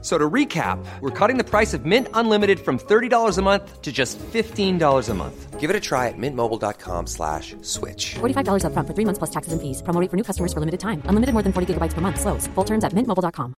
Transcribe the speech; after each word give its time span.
So 0.00 0.16
to 0.16 0.30
recap, 0.30 0.78
we're 1.00 1.10
cutting 1.10 1.38
the 1.38 1.44
price 1.44 1.74
of 1.74 1.84
Mint 1.84 2.06
Unlimited 2.14 2.60
from 2.60 2.78
$30 2.78 3.36
a 3.36 3.42
month 3.42 3.82
to 3.82 3.90
just 3.90 4.16
$15 4.32 5.08
a 5.08 5.14
month. 5.14 5.58
Give 5.58 5.70
it 5.70 5.74
a 5.74 5.80
try 5.80 6.06
at 6.06 6.14
mintmobile.com 6.16 7.08
slash 7.08 7.56
switch. 7.62 8.14
$45 8.20 8.64
up 8.64 8.72
front 8.72 8.86
for 8.86 8.94
three 8.94 9.04
months 9.04 9.18
plus 9.18 9.30
taxes 9.30 9.52
and 9.52 9.60
fees. 9.60 9.82
Promo 9.82 10.00
rate 10.00 10.08
for 10.08 10.16
new 10.16 10.22
customers 10.22 10.52
for 10.52 10.60
limited 10.60 10.78
time. 10.78 11.02
Unlimited 11.06 11.32
more 11.32 11.42
than 11.42 11.52
40 11.52 11.74
gigabytes 11.74 11.94
per 11.94 12.00
month. 12.00 12.20
Slows. 12.20 12.46
Full 12.54 12.64
terms 12.64 12.84
at 12.84 12.92
mintmobile.com. 12.92 13.54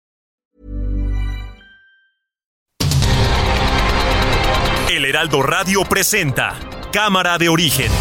El 4.89 5.05
Heraldo 5.05 5.43
Radio 5.43 5.83
presenta 5.83 6.55
Cámara 6.91 7.37
de 7.37 7.49
Origen. 7.49 7.91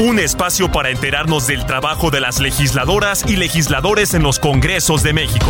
Un 0.00 0.18
espacio 0.18 0.72
para 0.72 0.90
enterarnos 0.90 1.46
del 1.46 1.64
trabajo 1.66 2.10
de 2.10 2.20
las 2.20 2.40
legisladoras 2.40 3.24
y 3.28 3.36
legisladores 3.36 4.14
en 4.14 4.24
los 4.24 4.40
Congresos 4.40 5.04
de 5.04 5.12
México. 5.12 5.46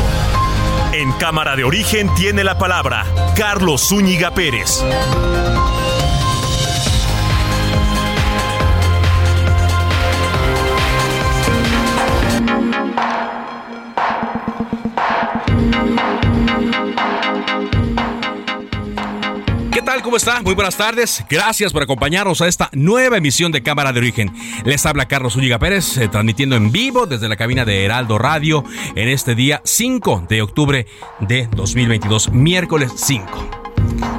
En 0.94 1.10
Cámara 1.10 1.56
de 1.56 1.64
Origen 1.64 2.08
tiene 2.14 2.44
la 2.44 2.56
palabra 2.56 3.04
Carlos 3.36 3.88
Zúñiga 3.88 4.30
Pérez. 4.30 4.80
Tal? 19.95 20.03
¿Cómo 20.03 20.17
está? 20.17 20.42
Muy 20.42 20.55
buenas 20.55 20.77
tardes. 20.77 21.25
Gracias 21.28 21.73
por 21.73 21.83
acompañarnos 21.83 22.41
a 22.41 22.48
esta 22.48 22.69
nueva 22.73 23.19
emisión 23.19 23.53
de 23.53 23.62
Cámara 23.62 23.92
de 23.92 24.00
Origen. 24.00 24.33
Les 24.64 24.84
habla 24.87 25.06
Carlos 25.06 25.34
Zúñiga 25.34 25.59
Pérez, 25.59 25.98
eh, 25.98 26.09
transmitiendo 26.09 26.56
en 26.56 26.73
vivo 26.73 27.06
desde 27.06 27.28
la 27.28 27.37
cabina 27.37 27.64
de 27.64 27.84
Heraldo 27.84 28.19
Radio 28.19 28.65
en 28.97 29.09
este 29.09 29.34
día 29.34 29.61
5 29.65 30.27
de 30.28 30.42
octubre 30.42 30.87
de 31.20 31.48
2022, 31.55 32.33
miércoles 32.33 32.92
5. 32.97 33.27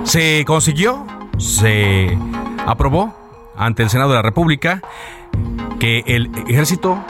Se 0.04 0.46
consiguió, 0.46 1.06
se 1.40 2.18
aprobó 2.66 3.14
ante 3.58 3.84
el 3.84 3.90
Senado 3.90 4.12
de 4.12 4.16
la 4.16 4.22
República 4.22 4.82
que 5.80 6.04
el 6.06 6.30
Ejército, 6.48 7.04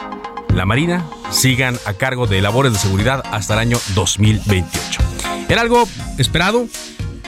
la 0.54 0.66
Marina, 0.66 1.04
sigan 1.30 1.78
a 1.84 1.94
cargo 1.94 2.26
de 2.26 2.40
labores 2.40 2.72
de 2.72 2.78
seguridad 2.78 3.22
hasta 3.30 3.54
el 3.54 3.60
año 3.60 3.78
2028. 3.94 5.02
Era 5.48 5.60
algo 5.60 5.86
esperado, 6.18 6.66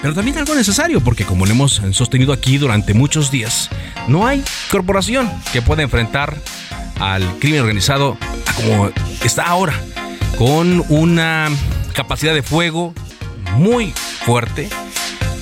pero 0.01 0.15
también 0.15 0.39
algo 0.39 0.55
necesario, 0.55 1.01
porque 1.01 1.25
como 1.25 1.47
lo 1.47 1.53
hemos 1.53 1.83
sostenido 1.93 2.33
aquí 2.33 2.59
durante 2.59 2.95
muchos 2.95 3.31
días, 3.31 3.69
no 4.07 4.27
hay 4.27 4.43
corporación 4.71 5.31
que 5.53 5.63
pueda 5.63 5.83
enfrentar 5.83 6.37
al 7.01 7.25
crimen 7.39 7.61
organizado 7.61 8.17
como 8.57 8.91
está 9.23 9.45
ahora, 9.45 9.75
con 10.37 10.85
una 10.89 11.49
capacidad 11.95 12.35
de 12.35 12.43
fuego 12.43 12.95
muy 13.57 13.93
fuerte, 14.25 14.69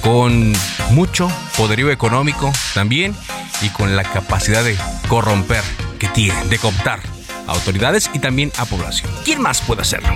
con 0.01 0.53
mucho 0.91 1.31
poderío 1.57 1.91
económico 1.91 2.53
también 2.75 3.15
y 3.62 3.69
con 3.71 3.97
la 3.97 4.05
capacidad 4.05 4.65
de 4.65 4.77
corromper 5.09 5.62
que 5.99 6.09
tiene, 6.09 6.45
de 6.47 6.59
cooptar 6.59 7.01
a 7.47 7.53
autoridades 7.53 8.11
y 8.12 8.19
también 8.19 8.53
a 8.59 8.65
población. 8.65 9.11
¿Quién 9.25 9.41
más 9.41 9.61
puede 9.61 9.83
hacerlo? 9.83 10.09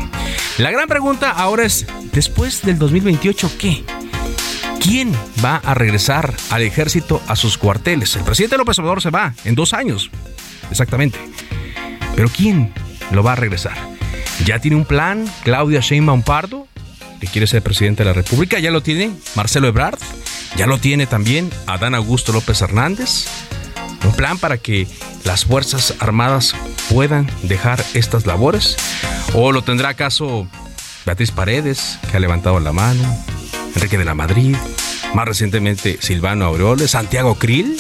La 0.59 0.71
gran 0.71 0.89
pregunta 0.89 1.31
ahora 1.31 1.65
es, 1.65 1.87
después 2.13 2.63
del 2.63 2.79
2028, 2.79 3.53
¿qué? 3.59 3.85
¿Quién 4.81 5.13
va 5.45 5.57
a 5.57 5.75
regresar 5.75 6.35
al 6.51 6.63
ejército 6.63 7.23
a 7.29 7.37
sus 7.37 7.59
cuarteles? 7.59 8.17
El 8.17 8.25
presidente 8.25 8.57
López 8.57 8.79
Obrador 8.79 9.03
se 9.03 9.11
va 9.11 9.35
en 9.45 9.55
dos 9.55 9.75
años, 9.75 10.11
exactamente. 10.71 11.19
Pero 12.17 12.29
¿quién 12.29 12.73
lo 13.11 13.23
va 13.23 13.33
a 13.33 13.37
regresar? 13.37 13.77
¿Ya 14.45 14.59
tiene 14.59 14.79
un 14.79 14.87
plan 14.87 15.31
Claudia 15.45 15.81
Sheinbaum 15.81 16.23
Pardo, 16.23 16.67
que 17.21 17.27
quiere 17.27 17.47
ser 17.47 17.63
presidente 17.63 18.03
de 18.03 18.09
la 18.09 18.15
República? 18.15 18.59
¿Ya 18.59 18.71
lo 18.71 18.83
tiene 18.83 19.13
Marcelo 19.35 19.69
Ebrard? 19.69 19.99
¿Ya 20.57 20.67
lo 20.67 20.79
tiene 20.79 21.07
también 21.07 21.51
Adán 21.67 21.95
Augusto 21.95 22.33
López 22.33 22.61
Hernández? 22.63 23.27
¿Un 24.05 24.13
plan 24.13 24.39
para 24.39 24.57
que 24.57 24.89
las 25.25 25.45
Fuerzas 25.45 25.95
Armadas 26.01 26.55
puedan 26.89 27.31
dejar 27.43 27.85
estas 27.93 28.27
labores? 28.27 28.77
¿O 29.35 29.53
lo 29.53 29.63
tendrá 29.63 29.91
acaso 29.91 30.49
Beatriz 31.05 31.31
Paredes, 31.31 31.99
que 32.11 32.17
ha 32.17 32.21
levantado 32.21 32.59
la 32.61 32.73
mano? 32.73 33.03
Enrique 33.75 33.99
de 33.99 34.05
la 34.05 34.15
Madrid, 34.15 34.57
más 35.15 35.27
recientemente 35.27 35.99
Silvano 36.01 36.45
Aureoles, 36.45 36.93
Santiago 36.93 37.35
Krill. 37.37 37.79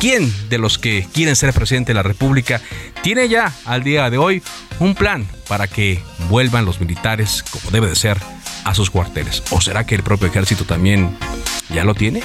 ¿Quién 0.00 0.32
de 0.48 0.58
los 0.58 0.78
que 0.78 1.06
quieren 1.12 1.34
ser 1.34 1.52
presidente 1.52 1.90
de 1.90 1.94
la 1.94 2.04
República 2.04 2.60
tiene 3.02 3.28
ya 3.28 3.52
al 3.64 3.82
día 3.82 4.08
de 4.10 4.18
hoy 4.18 4.42
un 4.78 4.94
plan 4.94 5.26
para 5.48 5.66
que 5.66 6.00
vuelvan 6.28 6.64
los 6.64 6.80
militares, 6.80 7.44
como 7.50 7.70
debe 7.72 7.88
de 7.88 7.96
ser, 7.96 8.18
a 8.64 8.74
sus 8.74 8.90
cuarteles? 8.90 9.42
¿O 9.50 9.60
será 9.60 9.84
que 9.84 9.96
el 9.96 10.04
propio 10.04 10.28
ejército 10.28 10.64
también 10.64 11.16
ya 11.74 11.82
lo 11.82 11.94
tiene? 11.94 12.22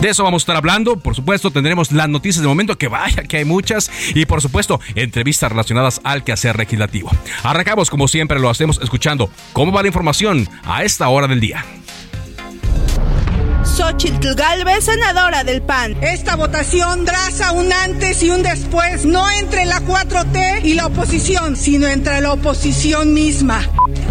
De 0.00 0.08
eso 0.08 0.24
vamos 0.24 0.40
a 0.40 0.44
estar 0.44 0.56
hablando. 0.56 0.98
Por 0.98 1.14
supuesto, 1.14 1.50
tendremos 1.50 1.92
las 1.92 2.08
noticias 2.08 2.40
de 2.40 2.48
momento, 2.48 2.78
que 2.78 2.88
vaya, 2.88 3.22
que 3.22 3.36
hay 3.36 3.44
muchas. 3.44 3.90
Y 4.14 4.24
por 4.24 4.40
supuesto, 4.40 4.80
entrevistas 4.94 5.52
relacionadas 5.52 6.00
al 6.04 6.24
quehacer 6.24 6.56
legislativo. 6.58 7.10
Arrancamos, 7.42 7.90
como 7.90 8.08
siempre 8.08 8.40
lo 8.40 8.48
hacemos, 8.48 8.80
escuchando 8.82 9.30
cómo 9.52 9.72
va 9.72 9.82
la 9.82 9.88
información 9.88 10.48
a 10.64 10.84
esta 10.84 11.08
hora 11.08 11.28
del 11.28 11.40
día. 11.40 11.64
Xochitl 13.64 14.34
Galvez, 14.34 14.84
senadora 14.84 15.44
del 15.44 15.62
PAN. 15.62 15.96
Esta 16.02 16.36
votación 16.36 17.04
traza 17.04 17.52
un 17.52 17.72
antes 17.72 18.22
y 18.22 18.30
un 18.30 18.42
después, 18.42 19.04
no 19.04 19.30
entre 19.30 19.66
la 19.66 19.80
4T 19.80 20.64
y 20.64 20.74
la 20.74 20.86
oposición, 20.86 21.56
sino 21.56 21.86
entre 21.86 22.20
la 22.20 22.32
oposición 22.32 23.12
misma. 23.14 23.62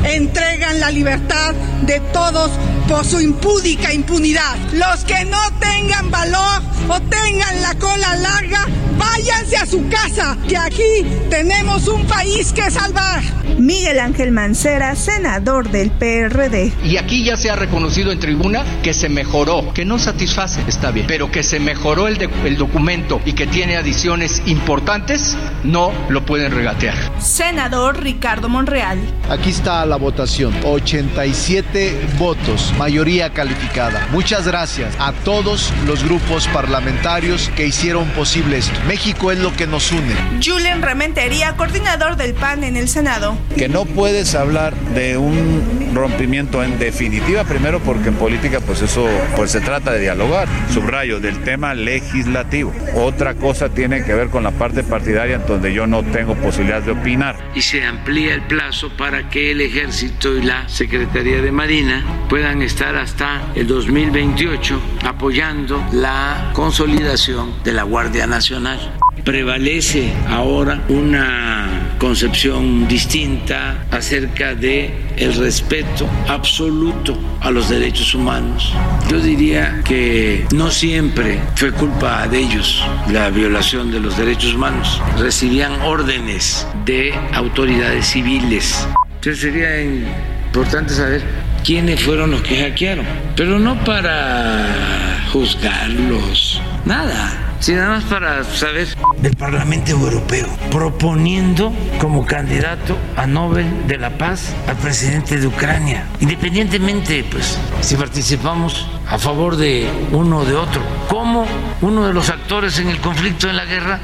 Entregan 0.03 0.79
la 0.79 0.91
libertad 0.91 1.53
de 1.81 1.99
todos 2.11 2.51
por 2.87 3.05
su 3.05 3.19
impúdica 3.19 3.93
impunidad. 3.93 4.55
Los 4.73 5.03
que 5.03 5.25
no 5.25 5.39
tengan 5.59 6.09
valor 6.11 6.61
o 6.87 6.99
tengan 7.01 7.61
la 7.61 7.75
cola 7.75 8.15
larga, 8.15 8.65
váyanse 8.97 9.57
a 9.57 9.65
su 9.65 9.87
casa, 9.89 10.37
que 10.47 10.57
aquí 10.57 11.05
tenemos 11.29 11.87
un 11.87 12.05
país 12.07 12.51
que 12.53 12.69
salvar. 12.71 13.38
Miguel 13.59 13.99
Ángel 13.99 14.31
Mancera, 14.31 14.95
senador 14.95 15.69
del 15.69 15.91
PRD. 15.91 16.71
Y 16.85 16.95
aquí 16.95 17.25
ya 17.25 17.35
se 17.35 17.49
ha 17.49 17.55
reconocido 17.55 18.11
en 18.11 18.19
tribuna 18.19 18.63
que 18.83 18.93
se 18.93 19.09
mejoró, 19.09 19.73
que 19.73 19.83
no 19.83 19.99
satisface, 19.99 20.61
está 20.67 20.91
bien, 20.91 21.07
pero 21.07 21.29
que 21.29 21.43
se 21.43 21.59
mejoró 21.59 22.07
el, 22.07 22.17
de, 22.17 22.29
el 22.45 22.57
documento 22.57 23.21
y 23.25 23.33
que 23.33 23.47
tiene 23.47 23.75
adiciones 23.75 24.41
importantes, 24.45 25.35
no 25.63 25.91
lo 26.07 26.25
pueden 26.25 26.53
regatear. 26.53 26.95
Senador 27.19 28.01
Ricardo 28.01 28.47
Monreal. 28.47 28.97
Aquí 29.29 29.49
está 29.49 29.85
la 29.85 29.97
votación, 29.97 30.53
87 30.63 31.99
votos, 32.17 32.73
mayoría 32.77 33.33
calificada. 33.33 34.07
Muchas 34.11 34.47
gracias 34.47 34.95
a 34.99 35.11
todos 35.11 35.73
los 35.85 36.03
grupos 36.03 36.47
parlamentarios 36.47 37.51
que 37.57 37.67
hicieron 37.67 38.07
posible 38.11 38.57
esto. 38.57 38.79
México 38.87 39.31
es 39.31 39.39
lo 39.39 39.53
que 39.55 39.67
nos 39.67 39.91
une. 39.91 40.15
Julian 40.43 40.81
Rementería, 40.81 41.57
coordinador 41.57 42.15
del 42.15 42.33
PAN 42.33 42.63
en 42.63 42.77
el 42.77 42.87
Senado. 42.87 43.37
Que 43.55 43.67
no 43.67 43.85
puedes 43.85 44.35
hablar 44.35 44.75
de 44.93 45.17
un 45.17 45.91
rompimiento 45.93 46.63
en 46.63 46.79
definitiva, 46.79 47.43
primero 47.43 47.79
porque 47.79 48.09
en 48.09 48.15
política 48.15 48.59
pues 48.61 48.81
eso 48.81 49.07
pues 49.35 49.51
se 49.51 49.61
trata 49.61 49.91
de 49.91 49.99
dialogar. 49.99 50.47
Subrayo 50.73 51.19
del 51.19 51.43
tema 51.43 51.73
legislativo. 51.73 52.73
Otra 52.95 53.35
cosa 53.35 53.69
tiene 53.69 54.03
que 54.03 54.13
ver 54.13 54.29
con 54.29 54.43
la 54.43 54.51
parte 54.51 54.83
partidaria 54.83 55.35
en 55.35 55.45
donde 55.45 55.73
yo 55.73 55.87
no 55.87 56.03
tengo 56.03 56.35
posibilidad 56.35 56.81
de 56.81 56.91
opinar. 56.91 57.37
Y 57.55 57.61
se 57.61 57.83
amplía 57.83 58.33
el 58.33 58.43
plazo 58.43 58.89
para 58.97 59.29
que 59.29 59.51
el 59.51 59.61
ejército 59.61 60.35
y 60.35 60.41
la 60.41 60.67
Secretaría 60.69 61.41
de 61.41 61.51
Marina 61.51 62.03
puedan 62.29 62.61
estar 62.61 62.95
hasta 62.95 63.41
el 63.55 63.67
2028 63.67 64.79
apoyando 65.05 65.83
la 65.91 66.51
consolidación 66.53 67.53
de 67.63 67.73
la 67.73 67.83
Guardia 67.83 68.27
Nacional. 68.27 68.79
Prevalece 69.23 70.13
ahora 70.27 70.81
una 70.89 71.88
concepción 71.99 72.87
distinta 72.87 73.85
acerca 73.91 74.55
de 74.55 74.91
el 75.17 75.35
respeto 75.35 76.09
absoluto 76.27 77.15
a 77.41 77.51
los 77.51 77.69
derechos 77.69 78.15
humanos. 78.15 78.73
Yo 79.11 79.19
diría 79.19 79.81
que 79.83 80.47
no 80.55 80.71
siempre 80.71 81.39
fue 81.55 81.71
culpa 81.71 82.27
de 82.27 82.39
ellos 82.39 82.83
la 83.11 83.29
violación 83.29 83.91
de 83.91 83.99
los 83.99 84.17
derechos 84.17 84.53
humanos. 84.55 85.01
Recibían 85.19 85.81
órdenes 85.81 86.65
de 86.85 87.13
autoridades 87.33 88.07
civiles. 88.07 88.87
Entonces 89.15 89.41
sería 89.41 89.81
importante 89.81 90.93
saber 90.93 91.21
quiénes 91.65 92.01
fueron 92.01 92.31
los 92.31 92.41
que 92.41 92.61
hackearon, 92.61 93.05
pero 93.35 93.59
no 93.59 93.83
para 93.83 95.25
juzgarlos, 95.31 96.61
nada 96.85 97.48
Sí, 97.59 97.73
nada 97.73 97.89
más 97.89 98.05
para 98.05 98.43
saber. 98.45 98.87
Del 99.17 99.35
Parlamento 99.35 99.91
Europeo, 99.91 100.47
proponiendo 100.71 101.73
como 101.99 102.25
candidato 102.25 102.97
a 103.17 103.27
Nobel 103.27 103.85
de 103.85 103.97
la 103.97 104.17
Paz 104.17 104.53
al 104.67 104.77
presidente 104.77 105.37
de 105.37 105.47
Ucrania, 105.47 106.05
independientemente, 106.21 107.25
pues, 107.29 107.59
si 107.81 107.95
participamos 107.95 108.87
a 109.09 109.17
favor 109.17 109.57
de 109.57 109.89
uno 110.11 110.39
o 110.39 110.45
de 110.45 110.55
otro. 110.55 110.81
¿Cómo 111.09 111.45
uno 111.81 112.07
de 112.07 112.13
los 112.13 112.29
actores 112.29 112.79
en 112.79 112.87
el 112.87 112.99
conflicto, 113.01 113.49
en 113.49 113.57
la 113.57 113.65
guerra, 113.65 113.99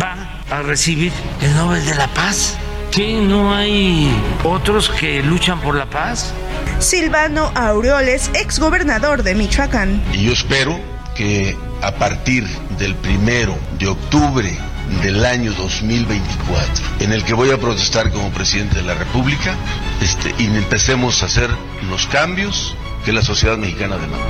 va 0.00 0.40
a 0.48 0.62
recibir 0.62 1.12
el 1.42 1.54
Nobel 1.56 1.84
de 1.84 1.96
la 1.96 2.06
Paz? 2.08 2.56
¿Que 2.92 3.20
no 3.20 3.54
hay 3.54 4.12
otros 4.44 4.88
que 4.88 5.22
luchan 5.22 5.60
por 5.60 5.76
la 5.76 5.86
paz? 5.86 6.32
Silvano 6.80 7.52
Aureoles, 7.54 8.30
exgobernador 8.34 9.22
de 9.22 9.36
Michoacán. 9.36 10.02
Y 10.12 10.24
yo 10.24 10.32
espero 10.32 10.99
que 11.14 11.56
a 11.82 11.92
partir 11.92 12.46
del 12.78 12.94
primero 12.96 13.56
de 13.78 13.88
octubre 13.88 14.56
del 15.02 15.24
año 15.24 15.52
2024, 15.52 16.84
en 17.00 17.12
el 17.12 17.24
que 17.24 17.34
voy 17.34 17.50
a 17.50 17.58
protestar 17.58 18.10
como 18.10 18.30
presidente 18.30 18.76
de 18.76 18.82
la 18.82 18.94
República, 18.94 19.54
este, 20.00 20.34
y 20.38 20.46
empecemos 20.46 21.22
a 21.22 21.26
hacer 21.26 21.50
los 21.88 22.06
cambios 22.06 22.74
que 23.04 23.12
la 23.12 23.22
sociedad 23.22 23.56
mexicana 23.56 23.96
demanda. 23.96 24.26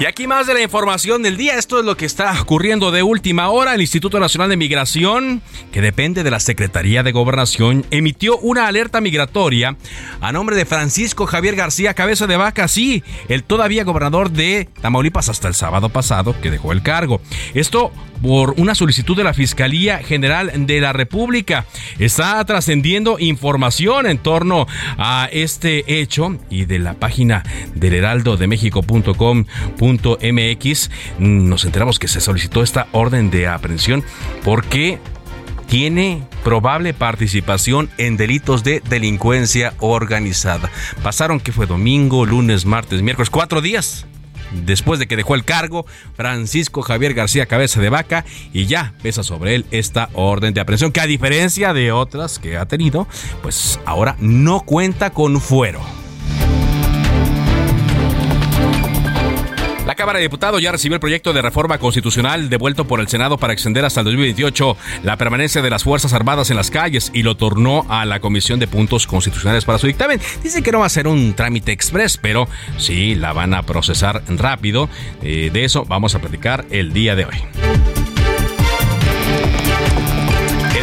Y 0.00 0.06
aquí 0.06 0.26
más 0.26 0.46
de 0.46 0.54
la 0.54 0.62
información 0.62 1.22
del 1.22 1.36
día. 1.36 1.56
Esto 1.56 1.78
es 1.78 1.84
lo 1.84 1.94
que 1.94 2.06
está 2.06 2.40
ocurriendo 2.40 2.90
de 2.90 3.02
última 3.02 3.50
hora. 3.50 3.74
El 3.74 3.82
Instituto 3.82 4.18
Nacional 4.18 4.48
de 4.48 4.56
Migración, 4.56 5.42
que 5.72 5.82
depende 5.82 6.22
de 6.22 6.30
la 6.30 6.40
Secretaría 6.40 7.02
de 7.02 7.12
Gobernación, 7.12 7.84
emitió 7.90 8.38
una 8.38 8.66
alerta 8.66 9.02
migratoria 9.02 9.76
a 10.22 10.32
nombre 10.32 10.56
de 10.56 10.64
Francisco 10.64 11.26
Javier 11.26 11.54
García 11.54 11.92
Cabeza 11.92 12.26
de 12.26 12.38
Vaca, 12.38 12.66
sí, 12.66 13.04
el 13.28 13.44
todavía 13.44 13.84
gobernador 13.84 14.30
de 14.30 14.70
Tamaulipas 14.80 15.28
hasta 15.28 15.48
el 15.48 15.54
sábado 15.54 15.90
pasado, 15.90 16.34
que 16.40 16.50
dejó 16.50 16.72
el 16.72 16.82
cargo. 16.82 17.20
Esto 17.52 17.92
por 18.22 18.54
una 18.58 18.74
solicitud 18.74 19.16
de 19.16 19.24
la 19.24 19.34
Fiscalía 19.34 19.98
General 19.98 20.66
de 20.66 20.80
la 20.80 20.92
República. 20.92 21.66
Está 21.98 22.44
trascendiendo 22.44 23.18
información 23.18 24.06
en 24.06 24.18
torno 24.18 24.68
a 24.98 25.28
este 25.32 26.00
hecho 26.00 26.38
y 26.48 26.66
de 26.66 26.78
la 26.78 26.94
página 26.94 27.42
del 27.74 27.94
heraldodemexico.com.mx 27.94 30.90
nos 31.18 31.64
enteramos 31.64 31.98
que 31.98 32.06
se 32.08 32.20
solicitó 32.20 32.62
esta 32.62 32.88
orden 32.92 33.30
de 33.30 33.48
aprehensión 33.48 34.04
porque 34.44 34.98
tiene 35.66 36.22
probable 36.42 36.94
participación 36.94 37.90
en 37.96 38.16
delitos 38.16 38.64
de 38.64 38.82
delincuencia 38.88 39.74
organizada. 39.78 40.68
Pasaron 41.02 41.38
que 41.38 41.52
fue 41.52 41.66
domingo, 41.66 42.26
lunes, 42.26 42.66
martes, 42.66 43.02
miércoles, 43.02 43.30
cuatro 43.30 43.60
días 43.60 44.04
después 44.52 44.98
de 44.98 45.06
que 45.06 45.16
dejó 45.16 45.34
el 45.34 45.44
cargo 45.44 45.86
Francisco 46.14 46.82
Javier 46.82 47.14
García 47.14 47.46
Cabeza 47.46 47.80
de 47.80 47.90
Vaca 47.90 48.24
y 48.52 48.66
ya 48.66 48.94
pesa 49.02 49.22
sobre 49.22 49.54
él 49.54 49.66
esta 49.70 50.08
orden 50.14 50.54
de 50.54 50.60
aprehensión 50.60 50.92
que 50.92 51.00
a 51.00 51.06
diferencia 51.06 51.72
de 51.72 51.92
otras 51.92 52.38
que 52.38 52.56
ha 52.56 52.66
tenido, 52.66 53.06
pues 53.42 53.78
ahora 53.84 54.16
no 54.20 54.60
cuenta 54.60 55.10
con 55.10 55.40
fuero. 55.40 55.99
Cámara 60.00 60.18
de 60.18 60.22
Diputados 60.22 60.62
ya 60.62 60.72
recibió 60.72 60.94
el 60.94 61.00
proyecto 61.00 61.34
de 61.34 61.42
reforma 61.42 61.76
constitucional 61.76 62.48
devuelto 62.48 62.86
por 62.86 63.00
el 63.00 63.08
Senado 63.08 63.36
para 63.36 63.52
extender 63.52 63.84
hasta 63.84 64.00
el 64.00 64.06
2028 64.06 64.74
la 65.02 65.18
permanencia 65.18 65.60
de 65.60 65.68
las 65.68 65.84
Fuerzas 65.84 66.14
Armadas 66.14 66.48
en 66.48 66.56
las 66.56 66.70
calles 66.70 67.10
y 67.12 67.22
lo 67.22 67.36
tornó 67.36 67.84
a 67.86 68.06
la 68.06 68.18
Comisión 68.18 68.58
de 68.58 68.66
Puntos 68.66 69.06
Constitucionales 69.06 69.66
para 69.66 69.76
su 69.76 69.86
dictamen. 69.86 70.18
Dice 70.42 70.62
que 70.62 70.72
no 70.72 70.78
va 70.78 70.86
a 70.86 70.88
ser 70.88 71.06
un 71.06 71.34
trámite 71.34 71.72
express, 71.72 72.16
pero 72.16 72.48
sí 72.78 73.14
la 73.14 73.34
van 73.34 73.52
a 73.52 73.64
procesar 73.64 74.22
rápido. 74.26 74.88
Eh, 75.22 75.50
de 75.52 75.64
eso 75.64 75.84
vamos 75.84 76.14
a 76.14 76.18
platicar 76.20 76.64
el 76.70 76.94
día 76.94 77.14
de 77.14 77.26
hoy. 77.26 78.09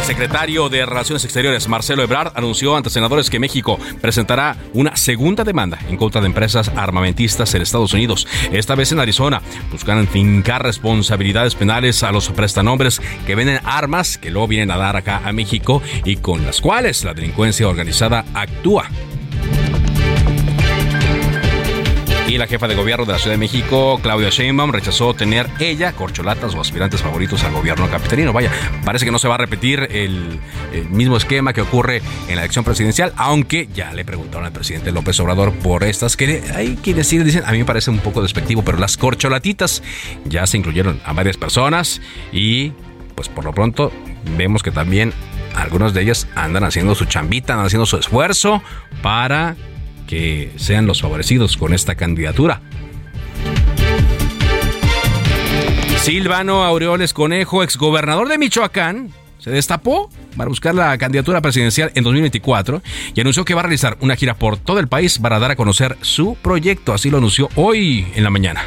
Secretario 0.08 0.70
de 0.70 0.86
Relaciones 0.86 1.22
Exteriores, 1.24 1.68
Marcelo 1.68 2.02
Ebrard, 2.02 2.32
anunció 2.34 2.74
ante 2.74 2.88
senadores 2.88 3.28
que 3.28 3.38
México 3.38 3.78
presentará 4.00 4.56
una 4.72 4.96
segunda 4.96 5.44
demanda 5.44 5.78
en 5.90 5.98
contra 5.98 6.22
de 6.22 6.28
empresas 6.28 6.72
armamentistas 6.74 7.54
en 7.54 7.60
Estados 7.60 7.92
Unidos, 7.92 8.26
esta 8.50 8.74
vez 8.74 8.90
en 8.90 9.00
Arizona. 9.00 9.42
Buscan 9.70 10.08
fincar 10.08 10.62
responsabilidades 10.62 11.54
penales 11.54 12.02
a 12.02 12.10
los 12.10 12.30
prestanombres 12.30 13.02
que 13.26 13.34
venden 13.34 13.60
armas 13.64 14.16
que 14.16 14.30
luego 14.30 14.48
vienen 14.48 14.70
a 14.70 14.78
dar 14.78 14.96
acá 14.96 15.20
a 15.26 15.32
México 15.34 15.82
y 16.06 16.16
con 16.16 16.42
las 16.42 16.62
cuales 16.62 17.04
la 17.04 17.12
delincuencia 17.12 17.68
organizada 17.68 18.24
actúa. 18.32 18.88
Y 22.28 22.36
la 22.36 22.46
jefa 22.46 22.68
de 22.68 22.74
gobierno 22.74 23.06
de 23.06 23.12
la 23.12 23.18
Ciudad 23.18 23.32
de 23.32 23.38
México, 23.38 23.98
Claudia 24.02 24.28
Sheinbaum, 24.28 24.70
rechazó 24.70 25.14
tener 25.14 25.48
ella 25.60 25.92
corcholatas 25.92 26.54
o 26.54 26.60
aspirantes 26.60 27.00
favoritos 27.00 27.42
al 27.42 27.52
gobierno 27.52 27.88
capitalino. 27.88 28.34
Vaya, 28.34 28.52
parece 28.84 29.06
que 29.06 29.10
no 29.10 29.18
se 29.18 29.28
va 29.28 29.36
a 29.36 29.38
repetir 29.38 29.88
el, 29.90 30.38
mismo 30.90 31.16
esquema 31.16 31.54
que 31.54 31.62
ocurre 31.62 32.02
en 32.28 32.36
la 32.36 32.42
elección 32.42 32.66
presidencial, 32.66 33.14
aunque 33.16 33.66
ya 33.74 33.94
le 33.94 34.04
preguntaron 34.04 34.44
al 34.44 34.52
presidente 34.52 34.92
López 34.92 35.18
Obrador 35.20 35.54
por 35.54 35.84
estas, 35.84 36.18
que 36.18 36.42
hay 36.54 36.76
quienes 36.76 37.06
decir, 37.06 37.24
dicen, 37.24 37.44
a 37.46 37.52
mí 37.52 37.58
me 37.58 37.64
parece 37.64 37.90
un 37.90 38.00
poco 38.00 38.20
despectivo, 38.20 38.62
pero 38.62 38.76
las 38.76 38.98
corcholatitas 38.98 39.82
ya 40.26 40.46
se 40.46 40.58
incluyeron 40.58 41.00
a 41.06 41.14
varias 41.14 41.38
personas 41.38 42.02
y 42.30 42.72
pues 43.14 43.30
por 43.30 43.46
lo 43.46 43.54
pronto 43.54 43.90
vemos 44.36 44.62
que 44.62 44.70
también 44.70 45.14
algunas 45.54 45.94
de 45.94 46.02
ellas 46.02 46.28
andan 46.34 46.64
haciendo 46.64 46.94
su 46.94 47.06
chambita, 47.06 47.54
andan 47.54 47.66
haciendo 47.66 47.86
su 47.86 47.96
esfuerzo 47.96 48.62
para 49.00 49.56
que 50.08 50.50
sean 50.56 50.88
los 50.88 51.00
favorecidos 51.00 51.56
con 51.56 51.72
esta 51.72 51.94
candidatura. 51.94 52.60
Silvano 55.98 56.64
Aureoles 56.64 57.12
Conejo, 57.12 57.62
exgobernador 57.62 58.28
de 58.28 58.38
Michoacán, 58.38 59.10
se 59.38 59.50
destapó 59.50 60.10
para 60.36 60.48
buscar 60.48 60.74
la 60.74 60.96
candidatura 60.98 61.40
presidencial 61.40 61.92
en 61.94 62.02
2024 62.02 62.82
y 63.14 63.20
anunció 63.20 63.44
que 63.44 63.54
va 63.54 63.60
a 63.60 63.64
realizar 63.64 63.96
una 64.00 64.16
gira 64.16 64.34
por 64.34 64.56
todo 64.56 64.80
el 64.80 64.88
país 64.88 65.18
para 65.18 65.38
dar 65.38 65.50
a 65.50 65.56
conocer 65.56 65.96
su 66.00 66.36
proyecto. 66.42 66.92
Así 66.92 67.10
lo 67.10 67.18
anunció 67.18 67.48
hoy 67.54 68.06
en 68.14 68.24
la 68.24 68.30
mañana. 68.30 68.64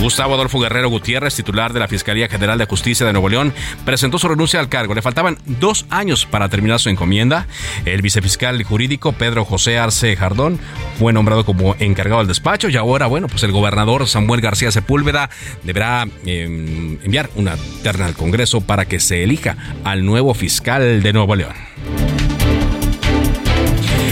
Gustavo 0.00 0.34
Adolfo 0.34 0.60
Guerrero 0.60 0.90
Gutiérrez, 0.90 1.34
titular 1.34 1.72
de 1.72 1.80
la 1.80 1.88
Fiscalía 1.88 2.28
General 2.28 2.58
de 2.58 2.66
Justicia 2.66 3.06
de 3.06 3.12
Nuevo 3.12 3.28
León, 3.28 3.54
presentó 3.84 4.18
su 4.18 4.28
renuncia 4.28 4.60
al 4.60 4.68
cargo. 4.68 4.94
Le 4.94 5.02
faltaban 5.02 5.38
dos 5.46 5.86
años 5.90 6.26
para 6.26 6.48
terminar 6.48 6.80
su 6.80 6.90
encomienda. 6.90 7.46
El 7.84 8.02
vicefiscal 8.02 8.62
jurídico 8.64 9.12
Pedro 9.12 9.44
José 9.44 9.78
Arce 9.78 10.14
Jardón 10.16 10.58
fue 10.98 11.12
nombrado 11.12 11.44
como 11.44 11.76
encargado 11.78 12.18
del 12.18 12.28
despacho 12.28 12.68
y 12.68 12.76
ahora, 12.76 13.06
bueno, 13.06 13.28
pues 13.28 13.42
el 13.44 13.52
gobernador 13.52 14.06
Samuel 14.06 14.40
García 14.40 14.70
Sepúlveda 14.70 15.30
deberá 15.62 16.06
em, 16.26 16.98
enviar 17.02 17.30
una 17.36 17.56
terna 17.82 18.06
al 18.06 18.14
Congreso 18.14 18.60
para 18.60 18.86
que 18.86 19.00
se 19.00 19.22
elija 19.22 19.56
al 19.84 20.04
nuevo 20.04 20.34
fiscal 20.34 21.02
de 21.02 21.12
Nuevo 21.12 21.34
León. 21.34 21.54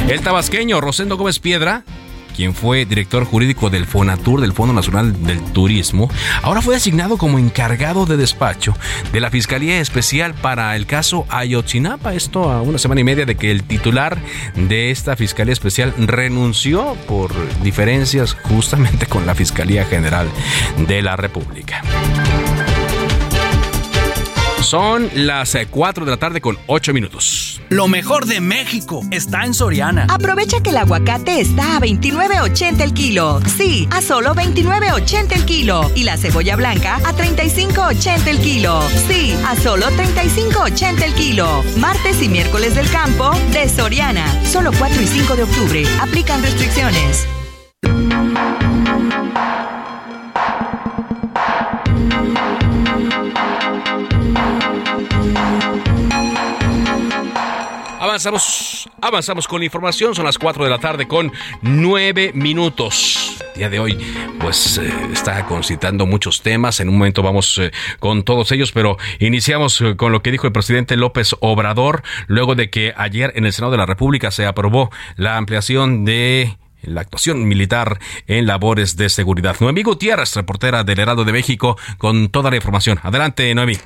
El 0.09 0.21
tabasqueño 0.21 0.81
Rosendo 0.81 1.17
Gómez 1.17 1.39
Piedra 1.39 1.85
quien 2.35 2.55
fue 2.55 2.85
director 2.85 3.25
jurídico 3.25 3.71
del 3.71 3.87
FONATUR, 3.87 4.41
del 4.41 4.53
Fondo 4.53 4.75
Nacional 4.75 5.25
del 5.25 5.41
Turismo, 5.53 6.11
ahora 6.43 6.63
fue 6.63 6.77
asignado 6.77 7.19
como 7.19 7.39
encargado 7.39 8.07
de 8.07 8.17
despacho 8.17 8.77
de 9.13 9.21
la 9.21 9.31
Fiscalía 9.31 9.81
Especial 9.81 10.35
para 10.35 10.75
el 10.77 10.87
caso 10.87 11.27
Ayotzinapa. 11.29 12.15
Esto 12.15 12.51
a 12.51 12.63
una 12.63 12.79
semana 12.79 13.01
y 13.01 13.05
media 13.05 13.27
de 13.27 13.37
que 13.37 13.51
el 13.51 13.63
titular 13.65 14.19
de 14.55 14.91
esta 14.91 15.17
Fiscalía 15.17 15.53
Especial 15.53 15.95
renunció 15.99 16.97
por 17.07 17.33
diferencias 17.63 18.35
justamente 18.35 19.07
con 19.07 19.27
la 19.27 19.35
Fiscalía 19.35 19.85
General 19.85 20.29
de 20.87 21.03
la 21.03 21.17
República. 21.17 21.83
Son 24.63 25.11
las 25.15 25.57
4 25.71 26.03
eh, 26.03 26.07
de 26.07 26.11
la 26.11 26.17
tarde 26.17 26.41
con 26.41 26.57
8 26.67 26.95
minutos. 26.95 27.61
Lo 27.69 27.89
mejor 27.89 28.27
de 28.27 28.41
México 28.41 29.03
está 29.11 29.45
en 29.45 29.55
Soriana. 29.55 30.07
Aprovecha 30.09 30.63
que 30.63 30.71
el 30.71 30.77
aguacate 30.77 31.41
está 31.41 31.77
a 31.77 31.81
29.80 31.81 32.81
el 32.81 32.95
kilo. 32.95 33.41
Sí, 33.57 33.89
a 33.91 34.01
solo 34.01 34.35
29.80 34.35 35.33
el 35.33 35.45
kilo. 35.45 35.91
Y 35.95 36.05
la 36.05 36.17
cebolla 36.17 36.57
blanca 36.57 36.97
a 36.97 37.13
35.80 37.13 38.27
el 38.29 38.39
kilo. 38.39 38.81
Sí, 39.09 39.35
a 39.47 39.57
solo 39.57 39.87
35.80 39.87 41.03
el 41.03 41.15
kilo. 41.15 41.65
Martes 41.79 42.23
y 42.23 42.29
miércoles 42.29 42.75
del 42.75 42.89
campo 42.91 43.33
de 43.53 43.69
Soriana. 43.69 44.27
Solo 44.45 44.71
4 44.79 45.03
y 45.03 45.07
5 45.07 45.37
de 45.37 45.43
octubre. 45.43 45.85
Aplican 46.01 46.43
restricciones. 46.43 47.27
Avanzamos, 58.13 58.91
avanzamos 59.01 59.49
con 59.49 59.61
la 59.61 59.65
información. 59.65 60.15
Son 60.15 60.27
las 60.27 60.37
4 60.37 60.65
de 60.65 60.69
la 60.69 60.79
tarde 60.79 61.09
con 61.09 61.33
9 61.63 62.33
minutos. 62.35 63.39
El 63.55 63.59
día 63.59 63.71
de 63.71 63.79
hoy, 63.79 63.99
pues 64.39 64.77
eh, 64.77 64.93
está 65.11 65.47
concitando 65.47 66.05
muchos 66.05 66.43
temas. 66.43 66.81
En 66.81 66.91
un 66.91 66.99
momento 66.99 67.23
vamos 67.23 67.57
eh, 67.57 67.71
con 68.01 68.23
todos 68.23 68.53
ellos, 68.53 68.71
pero 68.73 68.99
iniciamos 69.19 69.81
eh, 69.81 69.97
con 69.97 70.13
lo 70.13 70.21
que 70.21 70.31
dijo 70.31 70.47
el 70.47 70.53
presidente 70.53 70.99
López 70.99 71.35
Obrador, 71.41 72.03
luego 72.27 72.55
de 72.55 72.69
que 72.69 72.93
ayer 72.99 73.33
en 73.35 73.47
el 73.47 73.55
Senado 73.55 73.73
de 73.73 73.79
la 73.79 73.87
República 73.87 74.31
se 74.31 74.45
aprobó 74.45 74.91
la 75.17 75.39
ampliación 75.39 76.05
de 76.05 76.59
la 76.83 77.01
actuación 77.01 77.49
militar 77.49 77.99
en 78.27 78.45
labores 78.45 78.99
de 78.99 79.09
seguridad. 79.09 79.57
Noemí 79.59 79.85
Gutiérrez, 79.85 80.37
reportera 80.37 80.85
del 80.85 80.99
Heraldo 80.99 81.25
de 81.25 81.33
México, 81.33 81.79
con 81.97 82.29
toda 82.29 82.51
la 82.51 82.57
información. 82.57 83.01
Adelante, 83.03 83.55
Noemí. 83.55 83.79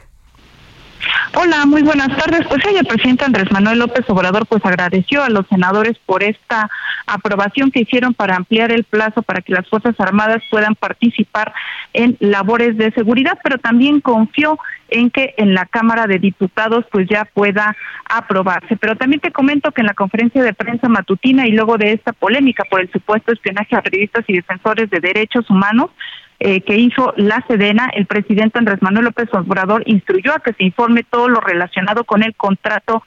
Hola, 1.34 1.66
muy 1.66 1.82
buenas 1.82 2.08
tardes. 2.16 2.46
Pues 2.46 2.64
el 2.64 2.86
presidente 2.86 3.24
Andrés 3.24 3.50
Manuel 3.50 3.80
López 3.80 4.04
Obrador 4.08 4.46
pues 4.46 4.64
agradeció 4.64 5.22
a 5.22 5.28
los 5.28 5.46
senadores 5.48 5.98
por 6.06 6.22
esta 6.22 6.70
aprobación 7.06 7.70
que 7.70 7.80
hicieron 7.80 8.14
para 8.14 8.36
ampliar 8.36 8.72
el 8.72 8.84
plazo 8.84 9.22
para 9.22 9.42
que 9.42 9.52
las 9.52 9.68
Fuerzas 9.68 9.94
Armadas 9.98 10.42
puedan 10.50 10.74
participar 10.74 11.52
en 11.92 12.16
labores 12.20 12.76
de 12.76 12.90
seguridad, 12.92 13.38
pero 13.42 13.58
también 13.58 14.00
confió 14.00 14.58
en 14.88 15.10
que 15.10 15.34
en 15.36 15.54
la 15.54 15.66
Cámara 15.66 16.06
de 16.06 16.18
Diputados 16.18 16.84
pues 16.90 17.08
ya 17.08 17.24
pueda 17.24 17.76
aprobarse. 18.08 18.76
Pero 18.76 18.96
también 18.96 19.20
te 19.20 19.32
comento 19.32 19.72
que 19.72 19.80
en 19.80 19.88
la 19.88 19.94
conferencia 19.94 20.42
de 20.42 20.54
prensa 20.54 20.88
matutina 20.88 21.46
y 21.46 21.52
luego 21.52 21.76
de 21.76 21.92
esta 21.92 22.12
polémica 22.12 22.64
por 22.70 22.80
el 22.80 22.90
supuesto 22.90 23.32
espionaje 23.32 23.74
a 23.74 23.82
periodistas 23.82 24.24
y 24.28 24.34
defensores 24.34 24.88
de 24.90 25.00
derechos 25.00 25.48
humanos, 25.50 25.90
eh, 26.38 26.60
que 26.60 26.76
hizo 26.76 27.14
la 27.16 27.44
Sedena, 27.48 27.90
el 27.94 28.06
presidente 28.06 28.58
Andrés 28.58 28.82
Manuel 28.82 29.06
López 29.06 29.28
Obrador 29.32 29.82
instruyó 29.86 30.34
a 30.34 30.40
que 30.40 30.52
se 30.52 30.64
informe 30.64 31.04
todo 31.04 31.28
lo 31.28 31.40
relacionado 31.40 32.04
con 32.04 32.22
el 32.22 32.34
contrato 32.34 33.02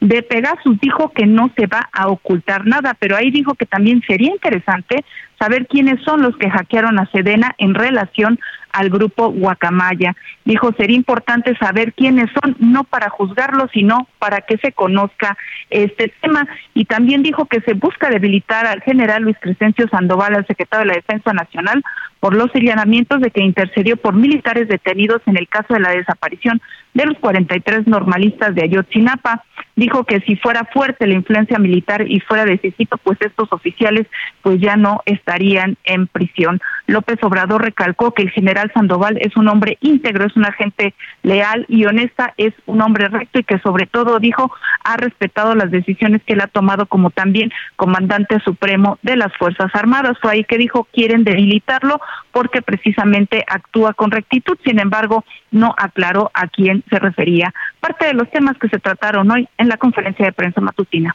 de 0.00 0.22
Pegasus. 0.22 0.78
Dijo 0.80 1.10
que 1.12 1.26
no 1.26 1.50
se 1.56 1.66
va 1.66 1.88
a 1.92 2.08
ocultar 2.08 2.66
nada, 2.66 2.94
pero 2.98 3.16
ahí 3.16 3.30
dijo 3.30 3.54
que 3.54 3.66
también 3.66 4.02
sería 4.06 4.30
interesante 4.30 5.04
saber 5.38 5.66
quiénes 5.66 6.02
son 6.04 6.22
los 6.22 6.36
que 6.36 6.50
hackearon 6.50 6.98
a 6.98 7.10
Sedena 7.10 7.54
en 7.58 7.74
relación 7.74 8.38
al 8.72 8.90
grupo 8.90 9.28
Guacamaya. 9.28 10.16
Dijo, 10.44 10.72
sería 10.76 10.96
importante 10.96 11.56
saber 11.56 11.92
quiénes 11.92 12.28
son, 12.32 12.56
no 12.58 12.84
para 12.84 13.08
juzgarlos, 13.08 13.70
sino 13.72 14.08
para 14.18 14.40
que 14.40 14.58
se 14.58 14.72
conozca 14.72 15.36
este 15.70 16.12
tema. 16.20 16.46
Y 16.74 16.84
también 16.86 17.22
dijo 17.22 17.46
que 17.46 17.60
se 17.60 17.74
busca 17.74 18.10
debilitar 18.10 18.66
al 18.66 18.82
general 18.82 19.22
Luis 19.22 19.36
Crescencio 19.40 19.86
Sandoval, 19.88 20.34
al 20.34 20.46
secretario 20.46 20.86
de 20.86 20.92
la 20.92 21.00
Defensa 21.00 21.32
Nacional, 21.32 21.82
por 22.18 22.34
los 22.34 22.50
señalamientos 22.52 23.20
de 23.20 23.30
que 23.30 23.44
intercedió 23.44 23.96
por 23.96 24.14
militares 24.14 24.66
detenidos 24.66 25.22
en 25.26 25.36
el 25.36 25.48
caso 25.48 25.74
de 25.74 25.80
la 25.80 25.90
desaparición 25.90 26.60
de 26.94 27.06
los 27.06 27.18
43 27.18 27.86
normalistas 27.86 28.54
de 28.54 28.62
Ayotzinapa. 28.62 29.44
Dijo 29.76 30.04
que 30.04 30.20
si 30.20 30.36
fuera 30.36 30.68
fuerte 30.72 31.06
la 31.06 31.14
influencia 31.14 31.58
militar 31.58 32.04
y 32.08 32.20
fuera 32.20 32.44
decisivo, 32.44 32.96
pues 33.02 33.18
estos 33.20 33.52
oficiales 33.52 34.06
pues 34.40 34.60
ya 34.60 34.76
no 34.76 35.02
estarían 35.04 35.76
en 35.84 36.06
prisión. 36.06 36.60
López 36.86 37.18
Obrador 37.22 37.62
recalcó 37.62 38.12
que 38.12 38.22
el 38.22 38.30
general 38.30 38.70
Sandoval 38.72 39.18
es 39.20 39.36
un 39.36 39.48
hombre 39.48 39.78
íntegro, 39.80 40.26
es 40.26 40.36
un 40.36 40.44
agente 40.44 40.94
leal 41.22 41.64
y 41.68 41.86
honesta, 41.86 42.34
es 42.36 42.54
un 42.66 42.82
hombre 42.82 43.08
recto 43.08 43.40
y 43.40 43.44
que 43.44 43.58
sobre 43.58 43.86
todo 43.86 44.20
dijo 44.20 44.52
ha 44.84 44.96
respetado 44.96 45.54
las 45.54 45.72
decisiones 45.72 46.22
que 46.24 46.34
él 46.34 46.40
ha 46.40 46.46
tomado 46.46 46.86
como 46.86 47.10
también 47.10 47.50
comandante 47.74 48.38
supremo 48.40 48.98
de 49.02 49.16
las 49.16 49.34
Fuerzas 49.36 49.74
Armadas. 49.74 50.16
Fue 50.20 50.32
ahí 50.32 50.44
que 50.44 50.58
dijo 50.58 50.86
quieren 50.92 51.24
debilitarlo 51.24 52.00
porque 52.30 52.62
precisamente 52.62 53.44
actúa 53.48 53.94
con 53.94 54.12
rectitud. 54.12 54.56
Sin 54.64 54.78
embargo, 54.78 55.24
no 55.50 55.74
aclaró 55.76 56.30
a 56.34 56.46
quién 56.48 56.83
se 56.88 56.98
refería. 56.98 57.52
Parte 57.80 58.06
de 58.06 58.14
los 58.14 58.30
temas 58.30 58.56
que 58.58 58.68
se 58.68 58.78
trataron 58.78 59.30
hoy 59.30 59.48
en 59.58 59.68
la 59.68 59.76
conferencia 59.76 60.24
de 60.24 60.32
prensa 60.32 60.60
matutina. 60.60 61.14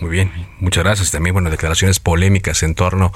Muy 0.00 0.10
bien, 0.10 0.30
muchas 0.60 0.84
gracias. 0.84 1.10
También, 1.10 1.34
bueno, 1.34 1.50
declaraciones 1.50 2.00
polémicas 2.00 2.62
en 2.62 2.74
torno 2.74 3.12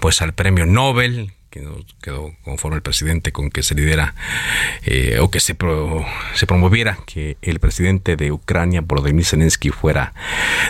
pues 0.00 0.20
al 0.22 0.32
premio 0.32 0.66
Nobel 0.66 1.32
que 1.54 1.60
no 1.60 1.76
quedó 2.02 2.32
conforme 2.42 2.74
el 2.74 2.82
presidente 2.82 3.30
con 3.30 3.48
que 3.48 3.62
se 3.62 3.76
lidera 3.76 4.16
eh, 4.84 5.20
o 5.20 5.30
que 5.30 5.38
se, 5.38 5.56
se 6.34 6.46
promoviera 6.48 6.98
que 7.06 7.36
el 7.42 7.60
presidente 7.60 8.16
de 8.16 8.32
Ucrania, 8.32 8.80
Volodymyr 8.80 9.24
Zelensky, 9.24 9.70
fuera 9.70 10.14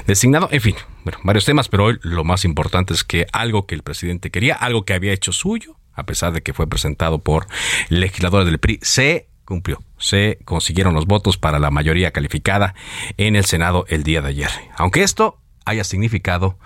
designado. 0.07 0.51
En 0.53 0.61
fin, 0.61 0.75
bueno, 1.05 1.19
varios 1.23 1.47
temas, 1.47 1.71
pero 1.71 1.87
hoy 1.87 1.99
lo 2.03 2.23
más 2.23 2.45
importante 2.45 2.93
es 2.93 3.03
que 3.03 3.27
algo 3.33 3.65
que 3.65 3.75
el 3.75 3.83
presidente 3.83 4.31
quería, 4.31 4.57
algo 4.57 4.85
que 4.85 4.93
había 4.93 5.15
hecho 5.15 5.33
suyo, 5.33 5.75
a 5.95 6.05
pesar 6.05 6.35
de 6.35 6.43
que 6.43 6.53
fue 6.53 6.67
presentado 6.67 7.19
por 7.19 7.47
legisladores 7.89 8.47
del 8.47 8.59
PRI, 8.59 8.79
se 8.83 9.27
cumplió. 9.45 9.83
Se 9.99 10.39
consiguieron 10.45 10.95
los 10.95 11.07
votos 11.07 11.37
para 11.37 11.59
la 11.59 11.71
mayoría 11.71 12.11
calificada 12.11 12.75
en 13.17 13.37
el 13.37 13.45
Senado 13.45 13.85
el 13.89 14.03
día 14.03 14.23
de 14.23 14.29
ayer. 14.29 14.51
Aunque 14.77 15.03
esto 15.03 15.39
haya 15.65 15.85
significado, 15.85 16.59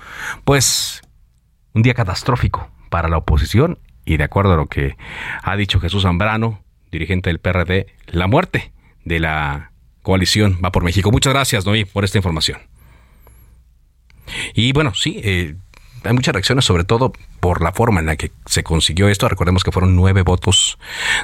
pues, 0.44 1.02
un 1.74 1.82
día 1.82 1.94
catastrófico 1.94 2.70
para 2.90 3.08
la 3.08 3.18
oposición 3.18 3.78
y 4.04 4.16
de 4.16 4.24
acuerdo 4.24 4.54
a 4.54 4.56
lo 4.56 4.66
que 4.66 4.96
ha 5.42 5.56
dicho 5.56 5.80
Jesús 5.80 6.02
Zambrano, 6.02 6.62
dirigente 6.90 7.30
del 7.30 7.40
PRD, 7.40 7.86
la 8.06 8.26
muerte 8.26 8.72
de 9.04 9.20
la 9.20 9.72
coalición 10.02 10.58
va 10.64 10.72
por 10.72 10.84
México. 10.84 11.10
Muchas 11.10 11.32
gracias, 11.34 11.66
Noí, 11.66 11.84
por 11.84 12.04
esta 12.04 12.18
información. 12.18 12.58
Y 14.54 14.72
bueno, 14.72 14.94
sí, 14.94 15.20
eh, 15.22 15.56
hay 16.04 16.12
muchas 16.12 16.32
reacciones, 16.32 16.64
sobre 16.64 16.84
todo 16.84 17.12
por 17.40 17.62
la 17.62 17.72
forma 17.72 18.00
en 18.00 18.06
la 18.06 18.16
que 18.16 18.30
se 18.46 18.62
consiguió 18.62 19.08
esto. 19.08 19.28
Recordemos 19.28 19.64
que 19.64 19.72
fueron 19.72 19.96
nueve 19.96 20.22
votos 20.22 20.78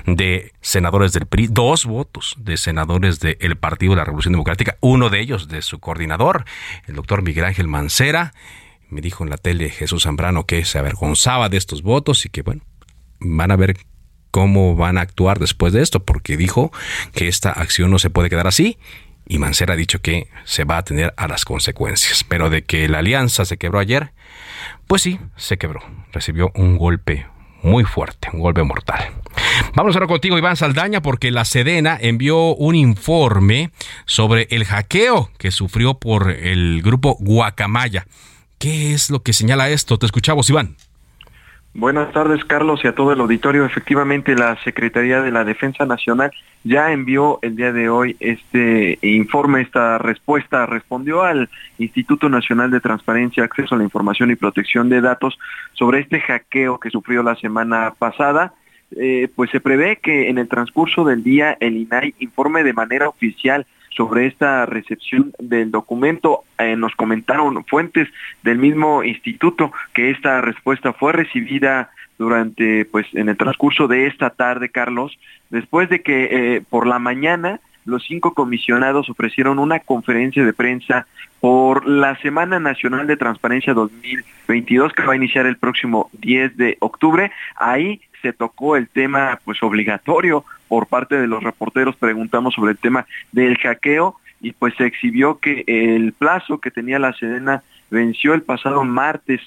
de 0.07 0.53
senadores 0.61 1.13
del 1.13 1.27
PRI, 1.27 1.49
dos 1.49 1.85
votos 1.87 2.37
de 2.39 2.57
senadores 2.57 3.21
del 3.21 3.57
Partido 3.57 3.93
de 3.93 3.97
la 3.97 4.05
Revolución 4.05 4.33
Democrática, 4.33 4.77
uno 4.81 5.11
de 5.11 5.21
ellos 5.21 5.49
de 5.49 5.63
su 5.63 5.79
coordinador, 5.81 6.45
el 6.87 6.95
doctor 6.95 7.23
Miguel 7.23 7.45
Ángel 7.45 7.69
Mancera. 7.69 8.33
Me 8.91 9.01
dijo 9.01 9.25
en 9.25 9.31
la 9.31 9.37
tele 9.37 9.71
Jesús 9.71 10.05
Zambrano 10.05 10.47
que 10.47 10.65
se 10.65 10.79
avergonzaba 10.79 11.49
de 11.49 11.57
estos 11.57 11.83
votos 11.83 12.27
y 12.27 12.29
que, 12.29 12.43
bueno, 12.43 12.63
van 13.21 13.51
a 13.51 13.57
ver 13.57 13.77
cómo 14.31 14.77
van 14.77 14.99
a 14.99 15.03
actuar 15.03 15.39
después 15.39 15.73
de 15.73 15.83
esto, 15.83 16.05
porque 16.05 16.37
dijo 16.37 16.73
que 17.13 17.29
esta 17.29 17.51
acción 17.51 17.91
no 17.91 17.99
se 17.99 18.11
puede 18.11 18.31
quedar 18.31 18.47
así 18.47 18.79
y 19.27 19.39
Mancera 19.39 19.75
ha 19.75 19.77
dicho 19.77 20.01
que 20.01 20.29
se 20.45 20.65
va 20.65 20.79
a 20.79 20.85
tener 20.85 21.15
a 21.17 21.29
las 21.29 21.45
consecuencias. 21.45 22.25
Pero 22.25 22.51
de 22.51 22.65
que 22.65 22.89
la 22.89 22.99
alianza 22.99 23.45
se 23.45 23.57
quebró 23.57 23.79
ayer, 23.79 24.13
pues 24.87 25.03
sí, 25.03 25.19
se 25.37 25.59
quebró. 25.59 25.81
Recibió 26.13 26.51
un 26.55 26.79
golpe 26.79 27.27
muy 27.63 27.85
fuerte, 27.85 28.29
un 28.33 28.41
golpe 28.41 28.63
mortal. 28.63 29.13
Vamos 29.75 29.97
ahora 29.97 30.07
contigo, 30.07 30.39
Iván 30.39 30.57
Saldaña, 30.57 31.01
porque 31.03 31.31
la 31.31 31.45
Sedena 31.45 31.99
envió 32.01 32.55
un 32.55 32.75
informe 32.75 33.71
sobre 34.05 34.47
el 34.51 34.65
hackeo 34.65 35.31
que 35.39 35.51
sufrió 35.51 35.95
por 35.95 36.31
el 36.31 36.83
grupo 36.83 37.17
Guacamaya. 37.19 38.07
¿Qué 38.59 38.93
es 38.95 39.11
lo 39.11 39.23
que 39.23 39.33
señala 39.33 39.71
esto? 39.71 39.99
Te 39.99 40.07
escuchamos, 40.07 40.49
Iván. 40.51 40.77
Buenas 41.77 42.13
tardes, 42.13 42.45
Carlos, 42.45 42.85
y 42.85 42.87
a 42.87 42.95
todo 42.95 43.13
el 43.13 43.19
auditorio. 43.19 43.65
Efectivamente, 43.65 44.37
la 44.37 44.57
Secretaría 44.63 45.21
de 45.21 45.33
la 45.33 45.45
Defensa 45.45 45.85
Nacional 45.85 46.31
ya 46.63 46.93
envió 46.93 47.41
el 47.43 47.57
día 47.57 47.73
de 47.73 47.89
hoy 47.89 48.17
este 48.21 48.97
informe, 49.03 49.63
esta 49.63 49.99
respuesta, 49.99 50.67
respondió 50.67 51.25
al 51.25 51.51
Instituto 51.79 52.29
Nacional 52.29 52.71
de 52.71 52.79
Transparencia, 52.79 53.43
Acceso 53.43 53.75
a 53.75 53.79
la 53.79 53.85
Información 53.85 54.31
y 54.31 54.37
Protección 54.37 54.89
de 54.89 55.01
Datos 55.01 55.37
sobre 55.73 55.99
este 55.99 56.21
hackeo 56.21 56.79
que 56.79 56.91
sufrió 56.91 57.25
la 57.25 57.35
semana 57.35 57.93
pasada. 57.99 58.55
Eh, 58.97 59.29
pues 59.35 59.51
se 59.51 59.59
prevé 59.59 59.97
que 59.97 60.29
en 60.29 60.39
el 60.39 60.47
transcurso 60.47 61.05
del 61.05 61.25
día 61.25 61.57
el 61.59 61.77
INAI 61.77 62.15
informe 62.21 62.63
de 62.63 62.73
manera 62.73 63.09
oficial 63.09 63.67
sobre 63.97 64.27
esta 64.27 64.67
recepción 64.67 65.33
del 65.39 65.71
documento. 65.71 66.45
Eh, 66.59 66.77
nos 66.77 66.95
comentaron 66.95 67.65
fuentes 67.65 68.09
del 68.43 68.59
mismo 68.59 69.03
instituto 69.03 69.73
que 69.93 70.11
esta 70.11 70.41
respuesta 70.41 70.93
fue 70.93 71.13
recibida 71.13 71.91
durante, 72.19 72.85
pues, 72.85 73.07
en 73.15 73.29
el 73.29 73.37
transcurso 73.37 73.89
de 73.89 74.07
esta 74.07 74.31
tarde, 74.31 74.69
Carlos, 74.69 75.19
después 75.51 75.89
de 75.89 76.03
que 76.03 76.29
eh, 76.31 76.63
por 76.69 76.87
la 76.87 76.99
mañana 76.99 77.61
los 77.85 78.05
cinco 78.05 78.35
comisionados 78.35 79.11
ofrecieron 79.11 79.59
una 79.59 79.81
conferencia 79.81 80.45
de 80.45 80.53
prensa 80.53 81.07
por 81.41 81.87
la 81.87 82.17
Semana 82.21 82.59
Nacional 82.59 83.07
de 83.07 83.17
Transparencia 83.17 83.75
2022 83.75 84.93
que 84.95 85.03
va 85.03 85.13
a 85.13 85.17
iniciar 85.17 85.45
el 85.45 85.59
próximo 85.59 86.09
10 86.15 86.57
de 86.57 86.77
octubre. 86.81 87.31
Ahí 87.57 88.01
se 88.25 88.33
tocó 88.33 88.77
el 88.77 88.89
tema 88.89 89.39
pues 89.45 89.63
obligatorio 89.63 90.47
por 90.67 90.87
parte 90.87 91.17
de 91.17 91.27
los 91.27 91.43
reporteros, 91.43 91.95
preguntamos 91.97 92.55
sobre 92.55 92.73
el 92.73 92.79
tema 92.79 93.07
del 93.33 93.59
hackeo 93.59 94.17
y 94.41 94.53
pues 94.53 94.75
se 94.77 94.87
exhibió 94.87 95.39
que 95.39 95.63
el 95.67 96.15
plazo 96.15 96.59
que 96.59 96.71
tenía 96.71 96.99
la 96.99 97.13
Sedena 97.13 97.63
venció 97.91 98.33
el 98.33 98.41
pasado 98.41 98.83
martes 98.83 99.43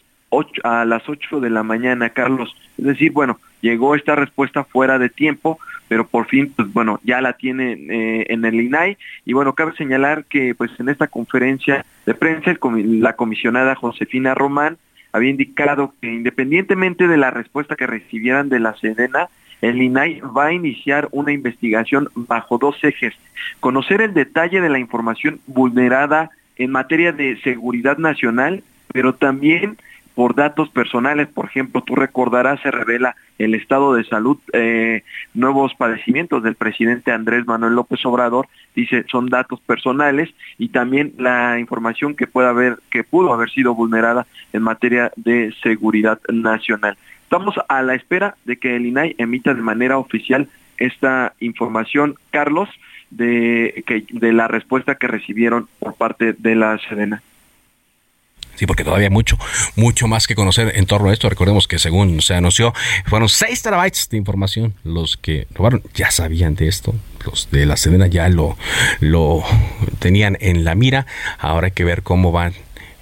a 0.63 0.85
las 0.85 1.09
8 1.09 1.39
de 1.39 1.49
la 1.49 1.63
mañana, 1.63 2.09
Carlos. 2.09 2.55
Es 2.77 2.85
decir, 2.85 3.11
bueno, 3.11 3.39
llegó 3.61 3.95
esta 3.95 4.15
respuesta 4.15 4.63
fuera 4.63 4.99
de 4.99 5.09
tiempo, 5.09 5.57
pero 5.87 6.05
por 6.05 6.27
fin, 6.27 6.53
pues 6.55 6.71
bueno, 6.71 6.99
ya 7.03 7.19
la 7.21 7.33
tiene 7.33 7.73
eh, 7.73 8.25
en 8.29 8.45
el 8.45 8.61
INAI. 8.61 8.97
Y 9.25 9.33
bueno, 9.33 9.53
cabe 9.53 9.73
señalar 9.75 10.25
que 10.25 10.53
pues 10.53 10.71
en 10.79 10.89
esta 10.89 11.07
conferencia 11.07 11.83
de 12.05 12.13
prensa, 12.13 12.53
la 12.73 13.13
comisionada 13.13 13.73
Josefina 13.73 14.35
Román 14.35 14.77
había 15.11 15.29
indicado 15.29 15.93
que 16.01 16.13
independientemente 16.13 17.07
de 17.07 17.17
la 17.17 17.31
respuesta 17.31 17.75
que 17.75 17.87
recibieran 17.87 18.49
de 18.49 18.59
la 18.59 18.75
Sedena, 18.75 19.29
el 19.61 19.81
INAI 19.81 20.21
va 20.21 20.47
a 20.47 20.53
iniciar 20.53 21.07
una 21.11 21.31
investigación 21.31 22.09
bajo 22.13 22.57
dos 22.57 22.77
ejes. 22.83 23.13
Conocer 23.59 24.01
el 24.01 24.13
detalle 24.13 24.61
de 24.61 24.69
la 24.69 24.79
información 24.79 25.39
vulnerada 25.47 26.29
en 26.57 26.71
materia 26.71 27.11
de 27.11 27.39
seguridad 27.41 27.97
nacional, 27.97 28.63
pero 28.93 29.15
también 29.15 29.77
por 30.17 30.33
datos 30.33 30.67
personales. 30.69 31.27
Por 31.27 31.45
ejemplo, 31.45 31.83
tú 31.83 31.93
recordarás, 31.93 32.59
se 32.61 32.71
revela 32.71 33.15
el 33.37 33.53
estado 33.53 33.93
de 33.93 34.03
salud, 34.03 34.39
eh, 34.51 35.03
nuevos 35.35 35.75
padecimientos 35.75 36.41
del 36.41 36.55
presidente 36.55 37.11
Andrés 37.11 37.45
Manuel 37.45 37.75
López 37.75 38.03
Obrador, 38.03 38.47
dice 38.75 39.05
son 39.11 39.27
datos 39.27 39.59
personales 39.59 40.33
y 40.57 40.69
también 40.69 41.13
la 41.19 41.59
información 41.59 42.15
que 42.15 42.25
puede 42.25 42.47
haber, 42.47 42.79
que 42.89 43.03
pudo 43.03 43.31
haber 43.31 43.51
sido 43.51 43.75
vulnerada 43.75 44.25
en 44.53 44.63
materia 44.63 45.11
de 45.17 45.53
seguridad 45.61 46.19
nacional. 46.33 46.97
Estamos 47.21 47.53
a 47.69 47.83
la 47.83 47.93
espera 47.93 48.37
de 48.45 48.57
que 48.57 48.75
el 48.75 48.87
INAI 48.87 49.13
emita 49.19 49.53
de 49.53 49.61
manera 49.61 49.99
oficial 49.99 50.49
esta 50.79 51.33
información, 51.39 52.15
Carlos, 52.31 52.69
de, 53.11 53.83
que, 53.85 54.03
de 54.09 54.33
la 54.33 54.47
respuesta 54.47 54.95
que 54.95 55.05
recibieron 55.05 55.67
por 55.77 55.93
parte 55.93 56.33
de 56.33 56.55
la 56.55 56.79
Sedena. 56.79 57.21
Sí, 58.57 58.65
porque 58.65 58.83
todavía 58.83 59.07
hay 59.07 59.13
mucho, 59.13 59.37
mucho 59.75 60.07
más 60.07 60.25
que 60.25 60.33
conocer 60.35 60.73
en 60.75 60.87
torno 60.87 61.09
a 61.09 61.13
esto. 61.13 61.29
Recordemos 61.29 61.67
que 61.67 61.77
según 61.77 62.21
se 62.21 62.33
anunció, 62.33 62.73
fueron 63.05 63.29
6 63.29 63.61
terabytes 63.61 64.09
de 64.09 64.17
información. 64.17 64.73
Los 64.83 65.15
que 65.15 65.47
robaron 65.53 65.83
ya 65.93 66.09
sabían 66.09 66.55
de 66.55 66.67
esto. 66.67 66.95
Los 67.23 67.51
de 67.51 67.67
la 67.67 67.77
Sedena 67.77 68.07
ya 68.07 68.27
lo, 68.29 68.57
lo 68.99 69.43
tenían 69.99 70.37
en 70.41 70.63
la 70.63 70.73
mira. 70.73 71.05
Ahora 71.37 71.67
hay 71.67 71.71
que 71.71 71.83
ver 71.83 72.01
cómo 72.01 72.31
van 72.31 72.53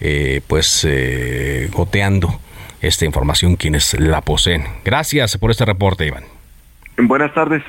eh, 0.01 0.41
pues 0.47 0.85
eh, 0.87 1.69
goteando 1.71 2.41
esta 2.81 3.05
información 3.05 3.55
quienes 3.55 3.97
la 3.99 4.21
poseen. 4.21 4.65
Gracias 4.83 5.37
por 5.37 5.51
este 5.51 5.63
reporte, 5.63 6.05
Iván. 6.05 6.25
Buenas 6.97 7.33
tardes. 7.33 7.63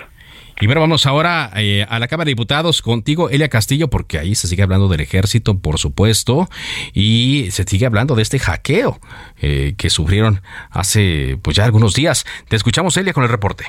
Y 0.58 0.66
bueno, 0.66 0.80
vamos 0.80 1.04
ahora 1.04 1.50
eh, 1.56 1.84
a 1.88 1.98
la 1.98 2.08
Cámara 2.08 2.26
de 2.26 2.30
Diputados 2.30 2.80
contigo, 2.80 3.28
Elia 3.28 3.48
Castillo, 3.48 3.88
porque 3.88 4.18
ahí 4.18 4.34
se 4.34 4.48
sigue 4.48 4.62
hablando 4.62 4.88
del 4.88 5.00
ejército, 5.00 5.58
por 5.58 5.78
supuesto, 5.78 6.48
y 6.94 7.48
se 7.50 7.64
sigue 7.64 7.84
hablando 7.84 8.14
de 8.14 8.22
este 8.22 8.38
hackeo 8.38 8.98
eh, 9.42 9.74
que 9.76 9.90
sufrieron 9.90 10.40
hace 10.70 11.38
pues 11.42 11.56
ya 11.56 11.64
algunos 11.64 11.92
días. 11.94 12.24
Te 12.48 12.56
escuchamos, 12.56 12.96
Elia, 12.96 13.12
con 13.12 13.24
el 13.24 13.30
reporte. 13.30 13.66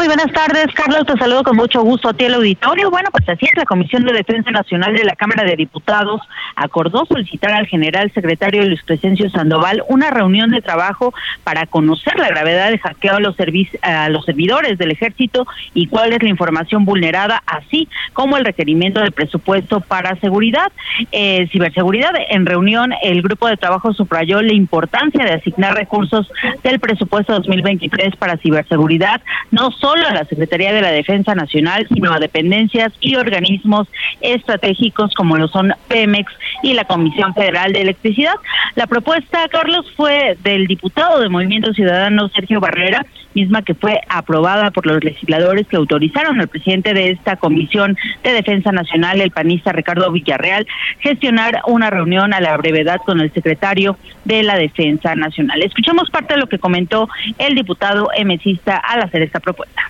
Muy 0.00 0.06
buenas 0.06 0.32
tardes, 0.32 0.68
Carlos. 0.72 1.04
Te 1.06 1.14
saludo 1.18 1.42
con 1.42 1.56
mucho 1.56 1.82
gusto 1.82 2.08
a 2.08 2.14
ti 2.14 2.24
el 2.24 2.32
auditorio. 2.32 2.90
Bueno, 2.90 3.10
pues 3.12 3.28
así 3.28 3.44
es, 3.44 3.54
la 3.54 3.66
Comisión 3.66 4.02
de 4.04 4.14
Defensa 4.14 4.50
Nacional 4.50 4.94
de 4.94 5.04
la 5.04 5.14
Cámara 5.14 5.44
de 5.44 5.56
Diputados 5.56 6.22
acordó 6.56 7.04
solicitar 7.04 7.52
al 7.52 7.66
general 7.66 8.10
secretario 8.14 8.64
Luis 8.64 8.82
Crescencio 8.82 9.28
Sandoval 9.28 9.84
una 9.88 10.10
reunión 10.10 10.52
de 10.52 10.62
trabajo 10.62 11.12
para 11.44 11.66
conocer 11.66 12.18
la 12.18 12.28
gravedad 12.28 12.70
del 12.70 12.78
hackeo 12.78 13.16
a 13.16 13.20
los, 13.20 13.36
a 13.82 14.08
los 14.08 14.24
servidores 14.24 14.78
del 14.78 14.90
ejército 14.90 15.46
y 15.74 15.86
cuál 15.88 16.14
es 16.14 16.22
la 16.22 16.30
información 16.30 16.86
vulnerada, 16.86 17.42
así 17.44 17.86
como 18.14 18.38
el 18.38 18.46
requerimiento 18.46 19.00
de 19.00 19.10
presupuesto 19.10 19.80
para 19.80 20.18
seguridad. 20.20 20.72
Eh, 21.12 21.46
ciberseguridad, 21.52 22.12
en 22.30 22.46
reunión, 22.46 22.94
el 23.02 23.20
grupo 23.20 23.48
de 23.48 23.58
trabajo 23.58 23.92
subrayó 23.92 24.40
la 24.40 24.54
importancia 24.54 25.26
de 25.26 25.34
asignar 25.34 25.74
recursos 25.74 26.32
del 26.62 26.80
presupuesto 26.80 27.34
2023 27.34 28.16
para 28.16 28.38
ciberseguridad, 28.38 29.20
no 29.50 29.70
solo 29.72 29.89
a 29.98 30.14
la 30.14 30.24
Secretaría 30.24 30.72
de 30.72 30.82
la 30.82 30.92
Defensa 30.92 31.34
Nacional, 31.34 31.86
sino 31.92 32.12
a 32.12 32.20
dependencias 32.20 32.92
y 33.00 33.16
organismos 33.16 33.88
estratégicos 34.20 35.12
como 35.14 35.36
lo 35.36 35.48
son 35.48 35.74
Pemex 35.88 36.32
y 36.62 36.74
la 36.74 36.84
Comisión 36.84 37.34
Federal 37.34 37.72
de 37.72 37.82
Electricidad. 37.82 38.34
La 38.76 38.86
propuesta, 38.86 39.48
Carlos, 39.48 39.86
fue 39.96 40.36
del 40.44 40.66
diputado 40.66 41.20
de 41.20 41.28
Movimiento 41.28 41.72
Ciudadano 41.74 42.28
Sergio 42.28 42.60
Barrera, 42.60 43.04
misma 43.34 43.62
que 43.62 43.74
fue 43.74 44.00
aprobada 44.08 44.70
por 44.70 44.86
los 44.86 45.02
legisladores 45.02 45.66
que 45.66 45.76
autorizaron 45.76 46.40
al 46.40 46.48
presidente 46.48 46.94
de 46.94 47.10
esta 47.10 47.36
Comisión 47.36 47.96
de 48.22 48.32
Defensa 48.32 48.72
Nacional, 48.72 49.20
el 49.20 49.30
panista 49.30 49.72
Ricardo 49.72 50.10
Villarreal, 50.10 50.66
gestionar 50.98 51.62
una 51.66 51.90
reunión 51.90 52.32
a 52.34 52.40
la 52.40 52.56
brevedad 52.56 53.00
con 53.04 53.20
el 53.20 53.32
secretario 53.32 53.96
de 54.24 54.42
la 54.42 54.56
Defensa 54.56 55.14
Nacional. 55.14 55.62
Escuchamos 55.62 56.10
parte 56.10 56.34
de 56.34 56.40
lo 56.40 56.48
que 56.48 56.58
comentó 56.58 57.08
el 57.38 57.54
diputado 57.54 58.08
emesista 58.16 58.76
al 58.76 59.02
hacer 59.02 59.22
esta 59.22 59.40
propuesta. 59.40 59.82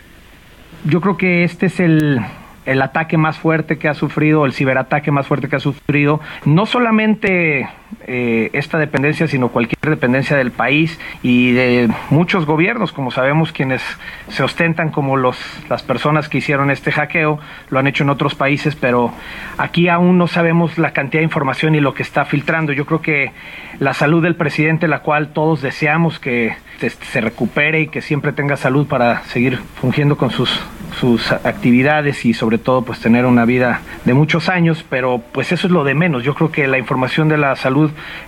Yo 0.84 1.00
creo 1.00 1.16
que 1.16 1.44
este 1.44 1.66
es 1.66 1.80
el, 1.80 2.20
el 2.64 2.82
ataque 2.82 3.18
más 3.18 3.38
fuerte 3.38 3.78
que 3.78 3.88
ha 3.88 3.94
sufrido, 3.94 4.46
el 4.46 4.52
ciberataque 4.52 5.10
más 5.10 5.26
fuerte 5.26 5.48
que 5.48 5.56
ha 5.56 5.60
sufrido, 5.60 6.20
no 6.44 6.66
solamente 6.66 7.68
eh, 8.06 8.50
esta 8.52 8.78
dependencia, 8.78 9.26
sino 9.28 9.48
cualquier 9.48 9.78
dependencia 9.80 10.36
del 10.36 10.50
país 10.50 10.98
y 11.22 11.52
de 11.52 11.88
muchos 12.10 12.46
gobiernos, 12.46 12.92
como 12.92 13.10
sabemos 13.10 13.52
quienes 13.52 13.82
se 14.28 14.42
ostentan 14.42 14.90
como 14.90 15.16
los, 15.16 15.38
las 15.68 15.82
personas 15.82 16.28
que 16.28 16.38
hicieron 16.38 16.70
este 16.70 16.92
hackeo, 16.92 17.38
lo 17.68 17.78
han 17.78 17.86
hecho 17.86 18.04
en 18.04 18.10
otros 18.10 18.34
países, 18.34 18.76
pero 18.76 19.12
aquí 19.58 19.88
aún 19.88 20.18
no 20.18 20.26
sabemos 20.26 20.78
la 20.78 20.92
cantidad 20.92 21.20
de 21.20 21.24
información 21.24 21.74
y 21.74 21.80
lo 21.80 21.94
que 21.94 22.02
está 22.02 22.24
filtrando. 22.24 22.72
Yo 22.72 22.86
creo 22.86 23.00
que 23.00 23.32
la 23.78 23.94
salud 23.94 24.22
del 24.22 24.36
presidente, 24.36 24.88
la 24.88 25.00
cual 25.00 25.32
todos 25.32 25.62
deseamos 25.62 26.18
que 26.18 26.56
se 26.88 27.20
recupere 27.20 27.82
y 27.82 27.88
que 27.88 28.02
siempre 28.02 28.32
tenga 28.32 28.56
salud 28.56 28.86
para 28.86 29.22
seguir 29.24 29.58
fungiendo 29.80 30.16
con 30.16 30.30
sus, 30.30 30.60
sus 30.98 31.30
actividades 31.32 32.24
y 32.24 32.34
sobre 32.34 32.58
todo 32.58 32.82
pues 32.82 33.00
tener 33.00 33.26
una 33.26 33.44
vida 33.44 33.80
de 34.04 34.14
muchos 34.14 34.48
años, 34.48 34.84
pero 34.88 35.22
pues 35.32 35.52
eso 35.52 35.66
es 35.66 35.72
lo 35.72 35.84
de 35.84 35.94
menos. 35.94 36.24
Yo 36.24 36.34
creo 36.34 36.50
que 36.50 36.66
la 36.66 36.78
información 36.78 37.28
de 37.28 37.38
la 37.38 37.56
salud 37.56 37.79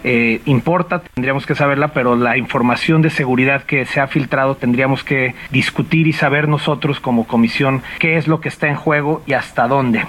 eh, 0.05 0.41
importa, 0.45 1.03
tendríamos 1.15 1.47
que 1.47 1.55
saberla, 1.55 1.88
pero 1.88 2.17
la 2.17 2.37
información 2.37 3.03
de 3.03 3.11
seguridad 3.11 3.62
que 3.62 3.85
se 3.85 4.01
ha 4.01 4.07
filtrado 4.07 4.57
tendríamos 4.57 5.05
que 5.05 5.35
discutir 5.51 6.07
y 6.07 6.12
saber 6.12 6.49
nosotros 6.49 7.01
como 7.01 7.27
comisión 7.27 7.83
qué 7.99 8.17
es 8.17 8.29
lo 8.29 8.41
que 8.41 8.49
está 8.49 8.69
en 8.69 8.77
juego 8.77 9.23
y 9.27 9.33
hasta 9.35 9.69
dónde. 9.69 10.05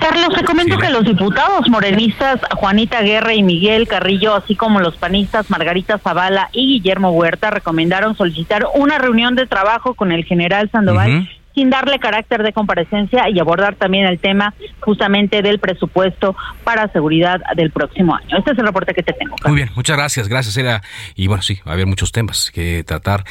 Carlos, 0.00 0.34
te 0.34 0.44
comento 0.44 0.78
que 0.78 0.90
los 0.90 1.04
diputados 1.04 1.68
morenistas 1.68 2.40
Juanita 2.56 3.02
Guerra 3.02 3.34
y 3.34 3.42
Miguel 3.42 3.86
Carrillo, 3.86 4.34
así 4.34 4.56
como 4.56 4.80
los 4.80 4.96
panistas 4.96 5.50
Margarita 5.50 5.98
Zavala 5.98 6.48
y 6.52 6.74
Guillermo 6.74 7.10
Huerta, 7.10 7.50
recomendaron 7.50 8.16
solicitar 8.16 8.66
una 8.74 8.98
reunión 8.98 9.34
de 9.34 9.46
trabajo 9.46 9.94
con 9.94 10.12
el 10.12 10.24
general 10.24 10.70
Sandoval 10.70 11.28
sin 11.54 11.70
darle 11.70 11.98
carácter 11.98 12.42
de 12.42 12.52
comparecencia 12.52 13.28
y 13.28 13.38
abordar 13.38 13.74
también 13.74 14.06
el 14.06 14.18
tema 14.18 14.54
justamente 14.80 15.42
del 15.42 15.58
presupuesto 15.58 16.36
para 16.64 16.88
seguridad 16.88 17.40
del 17.56 17.70
próximo 17.70 18.14
año. 18.14 18.38
Este 18.38 18.52
es 18.52 18.58
el 18.58 18.66
reporte 18.66 18.94
que 18.94 19.02
te 19.02 19.12
tengo. 19.12 19.36
Muy 19.44 19.56
bien, 19.56 19.70
muchas 19.74 19.96
gracias, 19.96 20.28
gracias. 20.28 20.56
Era 20.56 20.82
y 21.14 21.26
bueno, 21.26 21.42
sí, 21.42 21.60
va 21.66 21.72
a 21.72 21.74
haber 21.74 21.86
muchos 21.86 22.12
temas 22.12 22.50
que 22.52 22.84
tratar 22.84 23.24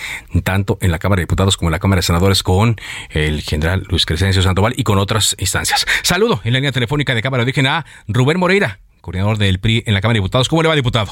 tanto 0.43 0.77
en 0.82 0.91
la 0.91 0.99
Cámara 0.99 1.19
de 1.19 1.23
Diputados 1.23 1.58
como 1.58 1.69
en 1.69 1.73
la 1.73 1.79
Cámara 1.79 1.99
de 1.99 2.03
Senadores 2.03 2.43
con 2.43 2.75
el 3.12 3.41
general 3.41 3.84
Luis 3.89 4.05
Crescencio 4.05 4.41
Sandoval 4.41 4.73
y 4.77 4.84
con 4.84 4.97
otras 4.97 5.36
instancias. 5.39 5.86
Saludo 6.03 6.41
en 6.43 6.53
la 6.53 6.60
línea 6.60 6.71
telefónica 6.71 7.15
de 7.15 7.21
Cámara 7.21 7.41
de 7.41 7.45
Origen 7.45 7.67
a 7.67 7.86
Rubén 8.08 8.39
Moreira, 8.39 8.79
coordinador 9.01 9.38
del 9.38 9.60
PRI 9.60 9.84
en 9.86 9.93
la 9.93 10.01
Cámara 10.01 10.15
de 10.15 10.19
Diputados. 10.19 10.49
¿Cómo 10.49 10.62
le 10.62 10.69
va, 10.69 10.75
diputado? 10.75 11.12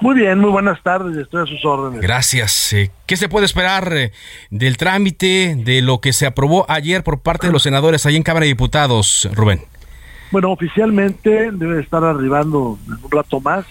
Muy 0.00 0.14
bien, 0.16 0.38
muy 0.38 0.50
buenas 0.50 0.82
tardes, 0.82 1.16
estoy 1.16 1.42
a 1.42 1.46
sus 1.46 1.64
órdenes. 1.64 2.00
Gracias. 2.00 2.72
Eh, 2.72 2.90
¿Qué 3.06 3.16
se 3.16 3.28
puede 3.28 3.46
esperar 3.46 3.92
eh, 3.92 4.12
del 4.50 4.76
trámite, 4.76 5.56
de 5.56 5.82
lo 5.82 6.00
que 6.00 6.12
se 6.12 6.26
aprobó 6.26 6.66
ayer 6.68 7.02
por 7.02 7.20
parte 7.20 7.46
de 7.46 7.52
los 7.52 7.62
senadores 7.62 8.06
ahí 8.06 8.16
en 8.16 8.22
Cámara 8.22 8.44
de 8.44 8.48
Diputados, 8.48 9.28
Rubén? 9.32 9.60
Bueno, 10.30 10.50
oficialmente 10.50 11.50
debe 11.52 11.80
estar 11.80 12.02
arribando 12.04 12.78
en 12.86 13.04
un 13.04 13.10
rato 13.10 13.40
más. 13.40 13.64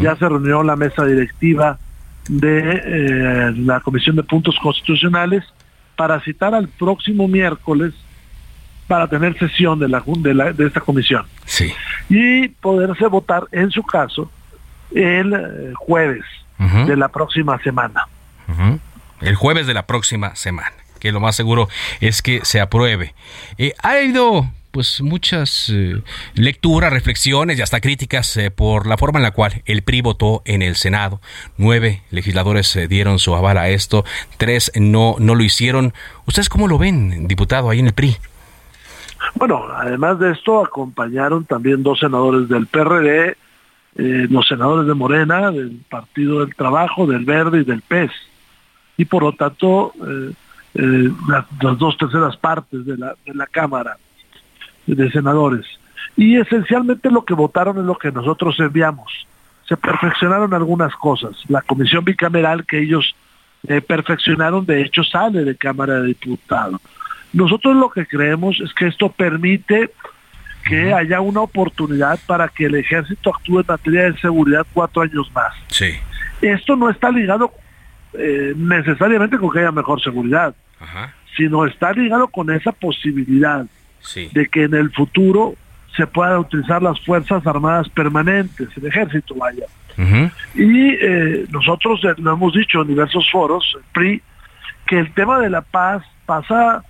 Ya 0.00 0.14
se 0.14 0.28
reunió 0.28 0.62
la 0.62 0.76
mesa 0.76 1.04
directiva 1.04 1.76
de 2.28 2.60
eh, 2.60 3.52
la 3.56 3.80
Comisión 3.80 4.14
de 4.14 4.22
Puntos 4.22 4.56
Constitucionales 4.62 5.42
para 5.96 6.20
citar 6.20 6.54
al 6.54 6.68
próximo 6.68 7.26
miércoles 7.26 7.92
para 8.86 9.08
tener 9.08 9.38
sesión 9.38 9.78
de, 9.78 9.88
la, 9.88 10.02
de, 10.06 10.34
la, 10.34 10.52
de 10.52 10.66
esta 10.66 10.80
comisión. 10.80 11.24
Sí. 11.46 11.72
Y 12.08 12.48
poderse 12.48 13.06
votar, 13.06 13.44
en 13.50 13.70
su 13.70 13.82
caso, 13.82 14.30
el 14.94 15.34
eh, 15.34 15.72
jueves 15.74 16.24
de 16.86 16.96
la 16.96 17.08
próxima 17.08 17.58
semana. 17.62 18.06
El 19.20 19.34
jueves 19.34 19.66
de 19.66 19.74
la 19.74 19.86
próxima 19.86 20.36
semana, 20.36 20.72
que 21.00 21.12
lo 21.12 21.20
más 21.20 21.34
seguro 21.34 21.68
es 22.00 22.22
que 22.22 22.44
se 22.44 22.60
apruebe. 22.60 23.14
Eh, 23.58 23.72
ha 23.82 23.92
habido 23.92 24.46
pues 24.70 25.00
muchas 25.00 25.70
eh, 25.70 26.02
lecturas, 26.34 26.92
reflexiones 26.92 27.58
y 27.58 27.62
hasta 27.62 27.80
críticas 27.80 28.38
por 28.54 28.86
la 28.86 28.96
forma 28.96 29.18
en 29.18 29.24
la 29.24 29.32
cual 29.32 29.62
el 29.66 29.82
PRI 29.82 30.02
votó 30.02 30.42
en 30.44 30.62
el 30.62 30.76
Senado. 30.76 31.20
Nueve 31.56 32.02
legisladores 32.10 32.78
dieron 32.88 33.18
su 33.18 33.34
aval 33.34 33.58
a 33.58 33.68
esto, 33.68 34.04
tres 34.38 34.70
no, 34.74 35.16
no 35.18 35.34
lo 35.34 35.42
hicieron. 35.42 35.92
¿Ustedes 36.26 36.48
cómo 36.48 36.68
lo 36.68 36.78
ven, 36.78 37.26
diputado, 37.26 37.70
ahí 37.70 37.80
en 37.80 37.86
el 37.86 37.92
PRI? 37.92 38.16
Bueno, 39.34 39.66
además 39.74 40.18
de 40.18 40.32
esto, 40.32 40.64
acompañaron 40.64 41.44
también 41.44 41.82
dos 41.82 42.00
senadores 42.00 42.48
del 42.48 42.66
PRD, 42.66 43.36
eh, 43.96 44.26
los 44.30 44.46
senadores 44.48 44.86
de 44.86 44.94
Morena, 44.94 45.50
del 45.50 45.80
Partido 45.88 46.40
del 46.40 46.54
Trabajo, 46.54 47.06
del 47.06 47.24
Verde 47.24 47.60
y 47.60 47.64
del 47.64 47.82
PES. 47.82 48.10
Y 48.96 49.04
por 49.04 49.22
lo 49.22 49.32
tanto, 49.32 49.92
eh, 50.06 50.32
eh, 50.74 51.10
las 51.28 51.78
dos 51.78 51.98
terceras 51.98 52.36
partes 52.36 52.86
de 52.86 52.96
la, 52.96 53.14
de 53.26 53.34
la 53.34 53.46
Cámara 53.46 53.98
de 54.86 55.10
Senadores. 55.10 55.66
Y 56.16 56.36
esencialmente 56.36 57.10
lo 57.10 57.24
que 57.24 57.34
votaron 57.34 57.78
es 57.78 57.84
lo 57.84 57.96
que 57.96 58.10
nosotros 58.10 58.58
enviamos. 58.60 59.26
Se 59.68 59.76
perfeccionaron 59.76 60.54
algunas 60.54 60.94
cosas. 60.96 61.36
La 61.48 61.62
comisión 61.62 62.04
bicameral 62.04 62.64
que 62.64 62.80
ellos 62.80 63.14
perfeccionaron, 63.86 64.66
de 64.66 64.82
hecho, 64.82 65.04
sale 65.04 65.44
de 65.44 65.56
Cámara 65.56 66.00
de 66.00 66.08
Diputados. 66.08 66.80
Nosotros 67.32 67.76
lo 67.76 67.90
que 67.90 68.06
creemos 68.06 68.60
es 68.60 68.74
que 68.74 68.88
esto 68.88 69.10
permite 69.10 69.90
que 70.64 70.92
haya 70.92 71.20
una 71.20 71.40
oportunidad 71.40 72.18
para 72.26 72.48
que 72.48 72.66
el 72.66 72.74
ejército 72.76 73.34
actúe 73.34 73.60
en 73.60 73.66
materia 73.68 74.04
de 74.04 74.18
seguridad 74.18 74.66
cuatro 74.72 75.02
años 75.02 75.30
más. 75.34 75.54
Sí. 75.68 75.94
Esto 76.40 76.76
no 76.76 76.90
está 76.90 77.10
ligado 77.10 77.52
eh, 78.14 78.52
necesariamente 78.56 79.38
con 79.38 79.50
que 79.50 79.60
haya 79.60 79.72
mejor 79.72 80.02
seguridad, 80.02 80.54
sino 81.36 81.64
está 81.64 81.92
ligado 81.92 82.28
con 82.28 82.50
esa 82.50 82.72
posibilidad 82.72 83.64
de 84.32 84.46
que 84.48 84.64
en 84.64 84.74
el 84.74 84.90
futuro 84.90 85.54
se 85.96 86.06
puedan 86.06 86.38
utilizar 86.38 86.82
las 86.82 87.00
Fuerzas 87.00 87.46
Armadas 87.46 87.88
permanentes, 87.90 88.68
el 88.76 88.86
ejército 88.86 89.34
vaya. 89.34 89.66
Y 90.54 90.94
eh, 90.94 91.46
nosotros 91.50 92.00
eh, 92.04 92.14
lo 92.16 92.32
hemos 92.32 92.54
dicho 92.54 92.80
en 92.80 92.88
diversos 92.88 93.30
foros, 93.30 93.76
PRI, 93.92 94.22
que 94.86 94.98
el 94.98 95.12
tema 95.12 95.38
de 95.38 95.50
la 95.50 95.60
paz 95.60 96.02
pasa 96.24 96.82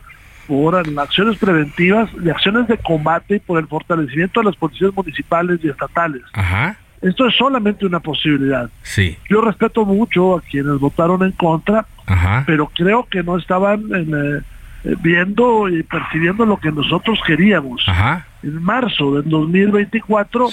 por 0.52 0.76
acciones 0.76 1.38
preventivas 1.38 2.10
y 2.22 2.28
acciones 2.28 2.68
de 2.68 2.76
combate 2.76 3.36
y 3.36 3.38
por 3.38 3.58
el 3.58 3.66
fortalecimiento 3.66 4.40
de 4.40 4.46
las 4.46 4.56
policías 4.56 4.92
municipales 4.94 5.58
y 5.62 5.70
estatales. 5.70 6.20
Esto 7.00 7.26
es 7.26 7.34
solamente 7.36 7.86
una 7.86 8.00
posibilidad. 8.00 8.68
Sí. 8.82 9.16
Yo 9.30 9.40
respeto 9.40 9.86
mucho 9.86 10.36
a 10.36 10.42
quienes 10.42 10.78
votaron 10.78 11.22
en 11.22 11.32
contra, 11.32 11.86
pero 12.44 12.70
creo 12.74 13.08
que 13.10 13.22
no 13.22 13.38
estaban 13.38 13.80
eh, 13.94 14.42
eh, 14.84 14.94
viendo 15.00 15.70
y 15.70 15.82
percibiendo 15.84 16.44
lo 16.44 16.58
que 16.58 16.70
nosotros 16.70 17.18
queríamos. 17.26 17.82
En 18.42 18.62
marzo 18.62 19.14
del 19.14 19.30
2024, 19.30 20.50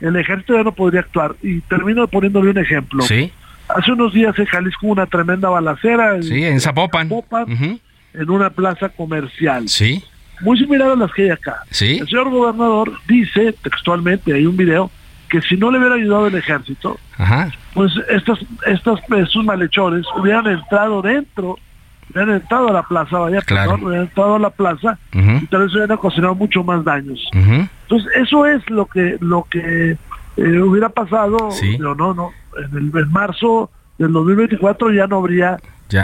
el 0.00 0.16
ejército 0.16 0.54
ya 0.54 0.62
no 0.62 0.72
podría 0.72 1.00
actuar. 1.00 1.36
Y 1.42 1.60
termino 1.60 2.08
poniéndole 2.08 2.48
un 2.48 2.58
ejemplo. 2.58 3.02
Sí. 3.02 3.30
Hace 3.68 3.92
unos 3.92 4.14
días 4.14 4.38
en 4.38 4.46
Jalisco 4.46 4.86
una 4.86 5.04
tremenda 5.04 5.50
balacera. 5.50 6.22
Sí, 6.22 6.42
en 6.44 6.60
Zapopan. 6.62 7.10
En 8.14 8.30
una 8.30 8.50
plaza 8.50 8.88
comercial. 8.88 9.68
Sí. 9.68 10.02
Muy 10.40 10.58
similar 10.58 10.90
a 10.90 10.96
las 10.96 11.12
que 11.12 11.24
hay 11.24 11.30
acá. 11.30 11.62
Sí. 11.70 11.98
El 12.00 12.08
señor 12.08 12.30
gobernador 12.30 12.92
dice 13.06 13.54
textualmente, 13.62 14.32
hay 14.32 14.46
un 14.46 14.56
video, 14.56 14.90
que 15.28 15.40
si 15.42 15.56
no 15.56 15.70
le 15.70 15.78
hubiera 15.78 15.94
ayudado 15.94 16.26
el 16.26 16.34
ejército, 16.34 16.98
pues 17.72 17.92
estas, 18.08 18.38
estas, 18.66 19.00
estos 19.16 19.44
malhechores 19.44 20.04
hubieran 20.16 20.46
entrado 20.46 21.02
dentro, 21.02 21.58
hubieran 22.10 22.34
entrado 22.36 22.68
a 22.68 22.72
la 22.72 22.82
plaza, 22.82 23.18
vaya, 23.18 23.40
perdón, 23.46 23.84
hubieran 23.84 24.06
entrado 24.06 24.36
a 24.36 24.38
la 24.38 24.50
plaza 24.50 24.98
y 25.12 25.46
tal 25.46 25.62
vez 25.62 25.72
hubieran 25.72 25.92
ocasionado 25.92 26.34
mucho 26.34 26.62
más 26.62 26.84
daños. 26.84 27.20
Entonces, 27.32 28.10
eso 28.16 28.46
es 28.46 28.68
lo 28.70 28.86
que, 28.86 29.16
lo 29.20 29.46
que 29.50 29.96
eh, 30.36 30.60
hubiera 30.60 30.88
pasado, 30.88 31.50
pero 31.60 31.94
no, 31.94 32.14
no, 32.14 32.30
en 32.56 32.76
el 32.76 33.02
en 33.02 33.12
marzo 33.12 33.70
del 33.98 34.12
2024 34.12 34.92
ya 34.92 35.06
no 35.06 35.18
habría 35.18 35.58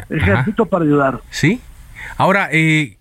ejército 0.08 0.66
para 0.66 0.84
ayudar. 0.84 1.20
Sí. 1.30 1.60
Ahora, 2.16 2.48
eh, 2.52 2.96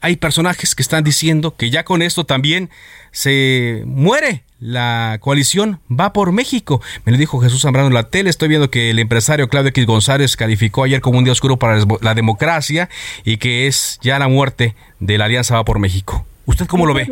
hay 0.00 0.16
personajes 0.16 0.74
que 0.74 0.82
están 0.82 1.04
diciendo 1.04 1.56
que 1.56 1.70
ya 1.70 1.84
con 1.84 2.02
esto 2.02 2.24
también 2.24 2.70
se 3.10 3.82
muere 3.86 4.44
la 4.64 5.18
coalición 5.20 5.80
va 5.90 6.14
por 6.14 6.32
México. 6.32 6.80
Me 7.04 7.12
lo 7.12 7.18
dijo 7.18 7.38
Jesús 7.40 7.60
Zambrano 7.60 7.88
en 7.88 7.94
la 7.94 8.04
tele. 8.04 8.30
Estoy 8.30 8.48
viendo 8.48 8.70
que 8.70 8.90
el 8.90 8.98
empresario 8.98 9.48
Claudio 9.48 9.68
X 9.68 9.84
González 9.84 10.36
calificó 10.36 10.84
ayer 10.84 11.02
como 11.02 11.18
un 11.18 11.24
día 11.24 11.32
oscuro 11.32 11.58
para 11.58 11.84
la 12.00 12.14
democracia 12.14 12.88
y 13.24 13.36
que 13.36 13.66
es 13.66 13.98
ya 14.02 14.18
la 14.18 14.28
muerte 14.28 14.74
de 15.00 15.18
la 15.18 15.26
alianza 15.26 15.56
va 15.56 15.64
por 15.66 15.78
México. 15.78 16.24
¿Usted 16.46 16.66
cómo 16.66 16.86
lo 16.86 16.94
ve? 16.94 17.06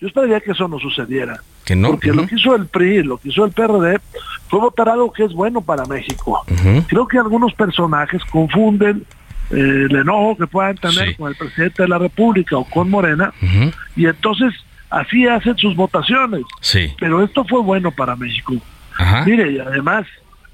yo 0.00 0.06
esperaría 0.06 0.40
que 0.40 0.52
eso 0.52 0.68
no 0.68 0.78
sucediera. 0.78 1.40
Que 1.64 1.74
no. 1.74 1.90
Porque 1.90 2.12
lo 2.12 2.26
que 2.26 2.34
hizo 2.34 2.54
el 2.54 2.66
PRI, 2.66 3.02
lo 3.02 3.16
que 3.16 3.30
hizo 3.30 3.46
el 3.46 3.52
PRD, 3.52 3.98
fue 4.48 4.60
votar 4.60 4.90
algo 4.90 5.10
que 5.10 5.24
es 5.24 5.32
bueno 5.32 5.62
para 5.62 5.86
México. 5.86 6.44
Creo 6.86 7.08
que 7.08 7.18
algunos 7.18 7.54
personajes 7.54 8.22
confunden 8.26 9.06
eh, 9.50 9.86
el 9.88 9.96
enojo 9.96 10.36
que 10.36 10.46
puedan 10.46 10.76
tener 10.76 11.16
con 11.16 11.30
el 11.30 11.36
presidente 11.36 11.82
de 11.82 11.88
la 11.88 11.98
República 11.98 12.56
o 12.56 12.64
con 12.64 12.90
Morena, 12.90 13.32
y 13.96 14.06
entonces 14.06 14.54
así 14.90 15.26
hacen 15.26 15.56
sus 15.56 15.74
votaciones. 15.74 16.42
Sí. 16.60 16.92
Pero 16.98 17.22
esto 17.22 17.44
fue 17.44 17.60
bueno 17.62 17.90
para 17.90 18.16
México. 18.16 18.54
Mire, 19.26 19.52
y 19.52 19.58
además 19.58 20.06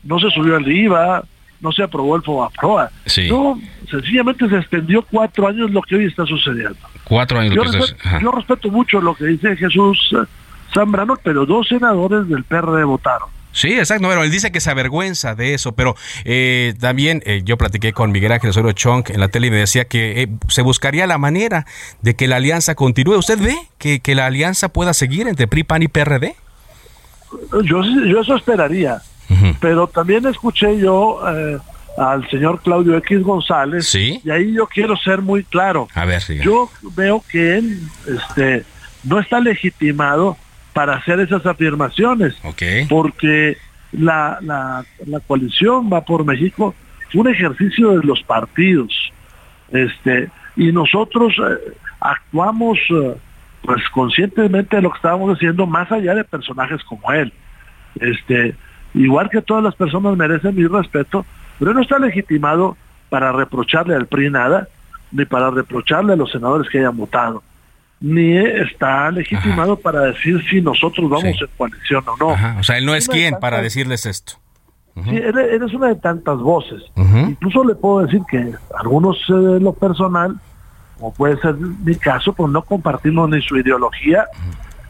no 0.02 0.18
se 0.18 0.30
subió 0.30 0.56
el 0.56 0.70
IVA, 0.70 1.24
no 1.60 1.72
se 1.72 1.82
aprobó 1.82 2.16
el 2.16 2.22
FOBAPROA. 2.22 2.90
Sí. 3.06 3.28
No, 3.28 3.58
sencillamente 3.90 4.48
se 4.48 4.56
extendió 4.56 5.02
cuatro 5.02 5.48
años 5.48 5.70
lo 5.70 5.80
que 5.82 5.96
hoy 5.96 6.04
está 6.04 6.26
sucediendo. 6.26 6.76
Cuatro 7.04 7.38
años. 7.38 7.54
Yo, 7.54 7.64
respeto, 7.64 8.18
yo 8.20 8.30
respeto 8.30 8.70
mucho 8.70 9.00
lo 9.00 9.14
que 9.14 9.24
dice 9.24 9.56
Jesús 9.56 10.14
Zambrano, 10.74 11.16
pero 11.22 11.46
dos 11.46 11.68
senadores 11.68 12.28
del 12.28 12.44
PRD 12.44 12.84
votaron. 12.84 13.28
Sí, 13.54 13.78
exacto. 13.78 14.06
Bueno, 14.06 14.24
él 14.24 14.32
dice 14.32 14.50
que 14.50 14.60
se 14.60 14.68
avergüenza 14.68 15.36
de 15.36 15.54
eso, 15.54 15.72
pero 15.72 15.94
eh, 16.24 16.74
también 16.80 17.22
eh, 17.24 17.42
yo 17.44 17.56
platiqué 17.56 17.92
con 17.92 18.10
Miguel 18.10 18.32
Ángel 18.32 18.50
Osorio 18.50 18.72
Chong 18.72 19.04
en 19.10 19.20
la 19.20 19.28
tele 19.28 19.46
y 19.46 19.50
me 19.50 19.58
decía 19.58 19.84
que 19.84 20.22
eh, 20.22 20.28
se 20.48 20.60
buscaría 20.62 21.06
la 21.06 21.18
manera 21.18 21.64
de 22.02 22.16
que 22.16 22.26
la 22.26 22.36
alianza 22.36 22.74
continúe. 22.74 23.16
¿Usted 23.16 23.38
ve 23.38 23.56
que, 23.78 24.00
que 24.00 24.16
la 24.16 24.26
alianza 24.26 24.68
pueda 24.70 24.92
seguir 24.92 25.28
entre 25.28 25.46
PRI, 25.46 25.62
PAN 25.62 25.82
y 25.84 25.88
PRD? 25.88 26.34
Yo, 27.62 27.82
yo 27.82 28.20
eso 28.20 28.36
esperaría, 28.36 29.00
pero 29.60 29.86
también 29.86 30.26
escuché 30.26 30.78
yo 30.78 31.20
al 31.96 32.28
señor 32.30 32.60
Claudio 32.60 32.96
X 32.98 33.22
González 33.22 33.86
¿Sí? 33.86 34.20
y 34.24 34.30
ahí 34.30 34.52
yo 34.52 34.66
quiero 34.66 34.96
ser 34.96 35.22
muy 35.22 35.44
claro. 35.44 35.88
A 35.94 36.04
ver, 36.04 36.22
Yo 36.42 36.70
veo 36.96 37.24
que 37.28 37.58
él 37.58 37.80
este, 38.06 38.64
no 39.04 39.20
está 39.20 39.40
legitimado 39.40 40.36
para 40.74 40.96
hacer 40.96 41.20
esas 41.20 41.46
afirmaciones. 41.46 42.34
Porque 42.90 43.56
la, 43.92 44.38
la, 44.42 44.84
la, 45.06 45.20
coalición 45.20 45.88
va 45.90 46.04
por 46.04 46.24
México 46.24 46.74
fue 47.10 47.22
un 47.22 47.28
ejercicio 47.28 47.98
de 47.98 48.04
los 48.04 48.22
partidos. 48.24 48.92
Este, 49.70 50.28
y 50.56 50.72
nosotros 50.72 51.34
eh, 51.38 51.74
actuamos 52.00 52.78
eh, 52.90 53.14
pues 53.62 53.88
conscientemente 53.90 54.76
de 54.76 54.82
lo 54.82 54.90
que 54.90 54.96
estábamos 54.96 55.36
haciendo 55.36 55.66
más 55.66 55.90
allá 55.90 56.14
de 56.14 56.24
personajes 56.24 56.82
como 56.84 57.10
él. 57.12 57.32
Este, 58.00 58.56
igual 58.94 59.30
que 59.30 59.42
todas 59.42 59.62
las 59.62 59.76
personas 59.76 60.16
merecen 60.16 60.56
mi 60.56 60.66
respeto, 60.66 61.24
pero 61.60 61.72
no 61.72 61.82
está 61.82 62.00
legitimado 62.00 62.76
para 63.08 63.30
reprocharle 63.30 63.94
al 63.94 64.06
PRI 64.06 64.30
nada, 64.30 64.68
ni 65.12 65.24
para 65.24 65.50
reprocharle 65.50 66.14
a 66.14 66.16
los 66.16 66.32
senadores 66.32 66.68
que 66.68 66.80
hayan 66.80 66.96
votado 66.96 67.44
ni 68.04 68.36
está 68.36 69.10
legitimado 69.10 69.76
para 69.76 70.00
decir 70.02 70.38
si 70.50 70.60
nosotros 70.60 71.08
vamos 71.08 71.24
en 71.24 71.48
coalición 71.56 72.04
o 72.06 72.16
no. 72.18 72.58
O 72.58 72.62
sea, 72.62 72.76
él 72.76 72.84
no 72.84 72.94
es 72.94 73.08
quien 73.08 73.36
para 73.40 73.62
decirles 73.62 74.04
esto. 74.04 74.34
Sí, 75.04 75.16
él, 75.16 75.38
es 75.38 75.72
una 75.72 75.88
de 75.88 75.96
tantas 75.96 76.38
voces. 76.38 76.82
Incluso 76.96 77.64
le 77.64 77.74
puedo 77.74 78.04
decir 78.04 78.20
que 78.30 78.52
algunos 78.78 79.16
eh, 79.30 79.32
de 79.32 79.60
lo 79.60 79.72
personal, 79.72 80.36
como 80.96 81.14
puede 81.14 81.40
ser 81.40 81.54
mi 81.54 81.94
caso, 81.94 82.34
pues 82.34 82.52
no 82.52 82.60
compartimos 82.62 83.30
ni 83.30 83.40
su 83.40 83.56
ideología 83.56 84.26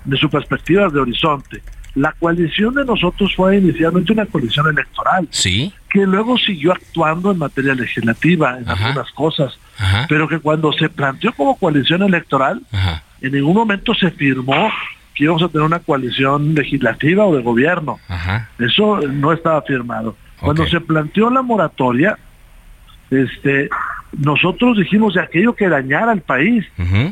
ni 0.05 0.19
su 0.19 0.29
perspectiva 0.29 0.89
de 0.89 0.99
horizonte. 0.99 1.63
La 1.95 2.13
coalición 2.19 2.75
de 2.75 2.85
nosotros 2.85 3.33
fue 3.37 3.59
inicialmente 3.59 4.13
una 4.13 4.27
coalición 4.27 4.69
electoral. 4.69 5.29
Sí. 5.31 5.73
Que 5.89 6.05
luego 6.05 6.37
siguió 6.37 6.73
actuando 6.73 7.31
en 7.31 7.39
materia 7.39 7.75
legislativa, 7.75 8.59
en 8.59 8.69
algunas 8.69 9.11
cosas. 9.13 9.57
Pero 10.09 10.29
que 10.29 10.39
cuando 10.39 10.73
se 10.73 10.89
planteó 10.89 11.33
como 11.33 11.57
coalición 11.57 12.03
electoral, 12.03 12.63
en 13.21 13.33
ningún 13.33 13.55
momento 13.55 13.95
se 13.95 14.11
firmó 14.11 14.71
que 15.15 15.25
íbamos 15.25 15.43
a 15.43 15.49
tener 15.49 15.65
una 15.65 15.79
coalición 15.79 16.55
legislativa 16.55 17.25
o 17.25 17.37
de 17.37 17.43
gobierno. 17.43 17.99
Eso 18.59 19.01
no 19.01 19.33
estaba 19.33 19.63
firmado. 19.63 20.17
Cuando 20.41 20.67
se 20.67 20.81
planteó 20.81 21.31
la 21.31 21.43
moratoria, 21.43 22.19
este, 23.11 23.69
nosotros 24.19 24.77
dijimos 24.79 25.15
de 25.15 25.21
aquello 25.21 25.55
que 25.55 25.69
dañara 25.69 26.13
al 26.13 26.21
país. 26.21 26.65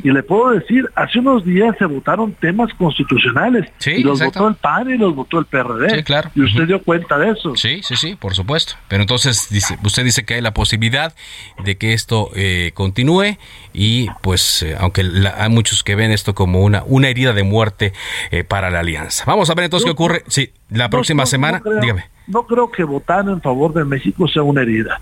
Y 0.03 0.11
le 0.11 0.23
puedo 0.23 0.51
decir, 0.51 0.89
hace 0.95 1.19
unos 1.19 1.45
días 1.45 1.75
se 1.77 1.85
votaron 1.85 2.33
temas 2.33 2.73
constitucionales. 2.75 3.69
y 3.85 4.03
los 4.03 4.19
votó 4.19 4.47
el 4.47 4.55
PAN 4.55 4.89
y 4.89 4.97
los 4.97 5.15
votó 5.15 5.39
el 5.39 5.45
PRD. 5.45 6.03
claro. 6.03 6.29
Y 6.35 6.41
usted 6.41 6.67
dio 6.67 6.81
cuenta 6.81 7.17
de 7.17 7.31
eso. 7.31 7.55
Sí, 7.55 7.81
sí, 7.83 7.95
sí, 7.95 8.15
por 8.15 8.33
supuesto. 8.33 8.73
Pero 8.87 9.01
entonces 9.01 9.47
dice, 9.49 9.77
usted 9.83 10.03
dice 10.03 10.25
que 10.25 10.35
hay 10.35 10.41
la 10.41 10.53
posibilidad 10.53 11.13
de 11.63 11.77
que 11.77 11.93
esto 11.93 12.29
eh, 12.35 12.71
continúe 12.73 13.37
y 13.73 14.07
pues 14.21 14.63
eh, 14.63 14.75
aunque 14.79 15.03
hay 15.37 15.49
muchos 15.49 15.83
que 15.83 15.95
ven 15.95 16.11
esto 16.11 16.33
como 16.33 16.61
una, 16.61 16.83
una 16.85 17.09
herida 17.09 17.33
de 17.33 17.43
muerte 17.43 17.93
eh, 18.31 18.43
para 18.43 18.69
la 18.69 18.79
alianza. 18.79 19.23
Vamos 19.25 19.49
a 19.49 19.55
ver 19.55 19.65
entonces 19.65 19.85
qué 19.85 19.91
ocurre. 19.91 20.23
Sí, 20.27 20.51
la 20.69 20.89
próxima 20.89 21.25
semana, 21.25 21.61
dígame. 21.81 22.05
No 22.27 22.45
creo 22.47 22.71
que 22.71 22.83
votar 22.83 23.27
en 23.27 23.41
favor 23.41 23.73
de 23.73 23.83
México 23.83 24.27
sea 24.27 24.43
una 24.43 24.61
herida 24.61 25.01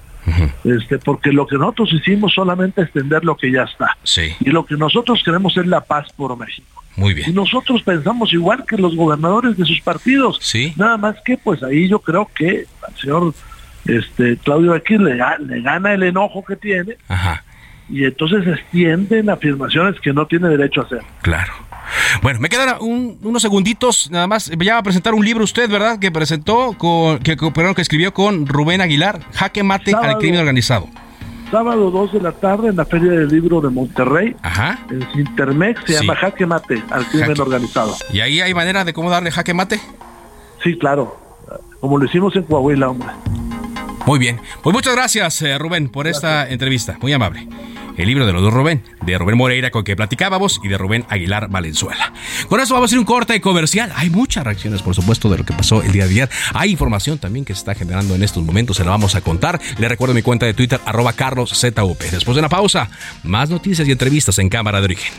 este, 0.63 0.99
porque 0.99 1.31
lo 1.31 1.47
que 1.47 1.57
nosotros 1.57 1.91
hicimos 1.93 2.33
solamente 2.33 2.81
extender 2.81 3.23
lo 3.23 3.35
que 3.35 3.51
ya 3.51 3.63
está. 3.63 3.97
Sí. 4.03 4.35
Y 4.39 4.49
lo 4.49 4.65
que 4.65 4.75
nosotros 4.75 5.21
queremos 5.23 5.55
es 5.57 5.65
la 5.67 5.81
paz 5.81 6.11
por 6.15 6.37
México. 6.37 6.83
Muy 6.95 7.13
bien. 7.13 7.29
Y 7.29 7.33
nosotros 7.33 7.81
pensamos 7.83 8.33
igual 8.33 8.65
que 8.67 8.77
los 8.77 8.95
gobernadores 8.95 9.57
de 9.57 9.65
sus 9.65 9.81
partidos. 9.81 10.37
Sí. 10.41 10.73
Nada 10.75 10.97
más 10.97 11.15
que 11.23 11.37
pues 11.37 11.63
ahí 11.63 11.87
yo 11.87 11.99
creo 11.99 12.29
que 12.35 12.65
al 12.87 12.95
señor 12.97 13.33
este 13.85 14.37
Claudio 14.37 14.75
X 14.75 14.99
le, 14.99 15.15
le 15.39 15.61
gana 15.61 15.93
el 15.93 16.03
enojo 16.03 16.43
que 16.43 16.55
tiene. 16.55 16.97
Ajá. 17.07 17.43
Y 17.89 18.05
entonces 18.05 18.45
extienden 18.47 19.29
afirmaciones 19.29 19.99
que 19.99 20.13
no 20.13 20.25
tiene 20.25 20.49
derecho 20.49 20.81
a 20.81 20.83
hacer. 20.85 21.01
Claro. 21.21 21.53
Bueno, 22.21 22.39
me 22.39 22.49
quedan 22.49 22.75
unos 22.79 23.41
segunditos 23.41 24.09
nada 24.11 24.27
más. 24.27 24.51
Ya 24.59 24.73
va 24.73 24.79
a 24.79 24.83
presentar 24.83 25.13
un 25.13 25.23
libro 25.25 25.43
usted, 25.43 25.69
¿verdad? 25.69 25.99
Que 25.99 26.11
presentó, 26.11 26.73
con, 26.77 27.19
que, 27.19 27.35
que 27.35 27.81
escribió 27.81 28.13
con 28.13 28.45
Rubén 28.47 28.81
Aguilar, 28.81 29.19
Jaque 29.33 29.63
Mate 29.63 29.93
al 29.95 30.17
Crimen 30.17 30.39
Organizado. 30.39 30.87
sábado 31.51 31.91
2 31.91 32.13
de 32.13 32.21
la 32.21 32.31
tarde 32.31 32.69
en 32.69 32.75
la 32.77 32.85
Feria 32.85 33.11
del 33.11 33.27
Libro 33.27 33.59
de 33.61 33.69
Monterrey. 33.69 34.35
Ajá. 34.41 34.79
En 34.89 35.05
Sintermex 35.13 35.81
se 35.85 35.93
Sí. 35.93 35.99
llama 36.01 36.15
Jaque 36.15 36.45
Mate 36.45 36.81
al 36.91 37.05
crimen 37.07 37.27
Jaque. 37.29 37.41
organizado. 37.41 37.95
¿Y 38.13 38.21
ahí 38.21 38.39
hay 38.41 38.53
manera 38.53 38.83
de 38.85 38.93
cómo 38.93 39.09
darle 39.09 39.31
jaque 39.31 39.53
mate? 39.53 39.79
Sí, 40.63 40.77
claro. 40.77 41.19
Como 41.81 41.97
lo 41.97 42.05
hicimos 42.05 42.35
en 42.35 42.43
Coahuila, 42.43 42.89
hombre. 42.89 43.09
Muy 44.05 44.17
bien. 44.19 44.39
Pues 44.63 44.73
muchas 44.73 44.95
gracias, 44.95 45.41
eh, 45.41 45.57
Rubén, 45.57 45.89
por 45.89 46.07
esta 46.07 46.47
entrevista. 46.49 46.97
Muy 47.01 47.11
amable. 47.13 47.47
El 47.97 48.07
libro 48.07 48.25
de 48.25 48.33
los 48.33 48.41
dos 48.41 48.53
Rubén, 48.53 48.83
de 49.01 49.17
Rubén 49.17 49.37
Moreira 49.37 49.71
con 49.71 49.83
que 49.83 49.95
platicábamos 49.95 50.59
y 50.63 50.67
de 50.67 50.77
Rubén 50.77 51.05
Aguilar 51.09 51.49
Valenzuela. 51.49 52.13
Con 52.49 52.59
eso 52.59 52.73
vamos 52.73 52.91
a 52.91 52.95
ir 52.95 52.99
un 52.99 53.05
corte 53.05 53.39
comercial. 53.41 53.91
Hay 53.95 54.09
muchas 54.09 54.43
reacciones, 54.43 54.81
por 54.81 54.95
supuesto, 54.95 55.29
de 55.29 55.37
lo 55.37 55.45
que 55.45 55.53
pasó 55.53 55.81
el 55.81 55.91
día 55.91 56.05
de 56.05 56.11
ayer. 56.11 56.29
Hay 56.53 56.71
información 56.71 57.17
también 57.17 57.45
que 57.45 57.53
se 57.53 57.59
está 57.59 57.75
generando 57.75 58.15
en 58.15 58.23
estos 58.23 58.43
momentos, 58.43 58.77
se 58.77 58.83
la 58.83 58.91
vamos 58.91 59.15
a 59.15 59.21
contar. 59.21 59.59
Le 59.77 59.87
recuerdo 59.87 60.13
mi 60.13 60.21
cuenta 60.21 60.45
de 60.45 60.53
Twitter, 60.53 60.79
arroba 60.85 61.13
carloszup. 61.13 61.99
Después 62.11 62.35
de 62.35 62.39
una 62.39 62.49
pausa, 62.49 62.89
más 63.23 63.49
noticias 63.49 63.87
y 63.87 63.91
entrevistas 63.91 64.39
en 64.39 64.49
Cámara 64.49 64.79
de 64.79 64.85
Origen. 64.85 65.13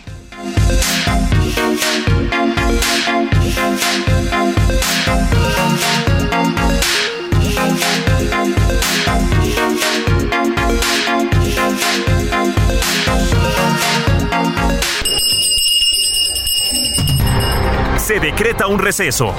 Se 18.03 18.19
decreta 18.19 18.67
un 18.67 18.81
receso. 18.81 19.33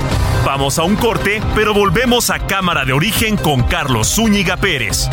Vamos 0.46 0.80
a 0.80 0.84
un 0.84 0.96
corte, 0.96 1.42
pero 1.54 1.74
volvemos 1.74 2.30
a 2.30 2.40
Cámara 2.40 2.86
de 2.86 2.94
Origen 2.94 3.36
con 3.36 3.62
Carlos 3.64 4.16
Zúñiga 4.16 4.56
Pérez. 4.56 5.10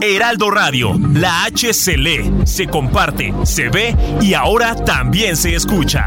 Heraldo 0.00 0.52
Radio, 0.52 0.92
la 1.14 1.42
H 1.42 1.74
se 1.74 1.96
lee, 1.96 2.32
se 2.44 2.68
comparte, 2.68 3.34
se 3.42 3.68
ve 3.68 3.96
y 4.20 4.34
ahora 4.34 4.76
también 4.76 5.36
se 5.36 5.56
escucha. 5.56 6.06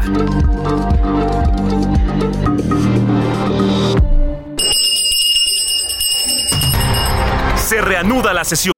Se 7.56 7.82
reanuda 7.82 8.32
la 8.32 8.44
sesión. 8.44 8.77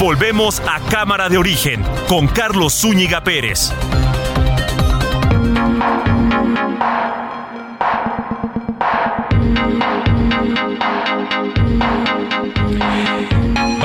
Volvemos 0.00 0.58
a 0.58 0.80
Cámara 0.90 1.28
de 1.28 1.38
Origen 1.38 1.84
con 2.08 2.26
Carlos 2.26 2.74
Zúñiga 2.74 3.22
Pérez. 3.22 3.72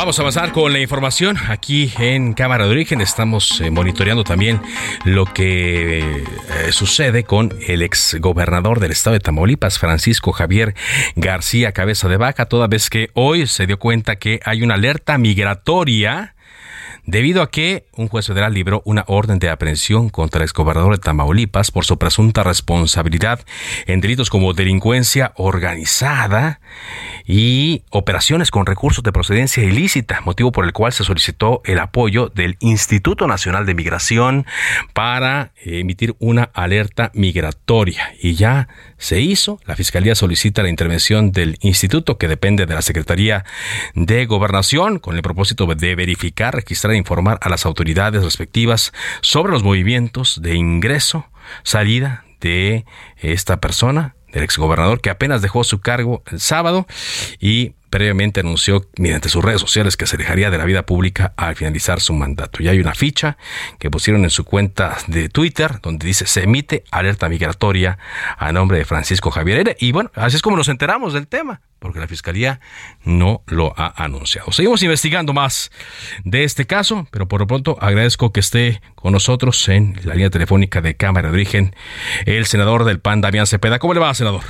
Vamos 0.07 0.19
a 0.19 0.21
avanzar 0.21 0.53
con 0.53 0.71
la 0.71 0.79
información. 0.79 1.35
Aquí 1.49 1.91
en 1.99 2.31
Cámara 2.31 2.63
de 2.63 2.71
Origen 2.71 3.01
estamos 3.01 3.59
eh, 3.59 3.69
monitoreando 3.71 4.23
también 4.23 4.61
lo 5.03 5.25
que 5.25 5.99
eh, 5.99 6.23
sucede 6.71 7.25
con 7.25 7.53
el 7.67 7.81
ex 7.81 8.15
gobernador 8.21 8.79
del 8.79 8.93
estado 8.93 9.15
de 9.15 9.19
Tamaulipas, 9.19 9.79
Francisco 9.79 10.31
Javier 10.31 10.75
García 11.17 11.73
Cabeza 11.73 12.07
de 12.07 12.15
Vaca, 12.15 12.45
toda 12.45 12.67
vez 12.67 12.89
que 12.89 13.09
hoy 13.15 13.47
se 13.47 13.67
dio 13.67 13.79
cuenta 13.79 14.15
que 14.15 14.39
hay 14.45 14.63
una 14.63 14.75
alerta 14.75 15.17
migratoria 15.17 16.36
debido 17.07 17.41
a 17.41 17.49
que 17.49 17.87
un 17.93 18.09
juez 18.09 18.27
federal 18.27 18.53
libró 18.53 18.83
una 18.85 19.05
orden 19.07 19.39
de 19.39 19.49
aprehensión 19.49 20.09
contra 20.09 20.39
el 20.39 20.43
exgobernador 20.43 20.91
de 20.91 21.01
Tamaulipas 21.01 21.71
por 21.71 21.85
su 21.85 21.97
presunta 21.97 22.43
responsabilidad 22.43 23.39
en 23.85 24.01
delitos 24.01 24.29
como 24.29 24.53
delincuencia 24.53 25.31
organizada 25.37 26.59
y 27.25 27.83
operaciones 27.89 28.51
con 28.51 28.65
recursos 28.65 29.03
de 29.03 29.13
procedencia 29.13 29.63
ilícita, 29.63 30.21
motivo 30.21 30.51
por 30.51 30.65
el 30.65 30.73
cual 30.73 30.91
se 30.91 31.05
solicitó 31.05 31.61
el 31.65 31.79
apoyo 31.79 32.27
del 32.27 32.57
Instituto 32.59 33.25
Nacional 33.25 33.65
de 33.65 33.73
Migración 33.73 34.45
para 34.93 35.53
emitir 35.63 36.15
una 36.19 36.43
alerta 36.53 37.11
migratoria. 37.13 38.13
Y 38.21 38.35
ya 38.35 38.67
se 38.97 39.21
hizo. 39.21 39.59
La 39.65 39.75
Fiscalía 39.75 40.15
solicita 40.15 40.63
la 40.63 40.69
intervención 40.69 41.31
del 41.31 41.57
instituto 41.61 42.17
que 42.17 42.27
depende 42.27 42.65
de 42.65 42.75
la 42.75 42.81
Secretaría 42.81 43.45
de 43.95 44.25
Gobernación 44.25 44.99
con 44.99 45.15
el 45.15 45.21
propósito 45.21 45.65
de 45.67 45.95
verificar, 45.95 46.55
registrar 46.55 46.93
e 46.93 46.97
informar 46.97 47.39
a 47.41 47.49
las 47.49 47.65
autoridades 47.65 48.23
respectivas 48.23 48.91
sobre 49.21 49.53
los 49.53 49.63
movimientos 49.63 50.41
de 50.41 50.55
ingreso, 50.55 51.25
salida 51.63 52.25
de 52.41 52.85
esta 53.17 53.57
persona, 53.59 54.16
del 54.31 54.43
exgobernador 54.43 55.01
que 55.01 55.09
apenas 55.09 55.41
dejó 55.41 55.63
su 55.63 55.79
cargo 55.79 56.23
el 56.31 56.39
sábado 56.39 56.87
y 57.39 57.73
previamente 57.89 58.41
anunció 58.41 58.85
mediante 58.97 59.29
sus 59.29 59.43
redes 59.43 59.61
sociales 59.61 59.97
que 59.97 60.05
se 60.05 60.17
dejaría 60.17 60.49
de 60.49 60.57
la 60.57 60.65
vida 60.65 60.85
pública 60.85 61.33
al 61.37 61.55
finalizar 61.55 61.99
su 61.99 62.13
mandato. 62.13 62.59
Ya 62.61 62.71
hay 62.71 62.79
una 62.79 62.93
ficha 62.93 63.37
que 63.79 63.89
pusieron 63.89 64.23
en 64.23 64.29
su 64.29 64.43
cuenta 64.43 64.97
de 65.07 65.29
Twitter 65.29 65.79
donde 65.81 66.05
dice 66.05 66.27
se 66.27 66.43
emite 66.43 66.83
alerta 66.91 67.29
migratoria 67.29 67.97
a 68.37 68.51
nombre 68.51 68.77
de 68.77 68.85
Francisco 68.85 69.31
Javier 69.31 69.59
Heredia. 69.59 69.75
Y 69.79 69.91
bueno, 69.91 70.11
así 70.15 70.35
es 70.35 70.41
como 70.41 70.57
nos 70.57 70.67
enteramos 70.67 71.13
del 71.13 71.27
tema, 71.27 71.61
porque 71.79 71.99
la 71.99 72.07
fiscalía 72.07 72.59
no 73.03 73.43
lo 73.47 73.73
ha 73.77 74.03
anunciado. 74.03 74.51
Seguimos 74.51 74.81
investigando 74.83 75.33
más 75.33 75.71
de 76.23 76.43
este 76.43 76.65
caso, 76.65 77.07
pero 77.11 77.27
por 77.27 77.41
lo 77.41 77.47
pronto 77.47 77.77
agradezco 77.81 78.31
que 78.31 78.39
esté 78.39 78.81
con 78.95 79.13
nosotros 79.13 79.67
en 79.69 79.99
la 80.03 80.13
línea 80.13 80.29
telefónica 80.29 80.81
de 80.81 80.95
Cámara 80.95 81.29
de 81.29 81.35
Origen 81.35 81.75
el 82.25 82.45
senador 82.45 82.83
del 82.85 82.99
PAN, 82.99 83.21
Damián 83.21 83.47
Cepeda. 83.47 83.79
¿Cómo 83.79 83.93
le 83.93 83.99
va, 83.99 84.13
senador? 84.13 84.43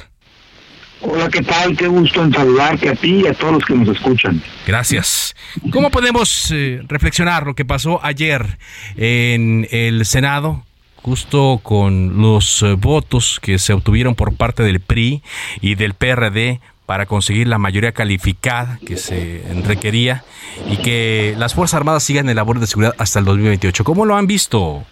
Hola, 1.02 1.30
¿qué 1.30 1.44
tal? 1.44 1.78
Qué 1.78 1.88
gusto 1.88 2.24
en 2.24 2.34
saludarte 2.34 2.90
a 2.90 2.96
ti 2.96 3.22
y 3.24 3.28
a 3.28 3.34
todos 3.34 3.54
los 3.54 3.66
que 3.66 3.76
nos 3.76 3.96
escuchan. 3.96 4.42
Gracias. 4.66 5.36
¿Cómo 5.72 5.92
podemos 5.92 6.52
eh, 6.52 6.82
reflexionar 6.88 7.46
lo 7.46 7.54
que 7.54 7.66
pasó 7.66 8.00
ayer 8.04 8.58
en 8.96 9.68
el 9.72 10.06
Senado? 10.06 10.64
Justo 10.96 11.60
con 11.62 12.20
los 12.20 12.64
eh, 12.64 12.74
votos 12.74 13.40
que 13.40 13.60
se 13.60 13.74
obtuvieron 13.74 14.16
por 14.16 14.36
parte 14.36 14.64
del 14.64 14.80
PRI 14.80 15.22
y 15.62 15.76
del 15.76 15.94
PRD 15.94 16.60
para 16.88 17.06
conseguir 17.06 17.48
la 17.48 17.60
mayoría 17.60 17.92
calificada 17.92 18.80
que 18.88 18.96
se 18.96 19.44
requería 19.66 20.24
y 20.72 20.78
que 20.78 21.36
las 21.38 21.54
Fuerzas 21.54 21.76
Armadas 21.76 22.02
sigan 22.02 22.30
en 22.30 22.38
labor 22.38 22.60
de 22.60 22.66
seguridad 22.66 22.96
hasta 22.98 23.20
el 23.20 23.26
2028. 23.26 23.84
¿Cómo 23.84 24.06
lo 24.06 24.16
han 24.16 24.26
visto, 24.26 24.84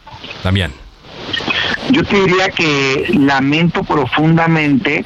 Damián? 0.43 0.71
Yo 1.91 2.03
te 2.03 2.19
diría 2.19 2.49
que 2.49 3.07
lamento 3.17 3.81
profundamente 3.83 5.05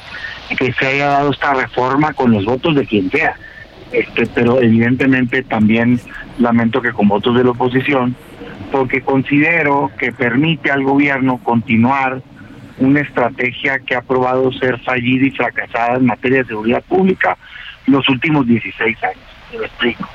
que 0.58 0.72
se 0.72 0.86
haya 0.86 1.06
dado 1.06 1.30
esta 1.30 1.54
reforma 1.54 2.12
con 2.12 2.32
los 2.32 2.44
votos 2.44 2.74
de 2.74 2.84
quien 2.84 3.08
sea. 3.08 3.36
Este, 3.92 4.26
pero 4.26 4.60
evidentemente 4.60 5.44
también 5.44 6.00
lamento 6.38 6.82
que 6.82 6.92
con 6.92 7.06
votos 7.06 7.36
de 7.36 7.44
la 7.44 7.50
oposición, 7.50 8.16
porque 8.72 9.00
considero 9.02 9.92
que 9.96 10.10
permite 10.12 10.72
al 10.72 10.82
gobierno 10.82 11.38
continuar 11.38 12.20
una 12.80 13.00
estrategia 13.00 13.78
que 13.78 13.94
ha 13.94 14.02
probado 14.02 14.50
ser 14.52 14.78
fallida 14.80 15.26
y 15.26 15.30
fracasada 15.30 15.96
en 15.96 16.06
materia 16.06 16.38
de 16.38 16.46
seguridad 16.46 16.82
pública 16.82 17.36
los 17.86 18.08
últimos 18.08 18.46
16 18.46 19.04
años. 19.04 19.18
Me 19.52 19.58
lo 19.58 19.64
explico. 19.64 20.08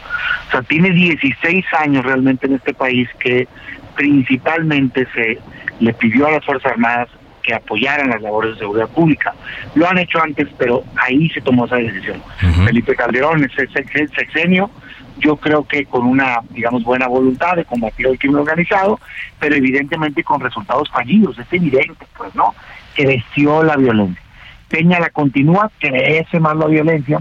O 0.47 0.51
sea, 0.51 0.61
tiene 0.63 0.91
16 0.91 1.65
años 1.79 2.03
realmente 2.03 2.47
en 2.47 2.55
este 2.55 2.73
país 2.73 3.07
que 3.19 3.47
principalmente 3.95 5.07
se 5.13 5.39
le 5.79 5.93
pidió 5.93 6.27
a 6.27 6.31
las 6.31 6.45
Fuerzas 6.45 6.71
Armadas 6.71 7.09
que 7.43 7.53
apoyaran 7.53 8.09
las 8.09 8.21
labores 8.21 8.53
de 8.53 8.59
seguridad 8.59 8.89
pública. 8.89 9.33
Lo 9.75 9.87
han 9.87 9.99
hecho 9.99 10.21
antes, 10.21 10.47
pero 10.57 10.83
ahí 10.95 11.29
se 11.29 11.41
tomó 11.41 11.65
esa 11.65 11.75
decisión. 11.75 12.21
Felipe 12.65 12.95
Calderón, 12.95 13.43
ese 13.43 13.67
sexenio, 13.67 14.71
yo 15.17 15.37
creo 15.37 15.65
que 15.65 15.85
con 15.85 16.05
una, 16.05 16.39
digamos, 16.49 16.83
buena 16.83 17.07
voluntad 17.07 17.55
de 17.55 17.65
combatir 17.65 18.07
el 18.07 18.19
crimen 18.19 18.41
organizado, 18.41 18.99
pero 19.39 19.55
evidentemente 19.55 20.23
con 20.23 20.39
resultados 20.39 20.89
fallidos, 20.89 21.37
es 21.39 21.47
evidente, 21.51 22.05
pues, 22.17 22.33
¿no? 22.35 22.53
Creció 22.95 23.63
la 23.63 23.77
violencia. 23.77 24.21
Peña 24.67 24.99
la 24.99 25.09
continúa, 25.09 25.71
crece 25.79 26.39
más 26.39 26.55
la 26.55 26.65
violencia, 26.65 27.19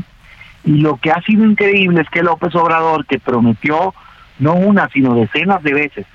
y 0.64 0.78
lo 0.78 0.96
que 0.96 1.10
ha 1.10 1.20
sido 1.22 1.44
increíble 1.44 2.00
es 2.02 2.08
que 2.08 2.22
López 2.22 2.54
Obrador, 2.54 3.06
que 3.06 3.18
prometió 3.18 3.94
no 4.38 4.54
una, 4.54 4.88
sino 4.88 5.14
decenas 5.14 5.62
de 5.62 5.74
veces, 5.74 6.06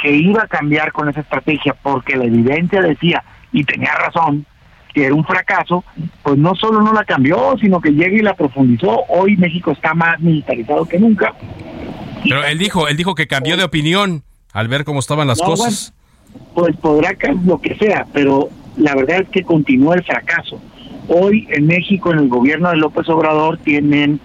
que 0.00 0.10
iba 0.10 0.42
a 0.42 0.48
cambiar 0.48 0.92
con 0.92 1.08
esa 1.08 1.20
estrategia, 1.20 1.74
porque 1.82 2.16
la 2.16 2.24
evidencia 2.24 2.80
decía, 2.80 3.22
y 3.52 3.64
tenía 3.64 3.94
razón, 3.94 4.46
que 4.94 5.04
era 5.04 5.14
un 5.14 5.24
fracaso, 5.24 5.84
pues 6.22 6.38
no 6.38 6.54
solo 6.54 6.80
no 6.80 6.92
la 6.92 7.04
cambió, 7.04 7.56
sino 7.60 7.80
que 7.80 7.90
llega 7.90 8.16
y 8.16 8.22
la 8.22 8.34
profundizó. 8.34 9.02
Hoy 9.08 9.36
México 9.36 9.72
está 9.72 9.92
más 9.92 10.20
militarizado 10.20 10.86
que 10.86 10.98
nunca. 10.98 11.34
Pero 12.22 12.44
él 12.44 12.58
dijo, 12.58 12.88
él 12.88 12.96
dijo 12.96 13.14
que 13.14 13.26
cambió 13.26 13.56
de 13.56 13.64
opinión 13.64 14.22
al 14.52 14.68
ver 14.68 14.84
cómo 14.84 15.00
estaban 15.00 15.26
las 15.26 15.40
cosas. 15.40 15.92
pues 16.54 16.76
podrá 16.76 17.14
lo 17.44 17.60
que 17.60 17.74
sea, 17.74 18.06
pero 18.12 18.48
la 18.76 18.94
verdad 18.94 19.22
es 19.22 19.28
que 19.28 19.42
continúa 19.42 19.96
el 19.96 20.04
fracaso. 20.04 20.60
Hoy 21.08 21.46
en 21.50 21.66
México, 21.66 22.12
en 22.12 22.20
el 22.20 22.28
gobierno 22.28 22.70
de 22.70 22.76
López 22.76 23.08
Obrador, 23.08 23.58
tienen 23.58 24.20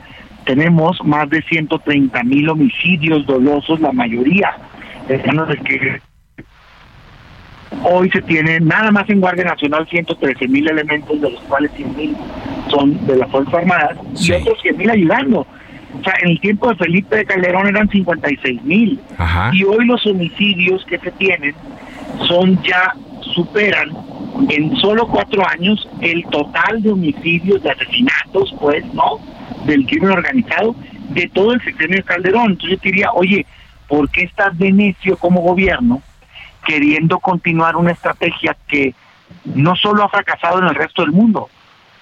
tenemos 0.45 0.97
más 1.03 1.29
de 1.29 1.41
130 1.43 2.23
mil 2.23 2.49
homicidios 2.49 3.25
dolosos, 3.25 3.79
la 3.81 3.91
mayoría 3.91 4.55
de 5.07 5.57
que 5.57 6.01
hoy 7.83 8.09
se 8.11 8.21
tiene 8.21 8.59
nada 8.59 8.91
más 8.91 9.09
en 9.09 9.21
Guardia 9.21 9.45
Nacional 9.45 9.87
113 9.87 10.47
mil 10.47 10.69
elementos, 10.69 11.19
de 11.21 11.31
los 11.31 11.41
cuales 11.41 11.71
100 11.75 11.95
mil 11.95 12.15
son 12.69 13.05
de 13.05 13.17
las 13.17 13.29
Fuerzas 13.29 13.53
Armadas 13.53 13.97
y 14.19 14.31
otros 14.31 14.61
100 14.61 14.77
mil 14.77 14.89
ayudando. 14.89 15.47
O 15.99 16.03
sea, 16.03 16.13
en 16.21 16.29
el 16.29 16.39
tiempo 16.39 16.69
de 16.69 16.75
Felipe 16.75 17.17
de 17.17 17.25
Calderón 17.25 17.67
eran 17.67 17.89
56 17.89 18.63
mil. 18.63 18.99
Y 19.53 19.63
hoy 19.63 19.85
los 19.85 20.05
homicidios 20.05 20.85
que 20.85 20.99
se 20.99 21.11
tienen 21.11 21.55
son 22.27 22.61
ya, 22.63 22.93
superan 23.33 23.89
en 24.49 24.75
solo 24.77 25.07
cuatro 25.07 25.43
años 25.47 25.87
el 26.01 26.23
total 26.25 26.81
de 26.81 26.91
homicidios, 26.91 27.61
de 27.63 27.71
asesinatos, 27.71 28.53
pues, 28.59 28.85
¿no? 28.93 29.19
Del 29.65 29.85
crimen 29.85 30.11
organizado 30.11 30.75
de 31.09 31.27
todo 31.33 31.53
el 31.53 31.61
sexenio 31.63 31.97
de 31.97 32.03
Calderón. 32.03 32.51
Entonces 32.51 32.77
yo 32.77 32.83
diría, 32.83 33.11
oye, 33.13 33.45
¿por 33.87 34.09
qué 34.09 34.23
estás 34.23 34.57
de 34.57 34.71
necio 34.71 35.17
como 35.17 35.41
gobierno 35.41 36.01
queriendo 36.65 37.19
continuar 37.19 37.75
una 37.75 37.91
estrategia 37.91 38.55
que 38.67 38.93
no 39.45 39.75
solo 39.75 40.03
ha 40.03 40.09
fracasado 40.09 40.59
en 40.59 40.65
el 40.65 40.75
resto 40.75 41.01
del 41.01 41.11
mundo, 41.11 41.49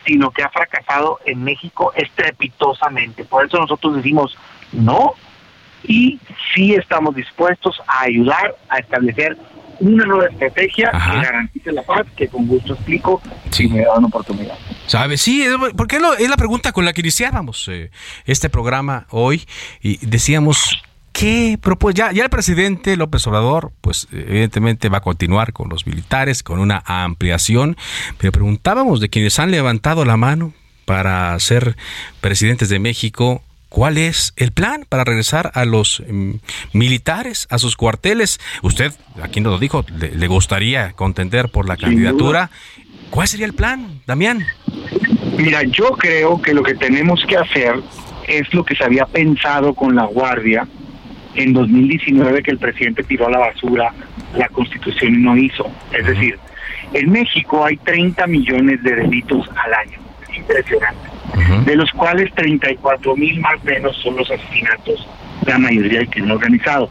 sino 0.05 0.31
que 0.31 0.43
ha 0.43 0.49
fracasado 0.49 1.19
en 1.25 1.43
México 1.43 1.91
estrepitosamente. 1.95 3.25
Por 3.25 3.45
eso 3.45 3.57
nosotros 3.59 3.95
decimos 3.97 4.37
no 4.71 5.13
y 5.83 6.19
sí 6.53 6.73
estamos 6.73 7.15
dispuestos 7.15 7.81
a 7.87 8.03
ayudar 8.03 8.55
a 8.69 8.77
establecer 8.77 9.37
una 9.79 10.05
nueva 10.05 10.27
estrategia 10.27 10.91
que 10.91 11.21
garantice 11.21 11.71
la 11.71 11.83
paz, 11.83 12.07
que 12.15 12.27
con 12.27 12.47
gusto 12.47 12.73
explico 12.73 13.21
si 13.51 13.67
me 13.67 13.81
da 13.81 13.93
una 13.95 14.07
oportunidad. 14.07 14.57
¿Sabes? 14.87 15.21
Sí, 15.21 15.45
porque 15.75 15.97
es 16.17 16.29
la 16.29 16.37
pregunta 16.37 16.71
con 16.71 16.85
la 16.85 16.93
que 16.93 17.01
iniciábamos 17.01 17.67
eh, 17.67 17.91
este 18.25 18.49
programa 18.49 19.05
hoy 19.11 19.45
y 19.81 20.03
decíamos, 20.05 20.83
¿Qué 21.17 21.57
propone? 21.59 21.95
Ya, 21.95 22.11
ya 22.11 22.25
el 22.25 22.29
presidente 22.29 22.95
López 22.95 23.25
Obrador, 23.25 23.71
pues 23.81 24.07
evidentemente 24.11 24.87
va 24.87 24.99
a 24.99 25.01
continuar 25.01 25.51
con 25.51 25.67
los 25.67 25.87
militares, 25.87 26.43
con 26.43 26.59
una 26.59 26.83
ampliación, 26.85 27.75
pero 28.19 28.31
preguntábamos 28.31 28.99
de 28.99 29.09
quienes 29.09 29.39
han 29.39 29.49
levantado 29.49 30.05
la 30.05 30.15
mano 30.15 30.53
para 30.85 31.37
ser 31.39 31.75
presidentes 32.21 32.69
de 32.69 32.77
México, 32.79 33.41
¿Cuál 33.69 33.97
es 33.97 34.33
el 34.37 34.53
plan 34.53 34.85
para 34.87 35.03
regresar 35.03 35.51
a 35.53 35.65
los 35.65 36.01
mm, 36.07 36.35
militares, 36.71 37.47
a 37.49 37.57
sus 37.57 37.75
cuarteles? 37.75 38.39
Usted, 38.63 38.93
aquí 39.21 39.41
nos 39.41 39.51
lo 39.51 39.59
dijo, 39.59 39.83
le, 39.99 40.27
gustaría 40.27 40.93
contender 40.93 41.49
por 41.49 41.67
la 41.67 41.75
candidatura. 41.75 42.49
¿Cuál 43.09 43.27
sería 43.27 43.45
el 43.45 43.53
plan, 43.53 43.99
Damián? 44.07 44.45
Mira, 45.37 45.63
yo 45.63 45.89
creo 45.97 46.41
que 46.41 46.53
lo 46.53 46.63
que 46.63 46.75
tenemos 46.75 47.21
que 47.27 47.35
hacer 47.35 47.75
es 48.25 48.53
lo 48.53 48.63
que 48.63 48.73
se 48.73 48.85
había 48.85 49.05
pensado 49.05 49.73
con 49.73 49.95
la 49.95 50.05
Guardia 50.05 50.65
en 51.37 51.53
2019 51.53 52.43
que 52.43 52.51
el 52.51 52.57
presidente 52.57 53.03
tiró 53.03 53.27
a 53.27 53.31
la 53.31 53.39
basura 53.39 53.93
la 54.35 54.49
constitución 54.49 55.21
no 55.21 55.37
hizo. 55.37 55.69
Es 55.91 56.05
decir, 56.05 56.37
en 56.93 57.11
México 57.11 57.65
hay 57.65 57.77
30 57.77 58.27
millones 58.27 58.81
de 58.83 58.95
delitos 58.95 59.49
al 59.63 59.73
año. 59.73 59.99
Impresionante. 60.35 61.09
De 61.65 61.75
los 61.75 61.91
cuales 61.91 62.33
34 62.35 63.15
mil 63.15 63.39
más 63.39 63.55
o 63.61 63.65
menos 63.65 63.95
son 63.97 64.17
los 64.17 64.29
asesinatos, 64.29 65.07
la 65.45 65.57
mayoría 65.57 65.99
del 65.99 66.09
crimen 66.09 66.31
organizado. 66.31 66.89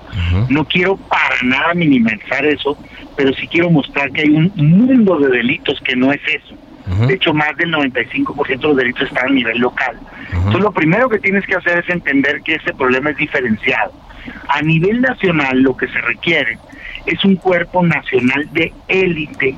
No 0.49 0.65
quiero 0.65 0.97
para 0.97 1.37
nada 1.43 1.75
minimizar 1.75 2.45
eso, 2.45 2.77
pero 3.17 3.33
sí 3.35 3.47
quiero 3.47 3.71
mostrar 3.71 4.11
que 4.13 4.23
hay 4.23 4.31
un 4.31 4.53
mundo 4.57 5.19
de 5.19 5.29
delitos 5.29 5.81
que 5.81 5.95
no 5.95 6.13
es 6.13 6.21
eso. 6.27 6.55
De 7.07 7.15
hecho, 7.15 7.35
más 7.35 7.57
del 7.57 7.73
95% 7.73 8.47
de 8.47 8.69
los 8.69 8.77
delitos 8.77 9.09
están 9.09 9.27
a 9.27 9.33
nivel 9.33 9.59
local. 9.59 9.99
Entonces, 10.33 10.61
lo 10.61 10.71
primero 10.71 11.09
que 11.09 11.19
tienes 11.19 11.45
que 11.45 11.57
hacer 11.57 11.79
es 11.79 11.91
entender 11.91 12.43
que 12.43 12.55
ese 12.55 12.73
problema 12.75 13.11
es 13.11 13.17
diferenciado. 13.17 13.93
A 14.49 14.63
nivel 14.63 15.01
nacional 15.01 15.61
lo 15.61 15.77
que 15.77 15.89
se 15.89 16.01
requiere 16.01 16.59
es 17.07 17.25
un 17.25 17.37
cuerpo 17.37 17.85
nacional 17.85 18.49
de 18.53 18.73
élite 18.89 19.57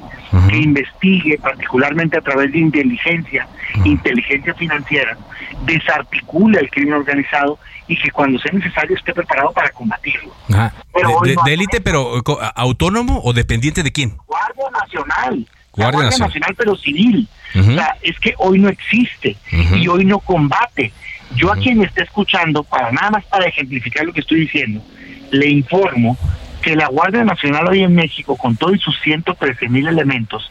que 0.50 0.56
investigue, 0.56 1.38
particularmente 1.38 2.18
a 2.18 2.20
través 2.20 2.52
de 2.52 2.58
inteligencia, 2.58 3.48
inteligencia 3.84 4.54
financiera, 4.54 5.16
desarticule 5.64 6.60
el 6.60 6.70
crimen 6.70 6.94
organizado 6.94 7.58
y 7.86 7.96
que 7.96 8.10
cuando 8.10 8.38
sea 8.38 8.52
necesario 8.52 8.96
esté 8.96 9.14
preparado 9.14 9.50
para 9.52 9.70
combatirlo. 9.70 10.32
de, 10.48 11.52
élite, 11.54 11.80
pero 11.80 12.22
autónomo 12.54 13.20
o 13.24 13.32
dependiente 13.32 13.82
de 13.82 13.90
quién? 13.90 14.16
Guardia 14.26 14.64
Nacional. 14.70 15.46
Guardia, 15.72 16.04
Nacional. 16.04 16.54
pero 16.56 16.76
civil. 16.76 17.26
O 17.58 17.62
sea, 17.62 17.96
es 18.02 18.18
que 18.20 18.34
hoy 18.38 18.58
no 18.58 18.68
existe 18.68 19.36
y 19.50 19.88
hoy 19.88 20.04
no 20.04 20.18
combate. 20.18 20.92
Yo 21.34 21.52
a 21.52 21.56
quien 21.56 21.78
me 21.78 21.86
esté 21.86 22.02
escuchando, 22.02 22.64
para 22.64 22.90
nada 22.90 23.10
más 23.10 23.24
para 23.26 23.46
ejemplificar 23.46 24.04
lo 24.04 24.12
que 24.12 24.20
estoy 24.20 24.40
diciendo, 24.40 24.82
le 25.30 25.48
informo 25.48 26.16
que 26.62 26.74
la 26.74 26.88
Guardia 26.88 27.24
Nacional 27.24 27.68
hoy 27.68 27.82
en 27.82 27.94
México, 27.94 28.36
con 28.36 28.56
todos 28.56 28.80
sus 28.80 28.98
113 29.00 29.68
mil 29.68 29.86
elementos, 29.86 30.50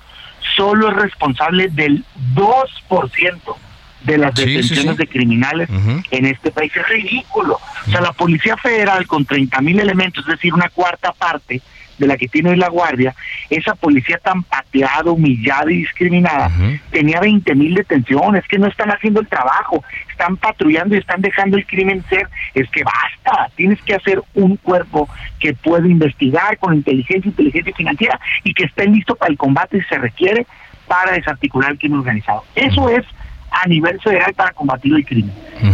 solo 0.55 0.89
es 0.89 0.95
responsable 0.95 1.69
del 1.69 2.03
2% 2.35 3.55
de 4.03 4.17
las 4.17 4.33
detenciones 4.35 4.97
de 4.97 5.07
criminales 5.07 5.69
en 6.11 6.25
este 6.25 6.51
país. 6.51 6.71
Es 6.75 6.87
ridículo. 6.87 7.59
O 7.87 7.91
sea, 7.91 8.01
la 8.01 8.13
Policía 8.13 8.55
Federal 8.57 9.05
con 9.07 9.25
30 9.25 9.59
mil 9.61 9.79
elementos, 9.79 10.23
es 10.25 10.31
decir, 10.31 10.53
una 10.53 10.69
cuarta 10.69 11.11
parte, 11.11 11.61
de 11.97 12.07
la 12.07 12.17
que 12.17 12.27
tiene 12.27 12.51
hoy 12.51 12.57
la 12.57 12.69
Guardia, 12.69 13.15
esa 13.49 13.75
policía 13.75 14.17
tan 14.17 14.43
pateada, 14.43 15.11
humillada 15.11 15.71
y 15.71 15.77
discriminada, 15.77 16.51
tenía 16.91 17.19
20 17.19 17.55
mil 17.55 17.73
detenciones, 17.75 18.45
que 18.47 18.57
no 18.57 18.67
están 18.67 18.89
haciendo 18.91 19.19
el 19.19 19.27
trabajo, 19.27 19.83
están 20.11 20.37
patrullando 20.37 20.95
y 20.95 20.99
están 20.99 21.21
dejando 21.21 21.57
el 21.57 21.65
crimen 21.65 22.03
ser, 22.09 22.27
es 22.53 22.69
que 22.69 22.83
basta, 22.83 23.49
tienes 23.55 23.81
que 23.81 23.95
hacer 23.95 24.21
un 24.33 24.57
cuerpo 24.57 25.09
que 25.39 25.53
pueda 25.53 25.87
investigar 25.87 26.57
con 26.57 26.73
inteligencia, 26.73 27.29
inteligencia 27.29 27.73
financiera 27.73 28.19
y 28.43 28.53
que 28.53 28.65
esté 28.65 28.87
listo 28.87 29.15
para 29.15 29.31
el 29.31 29.37
combate 29.37 29.81
si 29.81 29.87
se 29.87 29.97
requiere 29.97 30.45
para 30.87 31.13
desarticular 31.13 31.71
el 31.71 31.79
crimen 31.79 31.99
organizado. 31.99 32.43
Eso 32.55 32.89
es 32.89 33.05
a 33.51 33.67
nivel 33.67 33.99
federal 34.01 34.33
para 34.33 34.51
combatir 34.51 34.93
el 34.93 35.05
crimen. 35.05 35.33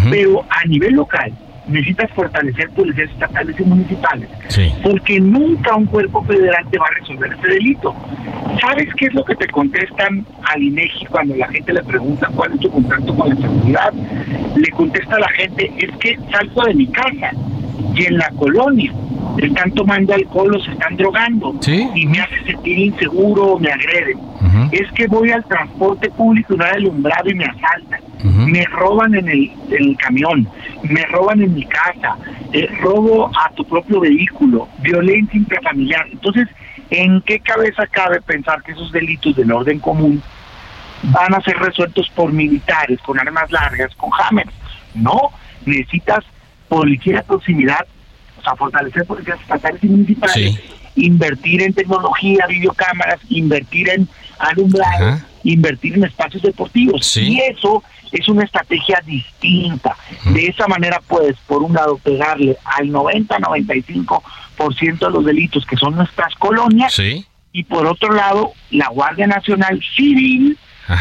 Pero 0.10 0.46
a 0.50 0.66
nivel 0.66 0.94
local, 0.94 1.34
necesitas 1.68 2.12
fortalecer 2.12 2.70
policías 2.72 3.10
estatales 3.12 3.56
y 3.60 3.64
municipales, 3.64 4.30
porque 4.84 5.20
nunca 5.20 5.76
un 5.76 5.86
cuerpo 5.86 6.24
federal 6.24 6.66
te 6.70 6.78
va 6.78 6.86
a 6.86 7.00
resolver 7.00 7.34
ese 7.34 7.48
delito. 7.48 7.96
¿Sabes 8.62 8.88
qué 8.98 9.06
es 9.06 9.14
lo 9.14 9.24
que 9.24 9.36
te 9.36 9.48
contestan 9.48 10.26
al 10.52 10.62
INEGI 10.62 11.06
cuando 11.08 11.36
la 11.36 11.48
gente 11.48 11.74
le 11.74 11.84
pregunta 11.84 12.30
cuál 12.36 12.54
es 12.54 12.60
tu 12.60 12.70
contacto 12.70 13.16
con 13.16 13.30
la 13.30 13.36
seguridad? 13.36 13.94
Le 14.56 14.70
contesta 14.72 15.16
a 15.16 15.20
la 15.20 15.30
gente, 15.30 15.72
es 15.78 15.92
que 15.98 16.18
salgo 16.32 16.64
de 16.64 16.74
mi 16.74 16.88
casa 16.88 17.32
y 17.96 18.06
en 18.06 18.18
la 18.18 18.30
colonia 18.32 18.94
están 19.38 19.72
tomando 19.72 20.14
alcohol 20.14 20.56
o 20.56 20.60
se 20.60 20.72
están 20.72 20.96
drogando 20.96 21.56
y 21.96 22.06
me 22.06 22.20
hace 22.20 22.44
sentir 22.46 22.78
inseguro 22.78 23.54
o 23.54 23.60
me 23.60 23.72
agreden. 23.72 24.20
Es 24.72 24.92
que 24.94 25.08
voy 25.08 25.32
al 25.32 25.44
transporte 25.46 26.10
público 26.12 26.54
y 26.54 26.58
no 26.58 26.66
hay 26.66 26.72
alumbrado 26.74 27.30
y 27.30 27.36
me 27.36 27.46
asaltan. 27.46 28.02
Me 28.24 28.64
roban 28.66 29.16
en 29.16 29.28
el, 29.28 29.52
en 29.70 29.90
el, 29.90 29.98
camión, 29.98 30.48
me 30.84 31.06
roban 31.08 31.42
en 31.42 31.54
mi 31.54 31.66
casa, 31.66 32.18
eh, 32.54 32.68
robo 32.82 33.30
a 33.38 33.52
tu 33.54 33.66
propio 33.66 34.00
vehículo, 34.00 34.70
violencia 34.80 35.38
intrafamiliar. 35.38 36.08
Entonces, 36.10 36.48
¿en 36.90 37.22
qué 37.22 37.40
cabeza 37.40 37.86
cabe 37.88 38.22
pensar 38.22 38.64
que 38.64 38.72
esos 38.72 38.92
delitos 38.94 39.36
del 39.36 39.52
orden 39.52 39.80
común 39.80 40.22
van 41.04 41.34
a 41.34 41.42
ser 41.42 41.58
resueltos 41.58 42.10
por 42.16 42.32
militares, 42.32 43.00
con 43.02 43.20
armas 43.20 43.52
largas, 43.52 43.94
con 43.96 44.10
hammers? 44.18 44.54
No, 44.96 45.32
necesitas 45.66 46.24
policía 46.70 47.18
de 47.18 47.24
proximidad 47.24 47.86
a 48.46 48.56
fortalecer 48.56 49.06
policías 49.06 49.40
estatales 49.42 49.84
y 49.84 49.88
municipales, 49.88 50.60
invertir 50.96 51.62
en 51.62 51.74
tecnología, 51.74 52.46
videocámaras, 52.48 53.20
invertir 53.30 53.90
en 53.90 54.08
alumbrado, 54.40 55.20
invertir 55.44 55.96
en 55.96 56.06
espacios 56.06 56.44
deportivos. 56.44 57.18
Y 57.18 57.40
eso 57.40 57.84
es 58.14 58.30
una 58.30 58.44
estrategia 58.44 59.02
distinta. 59.06 59.96
De 60.26 60.48
esa 60.48 60.68
manera 60.68 61.02
puedes, 61.08 61.36
por 61.48 61.64
un 61.64 61.74
lado, 61.74 61.98
pegarle 61.98 62.56
al 62.64 62.90
90-95% 62.90 65.00
de 65.00 65.10
los 65.10 65.26
delitos 65.26 65.66
que 65.66 65.76
son 65.76 65.96
nuestras 65.96 66.36
colonias, 66.36 66.98
y 67.52 67.64
por 67.64 67.86
otro 67.86 68.14
lado, 68.14 68.54
la 68.72 68.88
Guardia 68.90 69.28
Nacional 69.28 69.84
Civil 69.96 70.58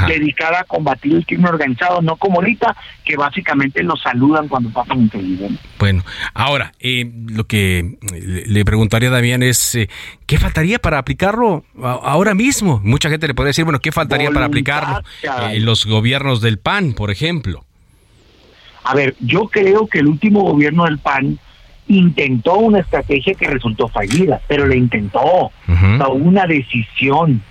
dedicada 0.07 0.61
a 0.61 0.65
combatir 0.65 1.15
el 1.15 1.27
crimen 1.27 1.47
organizado, 1.47 2.01
no 2.03 2.17
como 2.17 2.37
ahorita, 2.37 2.77
que 3.05 3.17
básicamente 3.17 3.83
lo 3.83 3.97
saludan 3.97 4.49
cuando 4.49 4.71
pasan 4.71 4.99
un 4.99 5.09
crimen. 5.09 5.59
Bueno, 5.79 6.05
ahora, 6.35 6.73
eh, 6.81 7.11
lo 7.29 7.45
que 7.45 7.99
le 8.47 8.65
preguntaría 8.65 9.09
a 9.09 9.13
Damián 9.13 9.43
es, 9.43 9.75
eh, 9.75 9.89
¿qué 10.27 10.39
faltaría 10.39 10.79
para 10.79 10.99
aplicarlo 10.99 11.65
ahora 11.83 12.35
mismo? 12.35 12.81
Mucha 12.85 13.11
gente 13.11 13.27
le 13.27 13.35
puede 13.35 13.49
decir, 13.49 13.65
bueno, 13.65 13.81
¿qué 13.81 13.93
faltaría 13.93 14.31
para 14.31 14.47
aplicarlo 14.47 15.03
en 15.51 15.65
los 15.65 15.87
gobiernos 15.87 16.41
del 16.41 16.59
PAN, 16.59 16.93
por 16.93 17.11
ejemplo? 17.11 17.65
A 18.85 18.95
ver, 18.95 19.15
yo 19.21 19.49
creo 19.49 19.87
que 19.87 20.01
el 20.01 20.09
último 20.09 20.43
gobierno 20.43 20.85
del 20.85 20.99
PAN 20.99 21.39
intentó 21.89 22.57
una 22.59 22.81
estrategia 22.81 23.35
que 23.35 23.47
resultó 23.47 23.89
fallida, 23.89 24.41
pero 24.49 24.67
le 24.67 24.77
intentó, 24.77 25.51
una 26.13 26.47
decisión. 26.47 27.43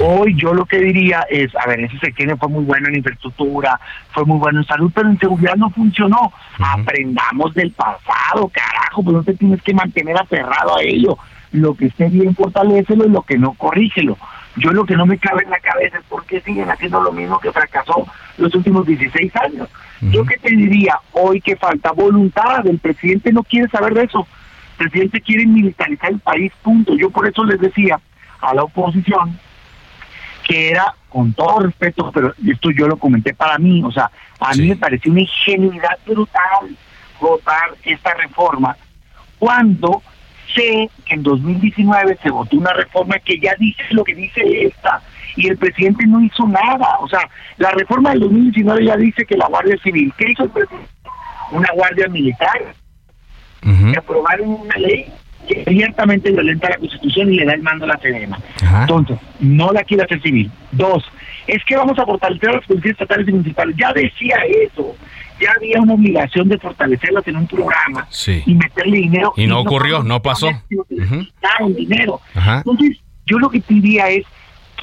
Hoy 0.00 0.34
yo 0.36 0.52
lo 0.52 0.64
que 0.64 0.78
diría 0.78 1.24
es, 1.30 1.54
a 1.56 1.66
ver, 1.68 1.80
ese 1.80 1.98
Sekine 1.98 2.36
fue 2.36 2.48
muy 2.48 2.64
bueno 2.64 2.88
en 2.88 2.96
infraestructura, 2.96 3.78
fue 4.12 4.24
muy 4.24 4.38
bueno 4.38 4.60
en 4.60 4.66
salud, 4.66 4.90
pero 4.94 5.08
en 5.08 5.18
seguridad 5.18 5.56
no 5.56 5.70
funcionó. 5.70 6.32
Aprendamos 6.58 7.54
del 7.54 7.70
pasado, 7.72 8.48
carajo, 8.48 9.04
pues 9.04 9.14
no 9.14 9.22
te 9.22 9.34
tienes 9.34 9.62
que 9.62 9.74
mantener 9.74 10.16
aferrado 10.16 10.76
a 10.76 10.82
ello. 10.82 11.16
Lo 11.52 11.74
que 11.74 11.86
esté 11.86 12.08
bien, 12.08 12.34
fortalecelo 12.34 13.06
y 13.06 13.10
lo 13.10 13.22
que 13.22 13.38
no, 13.38 13.52
corrígelo. 13.52 14.18
Yo 14.56 14.72
lo 14.72 14.84
que 14.84 14.96
no 14.96 15.06
me 15.06 15.18
cabe 15.18 15.44
en 15.44 15.50
la 15.50 15.60
cabeza 15.60 15.98
es 15.98 16.04
por 16.04 16.24
qué 16.26 16.40
siguen 16.40 16.70
haciendo 16.70 17.00
lo 17.00 17.12
mismo 17.12 17.38
que 17.40 17.52
fracasó 17.52 18.06
los 18.38 18.54
últimos 18.54 18.86
16 18.86 19.32
años. 19.36 19.68
Yo 20.00 20.24
que 20.24 20.36
te 20.36 20.50
diría 20.50 20.98
hoy 21.12 21.40
que 21.40 21.56
falta 21.56 21.92
voluntad, 21.92 22.66
el 22.66 22.78
presidente 22.78 23.32
no 23.32 23.42
quiere 23.42 23.68
saber 23.68 23.94
de 23.94 24.04
eso. 24.04 24.26
El 24.78 24.90
presidente 24.90 25.20
quiere 25.20 25.46
militarizar 25.46 26.10
el 26.10 26.18
país, 26.18 26.52
punto. 26.62 26.94
Yo 26.96 27.10
por 27.10 27.26
eso 27.26 27.44
les 27.44 27.60
decía 27.60 28.00
a 28.40 28.54
la 28.54 28.64
oposición 28.64 29.38
que 30.46 30.70
era, 30.70 30.94
con 31.08 31.32
todo 31.32 31.60
respeto, 31.60 32.10
pero 32.12 32.32
esto 32.46 32.70
yo 32.70 32.86
lo 32.86 32.96
comenté 32.96 33.34
para 33.34 33.58
mí, 33.58 33.82
o 33.82 33.90
sea, 33.90 34.10
a 34.40 34.52
mí 34.54 34.68
me 34.68 34.76
pareció 34.76 35.10
una 35.10 35.22
ingenuidad 35.22 35.98
brutal 36.06 36.76
votar 37.20 37.70
esta 37.84 38.14
reforma 38.14 38.76
cuando 39.38 40.02
sé 40.54 40.88
que 41.04 41.14
en 41.14 41.22
2019 41.22 42.18
se 42.22 42.30
votó 42.30 42.56
una 42.56 42.72
reforma 42.72 43.18
que 43.18 43.38
ya 43.38 43.54
dice 43.58 43.82
lo 43.90 44.04
que 44.04 44.14
dice 44.14 44.66
esta 44.66 45.02
y 45.36 45.48
el 45.48 45.56
presidente 45.56 46.06
no 46.06 46.20
hizo 46.20 46.46
nada. 46.46 46.98
O 47.00 47.08
sea, 47.08 47.28
la 47.58 47.70
reforma 47.72 48.10
del 48.10 48.20
2019 48.20 48.84
ya 48.84 48.96
dice 48.96 49.26
que 49.26 49.36
la 49.36 49.48
Guardia 49.48 49.76
Civil, 49.82 50.12
¿qué 50.16 50.30
hizo 50.30 50.44
el 50.44 50.50
presidente? 50.50 50.88
Una 51.50 51.68
Guardia 51.74 52.08
Militar. 52.08 52.74
Que 53.62 53.98
aprobaron 53.98 54.48
una 54.48 54.76
ley 54.76 55.10
que 55.46 55.64
abiertamente 55.66 56.30
violenta 56.30 56.70
la 56.70 56.76
Constitución 56.76 57.32
y 57.32 57.36
le 57.36 57.44
da 57.44 57.54
el 57.54 57.62
mando 57.62 57.84
a 57.84 57.88
la 57.88 57.98
Sedena. 57.98 58.38
Entonces, 58.80 59.18
no 59.40 59.72
la 59.72 59.82
quiere 59.82 60.04
hacer 60.04 60.20
civil. 60.22 60.50
Dos, 60.72 61.04
es 61.46 61.64
que 61.64 61.76
vamos 61.76 61.98
a 61.98 62.06
fortalecer 62.06 62.50
a 62.50 62.52
las 62.54 62.66
policías 62.66 62.92
estatales 62.92 63.28
y 63.28 63.32
municipales. 63.32 63.76
Ya 63.78 63.92
decía 63.92 64.36
eso 64.62 64.96
ya 65.40 65.52
había 65.56 65.80
una 65.80 65.94
obligación 65.94 66.48
de 66.48 66.58
fortalecerlas 66.58 67.26
en 67.26 67.36
un 67.36 67.46
programa 67.46 68.06
y 68.46 68.54
meterle 68.54 68.98
dinero. 68.98 69.32
Y 69.36 69.46
no, 69.46 69.60
ocurrió, 69.60 70.02
no, 70.02 70.22
pasó. 70.22 70.48
dinero. 71.68 72.20
Entonces, 72.34 72.98
yo 73.26 73.38
lo 73.38 73.50
que 73.50 73.62
diría 73.68 74.08
es, 74.10 74.24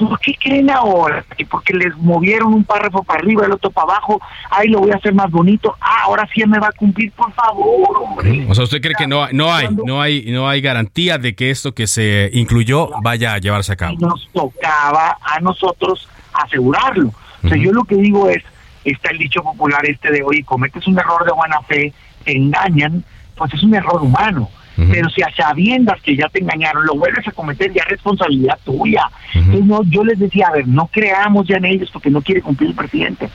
¿por 0.08 0.20
qué 0.20 0.34
creen 0.38 0.70
ahora? 0.70 1.24
Que 1.36 1.46
porque 1.46 1.74
les 1.74 1.96
movieron 1.96 2.52
un 2.52 2.64
párrafo 2.64 3.02
para 3.02 3.20
arriba, 3.20 3.46
el 3.46 3.52
otro 3.52 3.70
para 3.70 3.92
abajo, 3.92 4.20
ahí 4.50 4.68
lo 4.68 4.80
voy 4.80 4.90
a 4.90 4.96
hacer 4.96 5.14
más 5.14 5.30
bonito, 5.30 5.74
ah, 5.80 6.02
ahora 6.04 6.28
sí 6.32 6.42
me 6.46 6.58
va 6.58 6.68
a 6.68 6.72
cumplir, 6.72 7.12
por 7.12 7.32
favor, 7.32 8.02
hombre. 8.02 8.46
O 8.48 8.54
sea, 8.54 8.64
¿usted 8.64 8.80
cree 8.80 8.94
que 8.96 9.06
no, 9.06 9.28
no 9.32 9.52
hay, 9.52 9.68
no 9.84 10.00
hay, 10.00 10.30
no 10.30 10.48
hay 10.48 10.60
garantía 10.60 11.18
de 11.18 11.34
que 11.34 11.50
esto 11.50 11.72
que 11.72 11.86
se 11.86 12.30
incluyó 12.32 12.90
vaya 13.02 13.34
a 13.34 13.38
llevarse 13.38 13.72
a 13.72 13.76
cabo? 13.76 13.96
Nos 13.98 14.28
tocaba 14.32 15.18
a 15.22 15.40
nosotros 15.40 16.08
asegurarlo. 16.32 17.12
O 17.44 17.48
sea, 17.48 17.56
yo 17.56 17.72
lo 17.72 17.84
que 17.84 17.96
digo 17.96 18.28
es, 18.28 18.42
está 18.84 19.10
el 19.10 19.18
dicho 19.18 19.42
popular 19.42 19.84
este 19.86 20.10
de 20.10 20.22
hoy, 20.22 20.42
cometes 20.42 20.86
un 20.86 20.98
error 20.98 21.24
de 21.24 21.32
buena 21.32 21.60
fe, 21.62 21.92
te 22.24 22.36
engañan, 22.36 23.04
pues 23.36 23.52
es 23.54 23.62
un 23.62 23.74
error 23.74 24.02
humano. 24.02 24.48
Pero 24.76 25.10
si 25.10 25.22
a 25.22 25.34
sabiendas 25.34 26.00
que 26.00 26.16
ya 26.16 26.28
te 26.28 26.40
engañaron, 26.40 26.86
lo 26.86 26.94
vuelves 26.94 27.26
a 27.28 27.32
cometer, 27.32 27.72
ya 27.72 27.82
es 27.82 27.90
responsabilidad 27.90 28.58
tuya. 28.64 29.08
Entonces, 29.34 29.64
no, 29.64 29.82
yo 29.84 30.04
les 30.04 30.18
decía, 30.18 30.48
a 30.48 30.52
ver, 30.52 30.66
no 30.66 30.86
creamos 30.86 31.46
ya 31.46 31.56
en 31.56 31.66
ellos 31.66 31.90
porque 31.92 32.10
no 32.10 32.22
quiere 32.22 32.42
cumplir 32.42 32.70
el 32.70 32.76
presidente. 32.76 33.28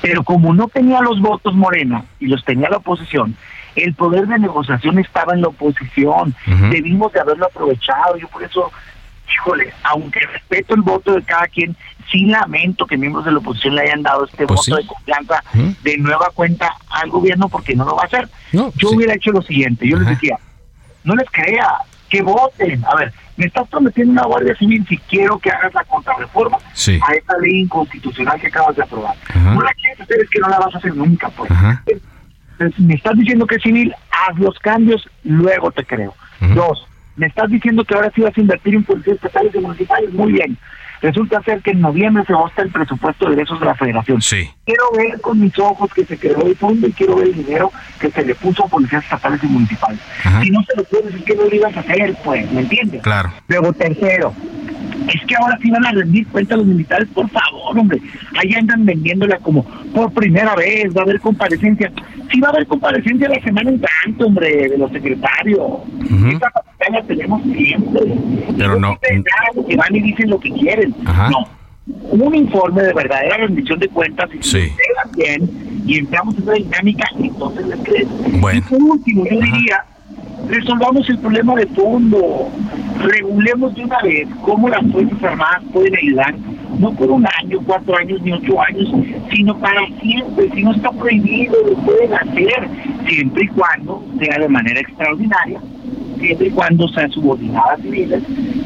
Pero 0.00 0.22
como 0.22 0.54
no 0.54 0.68
tenía 0.68 1.00
los 1.00 1.20
votos 1.20 1.54
Morena 1.54 2.04
y 2.20 2.26
los 2.26 2.44
tenía 2.44 2.68
la 2.68 2.76
oposición, 2.76 3.36
el 3.74 3.94
poder 3.94 4.26
de 4.26 4.38
negociación 4.38 4.98
estaba 4.98 5.34
en 5.34 5.42
la 5.42 5.48
oposición. 5.48 6.34
Debimos 6.70 7.12
de 7.12 7.20
haberlo 7.20 7.46
aprovechado. 7.46 8.16
Yo 8.16 8.28
por 8.28 8.42
eso, 8.42 8.70
híjole, 9.32 9.72
aunque 9.84 10.20
respeto 10.20 10.74
el 10.74 10.82
voto 10.82 11.12
de 11.14 11.22
cada 11.22 11.46
quien, 11.48 11.76
sí 12.10 12.26
lamento 12.26 12.86
que 12.86 12.96
miembros 12.96 13.24
de 13.24 13.32
la 13.32 13.38
oposición 13.38 13.74
le 13.74 13.82
hayan 13.82 14.02
dado 14.02 14.24
este 14.24 14.46
pues 14.46 14.60
voto 14.60 14.76
de 14.76 14.86
confianza 14.86 15.42
de 15.82 15.98
nueva 15.98 16.30
cuenta 16.34 16.74
al 16.88 17.10
gobierno 17.10 17.48
porque 17.48 17.74
no 17.74 17.84
lo 17.84 17.96
va 17.96 18.02
a 18.02 18.06
hacer. 18.06 18.28
yo 18.52 18.90
hubiera 18.90 19.14
hecho 19.14 19.30
lo 19.32 19.42
siguiente, 19.42 19.86
yo 19.88 19.98
les 19.98 20.08
decía, 20.08 20.38
no 21.06 21.14
les 21.14 21.30
crea, 21.30 21.78
que 22.10 22.20
voten. 22.20 22.84
A 22.84 22.96
ver, 22.96 23.12
me 23.36 23.46
estás 23.46 23.66
prometiendo 23.68 24.12
una 24.12 24.24
Guardia 24.24 24.54
Civil 24.56 24.84
si 24.88 24.98
quiero 24.98 25.38
que 25.38 25.50
hagas 25.50 25.72
la 25.72 25.84
contrarreforma 25.84 26.58
a 26.58 27.14
esta 27.14 27.38
ley 27.38 27.60
inconstitucional 27.62 28.40
que 28.40 28.48
acabas 28.48 28.76
de 28.76 28.82
aprobar. 28.82 29.16
No 29.34 29.62
la 29.62 29.72
quieres 29.74 30.00
hacer, 30.00 30.18
es 30.20 30.30
que 30.30 30.40
no 30.40 30.48
la 30.48 30.58
vas 30.58 30.74
a 30.74 30.78
hacer 30.78 30.94
nunca. 30.94 31.28
Pues. 31.30 31.50
Me 32.78 32.94
estás 32.94 33.16
diciendo 33.16 33.46
que 33.46 33.56
es 33.56 33.62
civil, 33.62 33.94
haz 34.10 34.38
los 34.38 34.58
cambios, 34.58 35.08
luego 35.24 35.70
te 35.70 35.84
creo. 35.84 36.14
Dos, 36.54 36.86
me 37.16 37.26
estás 37.26 37.50
diciendo 37.50 37.84
que 37.84 37.94
ahora 37.94 38.12
sí 38.14 38.20
vas 38.20 38.36
a 38.36 38.40
invertir 38.40 38.74
en 38.74 38.84
policías 38.84 39.16
estatales 39.16 39.54
y 39.54 39.58
municipales, 39.58 40.12
muy 40.12 40.32
bien. 40.32 40.58
Resulta 41.02 41.42
ser 41.42 41.60
que 41.62 41.72
en 41.72 41.80
noviembre 41.80 42.24
se 42.26 42.32
va 42.32 42.50
el 42.56 42.70
presupuesto 42.70 43.26
de 43.26 43.36
derechos 43.36 43.60
de 43.60 43.66
la 43.66 43.74
federación. 43.74 44.22
Sí. 44.22 44.48
Quiero 44.64 44.84
ver 44.96 45.20
con 45.20 45.40
mis 45.40 45.58
ojos 45.58 45.92
que 45.92 46.04
se 46.04 46.18
creó 46.18 46.46
el 46.46 46.56
fondo 46.56 46.86
y 46.86 46.92
quiero 46.92 47.16
ver 47.16 47.28
el 47.28 47.34
dinero 47.34 47.70
que 48.00 48.10
se 48.10 48.24
le 48.24 48.34
puso 48.34 48.64
a 48.64 48.68
policías 48.68 49.04
estatales 49.04 49.42
y 49.42 49.46
municipales. 49.46 50.00
Si 50.42 50.50
no 50.50 50.62
se 50.62 50.76
lo 50.76 50.84
puedes 50.84 51.06
decir 51.06 51.24
que 51.24 51.34
no 51.34 51.44
lo 51.44 51.54
ibas 51.54 51.76
a 51.76 51.80
hacer, 51.80 52.16
pues, 52.24 52.50
¿me 52.52 52.60
entiendes? 52.62 53.02
Claro. 53.02 53.32
Luego, 53.48 53.72
tercero, 53.72 54.32
es 55.12 55.24
que 55.26 55.36
ahora 55.36 55.58
sí 55.62 55.70
van 55.70 55.86
a 55.86 55.92
rendir 55.92 56.26
cuenta 56.28 56.56
los 56.56 56.66
militares, 56.66 57.08
por 57.14 57.28
favor, 57.30 57.78
hombre. 57.78 58.00
Ahí 58.38 58.54
andan 58.54 58.84
vendiéndola 58.84 59.38
como 59.38 59.64
por 59.94 60.12
primera 60.12 60.54
vez, 60.54 60.94
va 60.96 61.02
a 61.02 61.04
haber 61.04 61.20
comparecencia. 61.20 61.92
Sí 62.32 62.40
va 62.40 62.48
a 62.48 62.50
haber 62.52 62.66
comparecencia 62.66 63.28
la 63.28 63.40
semana 63.40 63.70
en 63.70 63.80
tanto, 63.80 64.26
hombre, 64.26 64.68
de 64.68 64.78
los 64.78 64.90
secretarios. 64.90 65.60
Esa 66.28 66.50
tenemos 67.06 67.42
siempre. 67.42 68.02
Pero 68.56 68.78
no. 68.78 68.98
Que 69.00 69.76
van 69.76 69.94
y 69.94 70.00
dicen 70.00 70.30
lo 70.30 70.40
que 70.40 70.50
quieren. 70.52 70.94
No. 71.30 71.46
Un 71.86 72.34
informe 72.34 72.82
de 72.82 72.92
verdadera 72.92 73.36
rendición 73.36 73.78
de 73.78 73.88
cuentas 73.88 74.28
y 74.34 74.42
sí. 74.42 74.60
se 74.68 75.16
bien 75.16 75.82
y 75.86 75.98
entramos 75.98 76.36
en 76.36 76.42
una 76.42 76.52
dinámica, 76.54 77.08
entonces 77.16 77.66
les 77.66 77.80
crees. 77.80 78.08
Bueno. 78.40 78.58
Y 78.58 78.62
por 78.62 78.82
último, 78.82 79.24
yo 79.24 79.40
diría 79.40 79.84
resolvamos 80.48 81.08
el 81.08 81.18
problema 81.18 81.54
de 81.54 81.66
fondo, 81.68 82.48
regulemos 83.02 83.74
de 83.74 83.84
una 83.84 84.00
vez 84.02 84.28
cómo 84.42 84.68
las 84.68 84.82
Fuerzas 84.92 85.22
Armadas 85.22 85.62
pueden 85.72 85.96
ayudar, 85.96 86.34
no 86.78 86.92
por 86.92 87.10
un 87.10 87.26
año, 87.26 87.60
cuatro 87.66 87.96
años, 87.96 88.20
ni 88.22 88.32
ocho 88.32 88.60
años, 88.60 88.88
sino 89.32 89.58
para 89.58 89.86
siempre, 90.00 90.50
si 90.54 90.62
no 90.62 90.72
está 90.72 90.90
prohibido, 90.90 91.54
lo 91.68 91.76
pueden 91.78 92.14
hacer, 92.14 92.68
siempre 93.08 93.44
y 93.44 93.48
cuando 93.48 94.04
sea 94.20 94.38
de 94.38 94.48
manera 94.48 94.80
extraordinaria, 94.80 95.60
siempre 96.18 96.48
y 96.48 96.50
cuando 96.50 96.88
sea 96.88 97.08
subordinada 97.08 97.74
a 97.74 97.76
civiles, 97.76 98.22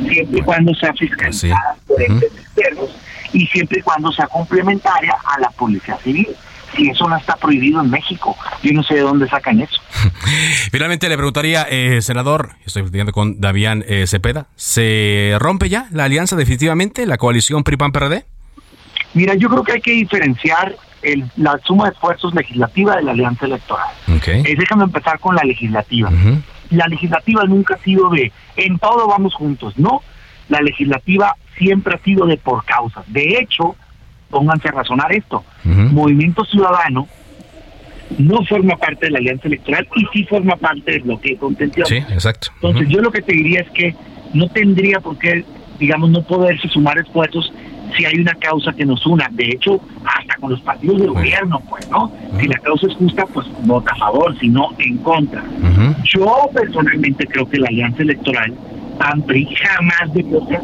siempre 0.08 0.38
y 0.38 0.42
cuando 0.42 0.74
sea 0.74 0.92
fiscalizada 0.94 1.76
por 1.86 2.02
entes 2.02 2.32
externos 2.32 2.90
y 3.32 3.46
siempre 3.46 3.78
y 3.80 3.82
cuando 3.82 4.12
sea 4.12 4.26
complementaria 4.26 5.16
a 5.24 5.40
la 5.40 5.50
policía 5.50 5.96
civil 5.98 6.28
si 6.76 6.88
eso 6.88 7.08
no 7.08 7.16
está 7.16 7.36
prohibido 7.36 7.80
en 7.80 7.90
México. 7.90 8.36
Yo 8.62 8.72
no 8.72 8.82
sé 8.82 8.94
de 8.94 9.00
dónde 9.00 9.28
sacan 9.28 9.60
eso. 9.60 9.80
Finalmente 10.70 11.08
le 11.08 11.16
preguntaría, 11.16 11.66
eh, 11.68 12.00
senador, 12.02 12.52
estoy 12.64 12.82
platicando 12.82 13.12
con 13.12 13.40
Davián 13.40 13.84
eh, 13.86 14.06
Cepeda, 14.06 14.46
¿se 14.56 15.36
rompe 15.38 15.68
ya 15.68 15.88
la 15.92 16.04
alianza 16.04 16.36
definitivamente, 16.36 17.06
la 17.06 17.18
coalición 17.18 17.64
PRI-PAN-PRD? 17.64 18.24
Mira, 19.14 19.34
yo 19.34 19.48
creo 19.48 19.64
que 19.64 19.72
hay 19.72 19.80
que 19.80 19.92
diferenciar 19.92 20.76
el, 21.02 21.24
la 21.36 21.58
suma 21.64 21.86
de 21.86 21.92
esfuerzos 21.92 22.34
legislativa 22.34 22.96
de 22.96 23.02
la 23.02 23.12
alianza 23.12 23.46
electoral. 23.46 23.88
Okay. 24.18 24.42
Eh, 24.42 24.54
déjame 24.56 24.84
empezar 24.84 25.18
con 25.18 25.34
la 25.34 25.42
legislativa. 25.42 26.10
La 26.70 26.86
legislativa 26.86 27.44
nunca 27.44 27.74
ha 27.74 27.78
sido 27.78 28.08
de 28.10 28.32
en 28.56 28.78
todo 28.78 29.08
vamos 29.08 29.34
juntos, 29.34 29.76
no. 29.78 30.02
La 30.48 30.60
legislativa 30.60 31.36
siempre 31.58 31.94
ha 31.94 31.98
sido 31.98 32.26
de 32.26 32.36
por 32.36 32.64
causa. 32.64 33.04
De 33.06 33.38
hecho, 33.38 33.76
pónganse 34.30 34.68
a 34.68 34.72
razonar 34.72 35.12
esto. 35.12 35.44
Movimiento 35.64 36.44
Ciudadano 36.44 37.08
no 38.18 38.44
forma 38.44 38.76
parte 38.76 39.06
de 39.06 39.12
la 39.12 39.18
alianza 39.18 39.46
electoral 39.46 39.86
y 39.94 40.04
sí 40.12 40.24
forma 40.24 40.56
parte 40.56 40.92
del 40.92 41.02
bloqueo 41.02 41.34
de 41.34 41.38
contención. 41.38 41.86
Sí, 41.86 41.96
exacto. 41.96 42.48
Entonces 42.56 42.88
yo 42.88 43.00
lo 43.00 43.10
que 43.10 43.22
te 43.22 43.32
diría 43.32 43.60
es 43.60 43.70
que 43.70 43.94
no 44.34 44.48
tendría 44.48 45.00
por 45.00 45.18
qué, 45.18 45.44
digamos, 45.78 46.10
no 46.10 46.22
poderse 46.22 46.68
sumar 46.68 46.98
esfuerzos 46.98 47.52
si 47.96 48.04
hay 48.04 48.18
una 48.18 48.34
causa 48.34 48.72
que 48.72 48.84
nos 48.84 49.04
una. 49.06 49.28
De 49.32 49.48
hecho, 49.48 49.80
hasta 50.04 50.34
con 50.36 50.50
los 50.50 50.60
partidos 50.60 51.00
de 51.00 51.06
gobierno, 51.08 51.60
pues, 51.68 51.88
¿no? 51.90 52.12
Si 52.38 52.46
la 52.46 52.58
causa 52.58 52.86
es 52.86 52.94
justa, 52.94 53.24
pues 53.32 53.46
vota 53.64 53.92
a 53.92 53.96
favor, 53.96 54.38
si 54.38 54.48
no, 54.48 54.68
en 54.78 54.98
contra. 54.98 55.42
Yo 56.04 56.48
personalmente 56.54 57.26
creo 57.26 57.48
que 57.48 57.58
la 57.58 57.68
alianza 57.68 58.02
electoral, 58.02 58.54
jamás 58.98 60.12
debió 60.12 60.44
ser 60.46 60.60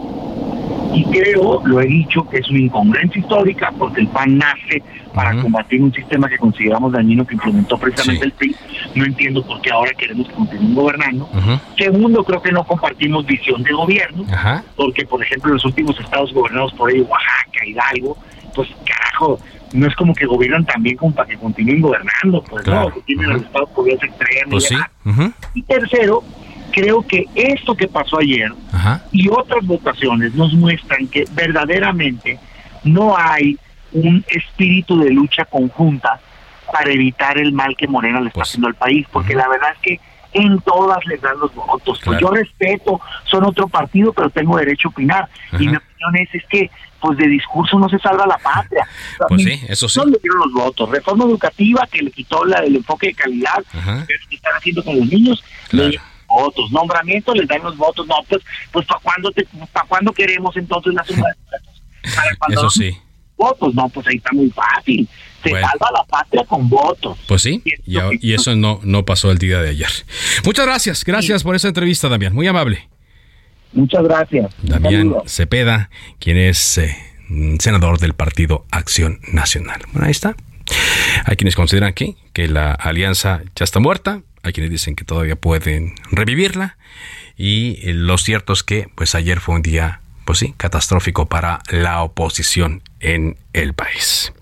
Y 0.97 1.05
creo, 1.05 1.61
lo 1.67 1.81
he 1.81 1.87
dicho, 1.87 2.27
que 2.27 2.39
es 2.39 2.49
una 2.49 2.61
incongruencia 2.61 3.21
histórica 3.21 3.71
porque 3.79 4.01
el 4.01 4.09
PAN 4.09 4.39
nace 4.39 4.83
para 5.15 5.39
combatir 5.43 5.83
un 5.83 5.93
sistema 5.93 6.27
que 6.27 6.39
consideramos 6.39 6.93
dañino 6.93 7.27
que 7.27 7.35
implementó 7.35 7.77
precisamente 7.77 8.25
el 8.25 8.33
PRI. 8.33 8.57
No 8.95 9.05
entiendo 9.05 9.47
por 9.47 9.61
qué 9.61 9.71
ahora 9.71 9.91
queremos 9.93 10.27
que 10.27 10.35
continúen 10.35 10.75
gobernando. 10.75 11.29
Segundo, 11.77 12.25
creo 12.25 12.41
que 12.41 12.51
no 12.51 12.65
compartimos 12.65 13.27
visión 13.27 13.63
de 13.63 13.73
gobierno, 13.73 14.25
porque, 14.75 15.05
por 15.05 15.23
ejemplo, 15.23 15.53
los 15.53 15.65
últimos 15.67 16.01
estados 16.01 16.33
gobernados 16.33 16.73
por 16.73 16.91
ahí, 16.91 17.01
Oaxaca, 17.03 17.67
Hidalgo, 17.67 18.17
pues 18.55 18.69
carajo, 18.87 19.39
no 19.75 19.87
es 19.87 19.95
como 19.97 20.15
que 20.15 20.25
gobiernan 20.25 20.65
también 20.65 20.97
como 20.97 21.15
para 21.15 21.29
que 21.29 21.37
continúen 21.37 21.83
gobernando, 21.83 22.43
pues 22.49 22.67
no, 22.67 22.89
que 22.91 23.01
tienen 23.03 23.31
los 23.31 23.43
estados 23.43 23.69
poderes 23.71 24.03
extremos. 24.03 24.67
Pues 24.67 25.31
y 25.55 25.63
tercero, 25.63 26.25
creo 26.77 27.01
que 27.07 27.25
esto 27.35 27.75
que 27.75 27.89
pasó 27.89 28.19
ayer 28.19 28.53
y 29.11 29.29
otras 29.31 29.65
votaciones 29.65 30.35
nos 30.35 30.53
muestran 30.53 31.09
que 31.09 31.25
verdaderamente 31.33 32.39
no 32.85 33.17
hay 33.17 33.59
un 33.93 34.23
espíritu 34.29 34.99
de 35.01 35.11
lucha 35.11 35.47
conjunta 35.47 36.21
para 36.71 36.91
evitar 36.93 37.39
el 37.39 37.53
mal 37.53 37.75
que 37.79 37.89
Morena 37.89 38.21
le 38.21 38.27
está 38.29 38.41
Pues, 38.41 38.49
haciendo 38.51 38.69
al 38.69 38.75
país, 38.75 39.07
porque 39.11 39.35
la 39.35 39.49
verdad 39.49 39.71
es 39.73 39.79
que 39.81 40.01
en 40.35 40.61
todas 40.61 40.99
les 41.07 41.19
dan 41.23 41.39
los 41.41 41.55
votos. 41.55 41.99
Pues 42.05 42.21
yo 42.21 42.29
respeto, 42.31 43.01
son 43.25 43.45
otro 43.45 43.69
partido, 43.69 44.13
pero 44.13 44.29
tengo 44.29 44.59
derecho 44.59 44.89
a 44.89 44.91
opinar. 44.91 45.29
Y 45.55 45.69
mi 45.69 45.77
opinión 45.77 46.17
es, 46.21 46.29
es 46.35 46.45
que 46.51 46.71
pues 47.01 47.17
de 47.17 47.27
discurso 47.29 47.79
no 47.79 47.89
se 47.89 47.99
salva 48.01 48.27
la 48.27 48.37
patria. 48.37 48.87
Pues 49.29 49.43
sí, 49.45 49.61
eso 49.67 49.89
sí. 49.89 49.99
No 49.99 50.05
le 50.07 50.19
dieron 50.23 50.41
los 50.41 50.53
votos. 50.53 50.91
Reforma 50.91 51.25
educativa 51.25 51.89
que 51.91 52.03
le 52.03 52.11
quitó 52.11 52.45
la, 52.45 52.59
el 52.59 52.77
enfoque 52.77 53.07
de 53.09 53.15
calidad, 53.15 53.65
que 53.73 54.15
es 54.15 54.21
lo 54.23 54.29
que 54.29 54.37
están 54.37 54.53
haciendo 54.57 54.85
con 54.85 54.99
los 54.99 55.09
niños, 55.09 55.43
le 55.71 55.99
votos. 56.37 56.71
Nombramiento 56.71 57.35
les 57.35 57.49
dan 57.49 57.63
los 57.63 57.77
votos. 57.77 58.07
No, 58.07 58.17
pues, 58.29 58.43
pues 58.73 58.87
¿para 58.87 59.01
cuándo, 59.01 59.31
te- 59.33 59.47
pa' 59.73 59.85
cuándo 59.89 60.13
queremos 60.13 60.57
entonces 60.57 60.93
la 60.95 61.05
suma 61.05 61.27
de? 61.29 61.59
Para 62.15 62.37
cuando 62.37 62.61
Eso 62.61 62.71
sí. 62.71 62.97
votos, 63.37 63.75
no, 63.75 63.89
pues 63.89 64.07
ahí 64.07 64.17
está 64.17 64.31
muy 64.33 64.51
fácil. 64.51 65.09
Se 65.43 65.51
Bueno. 65.51 65.67
salva 65.69 65.91
la 65.93 66.05
patria 66.05 66.45
con 66.45 66.69
votos. 66.69 67.19
Pues 67.27 67.43
sí, 67.43 67.63
y, 67.65 67.97
y 68.21 68.33
eso 68.35 68.55
no, 68.57 68.81
no 68.85 69.05
pasó 69.05 69.31
el 69.31 69.39
día 69.39 69.61
de 69.61 69.71
ayer. 69.71 69.89
Muchas 70.45 70.67
gracias, 70.67 71.05
gracias 71.05 71.43
por 71.43 71.55
esa 71.57 71.69
entrevista, 71.69 72.09
Damián, 72.09 72.33
muy 72.35 72.47
amable. 72.47 72.89
Muchas 73.73 74.05
gracias. 74.05 74.51
Damián 74.63 75.15
Cepeda, 75.27 75.91
quien 76.19 76.37
es 76.39 76.79
eh, 76.79 76.97
mm, 77.29 77.57
senador 77.59 77.99
del 77.99 78.15
Partido 78.15 78.65
Acción 78.71 79.21
Nacional. 79.33 79.83
Bueno, 79.93 80.07
ahí 80.07 80.13
está. 80.13 80.35
Hay 81.25 81.37
quienes 81.37 81.55
consideran 81.57 81.93
que, 81.93 82.15
que 82.33 82.49
la 82.49 82.73
alianza 82.73 83.43
ya 83.55 83.65
está 83.65 83.79
muerta, 83.81 84.23
hay 84.47 84.53
quienes 84.53 84.71
dicen 84.71 84.97
que 84.97 85.05
todavía 85.05 85.37
pueden 85.37 85.95
revivirla, 86.11 86.79
y 87.37 87.79
eh, 87.83 87.93
lo 87.95 88.17
cierto 88.19 88.53
es 88.53 88.63
que 88.63 88.89
pues 88.95 89.15
ayer 89.15 89.41
fue 89.41 89.57
un 89.57 89.63
día, 89.63 90.01
pues 90.25 90.39
sí, 90.39 90.55
catastrófico 90.57 91.27
para 91.27 91.61
la 91.71 92.03
oposición 92.03 92.83
en 93.01 93.37
el 93.53 93.75
país. 93.75 94.33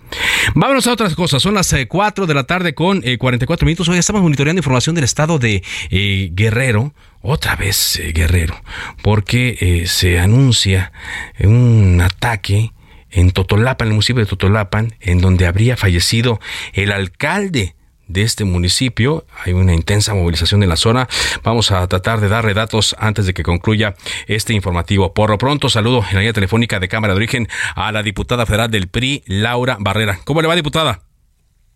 Vámonos 0.53 0.87
a 0.87 0.93
otras 0.93 1.15
cosas. 1.15 1.41
Son 1.41 1.53
las 1.53 1.73
4 1.87 2.27
de 2.27 2.33
la 2.33 2.43
tarde 2.43 2.73
con 2.73 3.01
eh, 3.03 3.17
44 3.17 3.65
minutos. 3.65 3.89
Hoy 3.89 3.97
estamos 3.97 4.21
monitoreando 4.21 4.59
información 4.59 4.95
del 4.95 5.03
estado 5.03 5.39
de 5.39 5.63
eh, 5.89 6.29
Guerrero. 6.33 6.93
Otra 7.21 7.55
vez 7.55 7.97
eh, 7.97 8.11
Guerrero. 8.13 8.61
Porque 9.01 9.57
eh, 9.59 9.87
se 9.87 10.19
anuncia 10.19 10.91
un 11.39 12.01
ataque 12.01 12.71
en 13.11 13.31
Totolapan, 13.31 13.87
el 13.87 13.93
municipio 13.93 14.21
de 14.23 14.29
Totolapan, 14.29 14.95
en 14.99 15.19
donde 15.19 15.47
habría 15.47 15.77
fallecido 15.77 16.39
el 16.73 16.91
alcalde 16.91 17.75
de 18.07 18.21
este 18.21 18.43
municipio. 18.43 19.25
Hay 19.43 19.53
una 19.53 19.73
intensa 19.73 20.13
movilización 20.13 20.63
en 20.63 20.69
la 20.69 20.75
zona. 20.75 21.07
Vamos 21.43 21.71
a 21.71 21.85
tratar 21.87 22.21
de 22.21 22.29
darle 22.29 22.53
datos 22.53 22.95
antes 22.99 23.25
de 23.25 23.33
que 23.33 23.43
concluya 23.43 23.95
este 24.27 24.53
informativo. 24.53 25.13
Por 25.13 25.29
lo 25.29 25.37
pronto, 25.37 25.69
saludo 25.69 25.99
en 26.09 26.15
la 26.15 26.19
línea 26.19 26.33
telefónica 26.33 26.79
de 26.79 26.87
Cámara 26.87 27.13
de 27.13 27.17
Origen 27.17 27.47
a 27.75 27.91
la 27.91 28.03
diputada 28.03 28.45
federal 28.45 28.71
del 28.71 28.87
PRI, 28.87 29.23
Laura 29.25 29.77
Barrera. 29.79 30.19
¿Cómo 30.25 30.41
le 30.41 30.47
va, 30.47 30.55
diputada? 30.55 31.01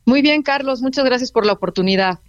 Muy 0.06 0.22
bien, 0.22 0.42
Carlos, 0.42 0.82
muchas 0.82 1.06
gracias 1.06 1.32
por 1.32 1.46
la 1.46 1.54
oportunidad. 1.54 2.20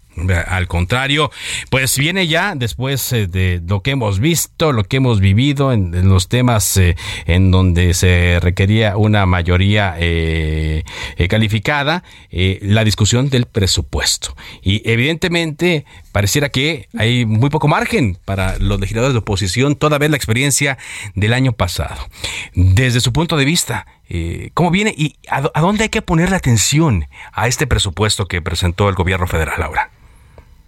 Al 0.49 0.67
contrario, 0.67 1.31
pues 1.71 1.97
viene 1.97 2.27
ya 2.27 2.55
después 2.57 3.13
eh, 3.13 3.27
de 3.27 3.63
lo 3.67 3.81
que 3.81 3.93
hemos 3.93 4.19
visto, 4.19 4.73
lo 4.73 4.85
que 4.85 4.97
hemos 4.97 5.21
vivido 5.21 5.73
en, 5.73 6.09
los 6.09 6.29
temas 6.29 6.77
eh, 6.77 6.97
en 7.27 7.51
donde 7.51 7.95
se 7.95 8.39
requería 8.41 8.97
una 8.97 9.25
mayoría 9.27 9.95
eh, 9.99 10.83
calificada, 11.29 12.03
la 12.31 12.85
discusión 12.85 13.31
del 13.31 13.47
presupuesto. 13.47 14.37
Y 14.63 14.83
evidentemente 14.91 15.85
pareciera 16.13 16.49
que 16.49 16.89
hay 16.97 17.25
muy 17.25 17.51
poco 17.51 17.69
margen 17.69 18.19
para 18.25 18.59
los 18.59 18.81
legisladores 18.81 19.15
de 19.15 19.21
oposición, 19.21 19.77
toda 19.77 19.99
vez 19.99 20.11
la 20.11 20.17
experiencia 20.17 20.79
del 21.15 21.33
año 21.33 21.53
pasado. 21.53 22.09
Desde 22.55 23.01
su 23.01 23.13
punto 23.13 23.37
de 23.37 23.45
vista, 23.45 23.87
eh, 24.09 24.51
¿cómo 24.55 24.71
viene 24.71 24.95
y 24.97 25.17
a, 25.29 25.61
dónde 25.61 25.85
hay 25.85 25.89
que 25.89 26.03
poner 26.03 26.31
la 26.31 26.37
atención 26.37 27.05
a 27.33 27.47
este 27.47 27.67
presupuesto 27.67 28.27
que 28.27 28.43
presentó 28.43 28.89
el 28.89 28.95
gobierno 28.95 29.27
federal 29.27 29.63
ahora? 29.63 29.91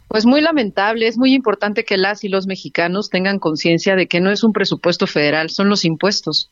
Pues 0.08 0.26
muy 0.26 0.42
lamentable, 0.42 1.06
es 1.06 1.16
muy 1.16 1.32
importante 1.32 1.84
que 1.84 1.96
las 1.96 2.22
y 2.22 2.28
los 2.28 2.46
mexicanos 2.46 3.08
tengan 3.08 3.38
conciencia 3.38 3.96
de 3.96 4.06
que 4.06 4.20
no 4.20 4.30
es 4.30 4.44
un 4.44 4.52
presupuesto 4.52 5.06
federal, 5.06 5.48
son 5.48 5.70
los 5.70 5.86
impuestos, 5.86 6.50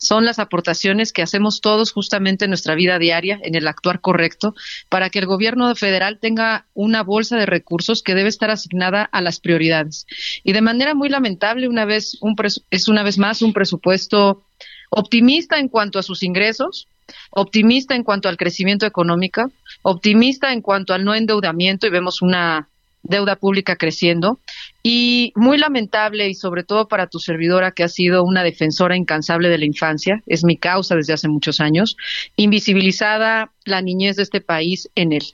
son 0.00 0.24
las 0.24 0.38
aportaciones 0.38 1.12
que 1.12 1.22
hacemos 1.22 1.60
todos 1.60 1.92
justamente 1.92 2.46
en 2.46 2.50
nuestra 2.50 2.74
vida 2.74 2.98
diaria, 2.98 3.38
en 3.42 3.54
el 3.54 3.68
actuar 3.68 4.00
correcto, 4.00 4.54
para 4.88 5.10
que 5.10 5.18
el 5.18 5.26
gobierno 5.26 5.72
federal 5.74 6.18
tenga 6.18 6.64
una 6.72 7.02
bolsa 7.02 7.36
de 7.36 7.44
recursos 7.44 8.02
que 8.02 8.14
debe 8.14 8.30
estar 8.30 8.50
asignada 8.50 9.04
a 9.04 9.20
las 9.20 9.40
prioridades. 9.40 10.06
Y 10.42 10.54
de 10.54 10.62
manera 10.62 10.94
muy 10.94 11.10
lamentable, 11.10 11.68
una 11.68 11.84
vez 11.84 12.16
un 12.22 12.34
es 12.70 12.88
una 12.88 13.02
vez 13.02 13.18
más 13.18 13.42
un 13.42 13.52
presupuesto 13.52 14.42
optimista 14.88 15.58
en 15.58 15.68
cuanto 15.68 15.98
a 15.98 16.02
sus 16.02 16.22
ingresos, 16.22 16.88
optimista 17.30 17.94
en 17.94 18.02
cuanto 18.02 18.30
al 18.30 18.38
crecimiento 18.38 18.86
económico, 18.86 19.52
optimista 19.82 20.52
en 20.52 20.62
cuanto 20.62 20.94
al 20.94 21.04
no 21.04 21.14
endeudamiento 21.14 21.86
y 21.86 21.90
vemos 21.90 22.22
una 22.22 22.69
deuda 23.02 23.36
pública 23.36 23.76
creciendo 23.76 24.38
y 24.82 25.32
muy 25.36 25.58
lamentable 25.58 26.28
y 26.28 26.34
sobre 26.34 26.64
todo 26.64 26.88
para 26.88 27.06
tu 27.06 27.18
servidora 27.18 27.72
que 27.72 27.84
ha 27.84 27.88
sido 27.88 28.24
una 28.24 28.42
defensora 28.42 28.96
incansable 28.96 29.48
de 29.48 29.58
la 29.58 29.64
infancia, 29.64 30.22
es 30.26 30.44
mi 30.44 30.56
causa 30.56 30.94
desde 30.96 31.12
hace 31.12 31.28
muchos 31.28 31.60
años, 31.60 31.96
invisibilizada 32.36 33.50
la 33.64 33.82
niñez 33.82 34.16
de 34.16 34.22
este 34.22 34.40
país 34.40 34.88
en 34.94 35.12
él. 35.12 35.24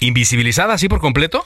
¿Invisibilizada 0.00 0.74
así 0.74 0.88
por 0.88 1.00
completo? 1.00 1.44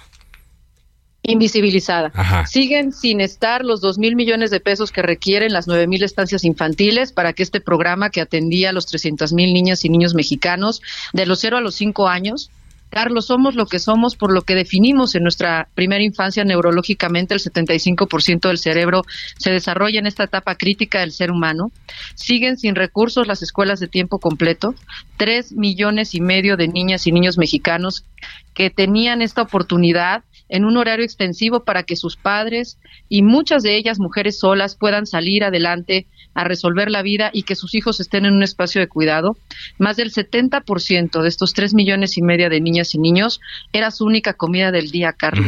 invisibilizada. 1.25 2.11
Ajá. 2.15 2.47
Siguen 2.47 2.93
sin 2.93 3.21
estar 3.21 3.65
los 3.65 3.81
dos 3.81 3.99
mil 3.99 4.17
millones 4.17 4.51
de 4.51 4.61
pesos 4.61 4.91
que 4.91 5.03
requieren 5.03 5.53
las 5.53 5.69
nueve 5.69 5.87
mil 5.87 6.03
estancias 6.03 6.45
infantiles 6.45 7.13
para 7.13 7.33
que 7.33 7.43
este 7.43 7.61
programa 7.61 8.11
que 8.11 8.21
atendía 8.21 8.71
a 8.71 8.73
los 8.73 8.87
300 8.87 9.33
mil 9.33 9.53
niñas 9.55 9.85
y 9.85 9.89
niños 9.89 10.15
mexicanos 10.15 10.83
de 11.13 11.27
los 11.27 11.41
cero 11.41 11.57
a 11.57 11.61
los 11.61 11.77
cinco 11.77 12.09
años 12.09 12.51
Carlos, 12.93 13.25
somos 13.25 13.55
lo 13.55 13.65
que 13.65 13.79
somos 13.79 14.17
por 14.17 14.35
lo 14.35 14.43
que 14.43 14.55
definimos 14.55 15.15
en 15.15 15.23
nuestra 15.23 15.67
primera 15.75 16.05
infancia 16.05 16.45
neurológicamente, 16.45 17.33
el 17.33 17.41
75% 17.41 18.49
del 18.49 18.59
cerebro 18.59 19.01
se 19.39 19.51
desarrolla 19.51 19.99
en 19.99 20.07
esta 20.07 20.25
etapa 20.25 20.57
crítica 20.57 21.01
del 21.01 21.13
ser 21.13 21.31
humano. 21.31 21.73
Siguen 22.15 22.59
sin 22.59 22.75
recursos 22.75 23.27
las 23.27 23.43
escuelas 23.43 23.81
de 23.81 23.89
tiempo 23.89 24.19
completo. 24.19 24.75
Tres 25.17 25.53
millones 25.53 26.15
y 26.15 26.21
medio 26.21 26.59
de 26.59 26.69
niñas 26.69 27.07
y 27.07 27.13
niños 27.13 27.39
mexicanos 27.39 28.05
que 28.53 28.69
tenían 28.69 29.23
esta 29.23 29.41
oportunidad 29.41 30.23
en 30.51 30.67
un 30.67 30.77
horario 30.77 31.07
extensivo 31.07 31.65
para 31.65 31.85
que 31.85 31.97
sus 31.97 32.17
padres 32.17 32.79
y 33.09 33.23
muchas 33.23 33.63
de 33.63 33.75
ellas 33.75 33.99
mujeres 34.01 34.39
solas 34.39 34.77
puedan 34.77 35.07
salir 35.07 35.45
adelante 35.45 36.07
a 36.35 36.45
resolver 36.45 36.91
la 36.91 37.03
vida 37.03 37.31
y 37.33 37.43
que 37.43 37.55
sus 37.55 37.75
hijos 37.75 38.01
estén 38.01 38.25
en 38.25 38.35
un 38.35 38.43
espacio 38.43 38.81
de 38.81 38.89
cuidado. 38.89 39.37
Más 39.79 39.97
del 39.97 40.13
70% 40.13 41.23
de 41.23 41.29
estos 41.29 41.53
tres 41.53 41.75
millones 41.75 42.17
y 42.17 42.23
media 42.23 42.49
de 42.49 42.61
niñas 42.61 42.95
y 42.95 42.99
niños 42.99 43.41
era 43.73 43.91
su 43.91 44.05
única 44.05 44.35
comida 44.35 44.71
del 44.71 44.91
día, 44.91 45.13
Carlos. 45.13 45.47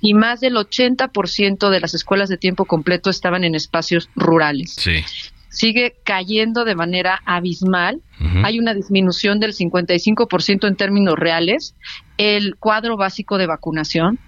Y 0.00 0.14
más 0.14 0.40
del 0.40 0.56
80% 0.56 1.70
de 1.70 1.80
las 1.80 1.94
escuelas 1.94 2.28
de 2.28 2.36
tiempo 2.36 2.64
completo 2.64 3.10
estaban 3.10 3.44
en 3.44 3.54
espacios 3.54 4.10
rurales. 4.14 4.74
Sí. 4.76 5.04
Sigue 5.48 5.96
cayendo 6.04 6.64
de 6.64 6.74
manera 6.74 7.22
abismal. 7.24 8.02
Hay 8.44 8.58
una 8.58 8.74
disminución 8.74 9.40
del 9.40 9.54
55% 9.54 10.68
en 10.68 10.76
términos 10.76 11.14
reales. 11.18 11.74
El 12.18 12.56
cuadro 12.56 12.96
básico 12.96 13.38
de 13.38 13.46
vacunación, 13.46 14.18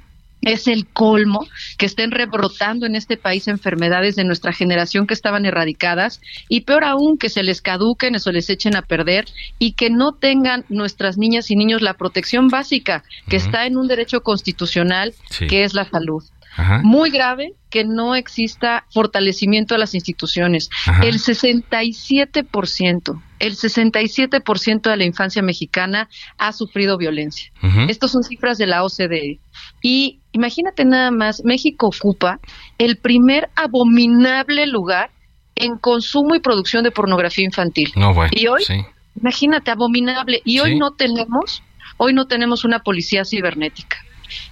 es 0.48 0.66
el 0.68 0.86
colmo 0.86 1.46
que 1.76 1.86
estén 1.86 2.10
rebrotando 2.10 2.86
en 2.86 2.94
este 2.96 3.16
país 3.16 3.48
enfermedades 3.48 4.16
de 4.16 4.24
nuestra 4.24 4.52
generación 4.52 5.06
que 5.06 5.14
estaban 5.14 5.44
erradicadas 5.46 6.20
y 6.48 6.62
peor 6.62 6.84
aún 6.84 7.18
que 7.18 7.28
se 7.28 7.42
les 7.42 7.62
caduquen 7.62 8.16
o 8.16 8.18
se 8.18 8.32
les 8.32 8.50
echen 8.50 8.76
a 8.76 8.82
perder 8.82 9.26
y 9.58 9.72
que 9.72 9.90
no 9.90 10.12
tengan 10.12 10.64
nuestras 10.68 11.18
niñas 11.18 11.50
y 11.50 11.56
niños 11.56 11.82
la 11.82 11.94
protección 11.94 12.48
básica 12.48 13.04
que 13.28 13.36
está 13.36 13.66
en 13.66 13.76
un 13.76 13.88
derecho 13.88 14.22
constitucional 14.22 15.14
Sí. 15.30 15.46
que 15.46 15.64
es 15.64 15.74
la 15.74 15.84
salud. 15.88 16.22
Ajá. 16.58 16.80
Muy 16.82 17.10
grave 17.10 17.54
que 17.70 17.84
no 17.84 18.16
exista 18.16 18.84
fortalecimiento 18.92 19.74
de 19.74 19.78
las 19.78 19.94
instituciones. 19.94 20.68
Ajá. 20.86 21.04
El 21.04 21.20
67%, 21.20 23.22
el 23.38 23.54
67% 23.54 24.90
de 24.90 24.96
la 24.96 25.04
infancia 25.04 25.40
mexicana 25.40 26.08
ha 26.36 26.52
sufrido 26.52 26.98
violencia. 26.98 27.52
Ujú. 27.62 27.82
Estas 27.88 28.10
son 28.10 28.24
cifras 28.24 28.58
de 28.58 28.66
la 28.66 28.82
OCDE. 28.82 29.38
Y 29.82 30.18
imagínate 30.32 30.84
nada 30.84 31.12
más, 31.12 31.44
México 31.44 31.86
ocupa 31.86 32.40
el 32.78 32.96
primer 32.96 33.50
abominable 33.54 34.66
lugar 34.66 35.12
en 35.54 35.78
consumo 35.78 36.34
y 36.34 36.40
producción 36.40 36.82
de 36.82 36.90
pornografía 36.90 37.44
infantil. 37.44 37.92
No, 37.94 38.14
bueno, 38.14 38.32
y 38.34 38.48
hoy, 38.48 38.64
sí. 38.64 38.84
imagínate, 39.20 39.70
abominable. 39.70 40.42
Y 40.44 40.58
hoy 40.58 40.76
no 40.76 40.90
tenemos, 40.92 41.62
hoy 41.98 42.14
no 42.14 42.26
tenemos 42.26 42.64
una 42.64 42.80
policía 42.80 43.24
cibernética. 43.24 43.98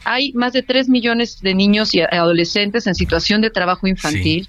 Hay 0.04 0.32
más 0.34 0.52
de 0.52 0.62
3 0.62 0.88
millones 0.88 1.40
de 1.40 1.54
niños 1.54 1.94
y 1.94 2.00
adolescentes 2.00 2.86
en 2.86 2.94
situación 2.94 3.40
de 3.40 3.50
trabajo 3.50 3.86
infantil. 3.86 4.46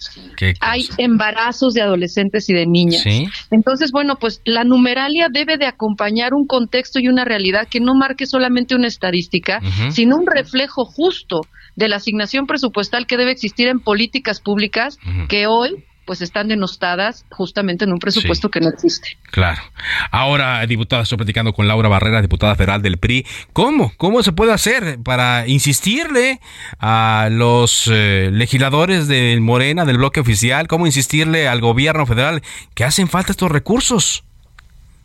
Hay 0.59 0.87
embarazos 0.97 1.73
de 1.73 1.81
adolescentes 1.81 2.49
y 2.49 2.53
de 2.53 2.65
niñas. 2.65 3.03
Sí. 3.03 3.27
Entonces, 3.51 3.91
bueno, 3.91 4.15
pues 4.19 4.41
la 4.45 4.63
numeralia 4.63 5.27
debe 5.31 5.57
de 5.57 5.65
acompañar 5.65 6.33
un 6.33 6.45
contexto 6.45 6.99
y 6.99 7.07
una 7.07 7.25
realidad 7.25 7.67
que 7.69 7.79
no 7.79 7.95
marque 7.95 8.25
solamente 8.25 8.75
una 8.75 8.87
estadística, 8.87 9.61
sino 9.91 10.15
un 10.17 10.25
reflejo 10.27 10.85
justo 10.85 11.41
de 11.75 11.87
la 11.87 11.97
asignación 11.97 12.47
presupuestal 12.47 13.05
que 13.05 13.17
debe 13.17 13.31
existir 13.31 13.67
en 13.67 13.79
políticas 13.79 14.41
públicas 14.41 14.97
que 15.29 15.47
hoy 15.47 15.83
pues 16.07 16.21
están 16.21 16.47
denostadas 16.47 17.25
justamente 17.29 17.83
en 17.83 17.91
un 17.91 17.99
presupuesto 17.99 18.49
que 18.49 18.61
no 18.61 18.69
existe. 18.69 19.17
Claro. 19.29 19.61
Ahora, 20.09 20.65
diputada, 20.65 21.03
estoy 21.03 21.17
platicando 21.17 21.51
con 21.51 21.67
Laura 21.67 21.89
Barrera, 21.89 22.21
diputada 22.21 22.55
federal 22.55 22.81
del 22.81 22.97
PRI. 22.97 23.25
¿Cómo? 23.51 23.91
¿Cómo 23.97 24.23
se 24.23 24.31
puede 24.31 24.53
hacer 24.53 24.99
para 25.03 25.47
insistirle 25.47 26.39
a 26.79 27.27
los 27.29 27.89
eh, 27.91 28.29
legisladores 28.31 29.09
de 29.09 29.37
Morena, 29.41 29.83
del 29.83 29.97
bloque 29.97 30.21
oficial? 30.21 30.67
¿Cómo 30.67 30.85
insistirle 30.85 31.49
al 31.49 31.59
gobierno 31.59 32.05
federal 32.05 32.41
que 32.73 32.85
hacen 32.85 33.09
falta 33.09 33.33
estos 33.33 33.51
recursos? 33.51 34.23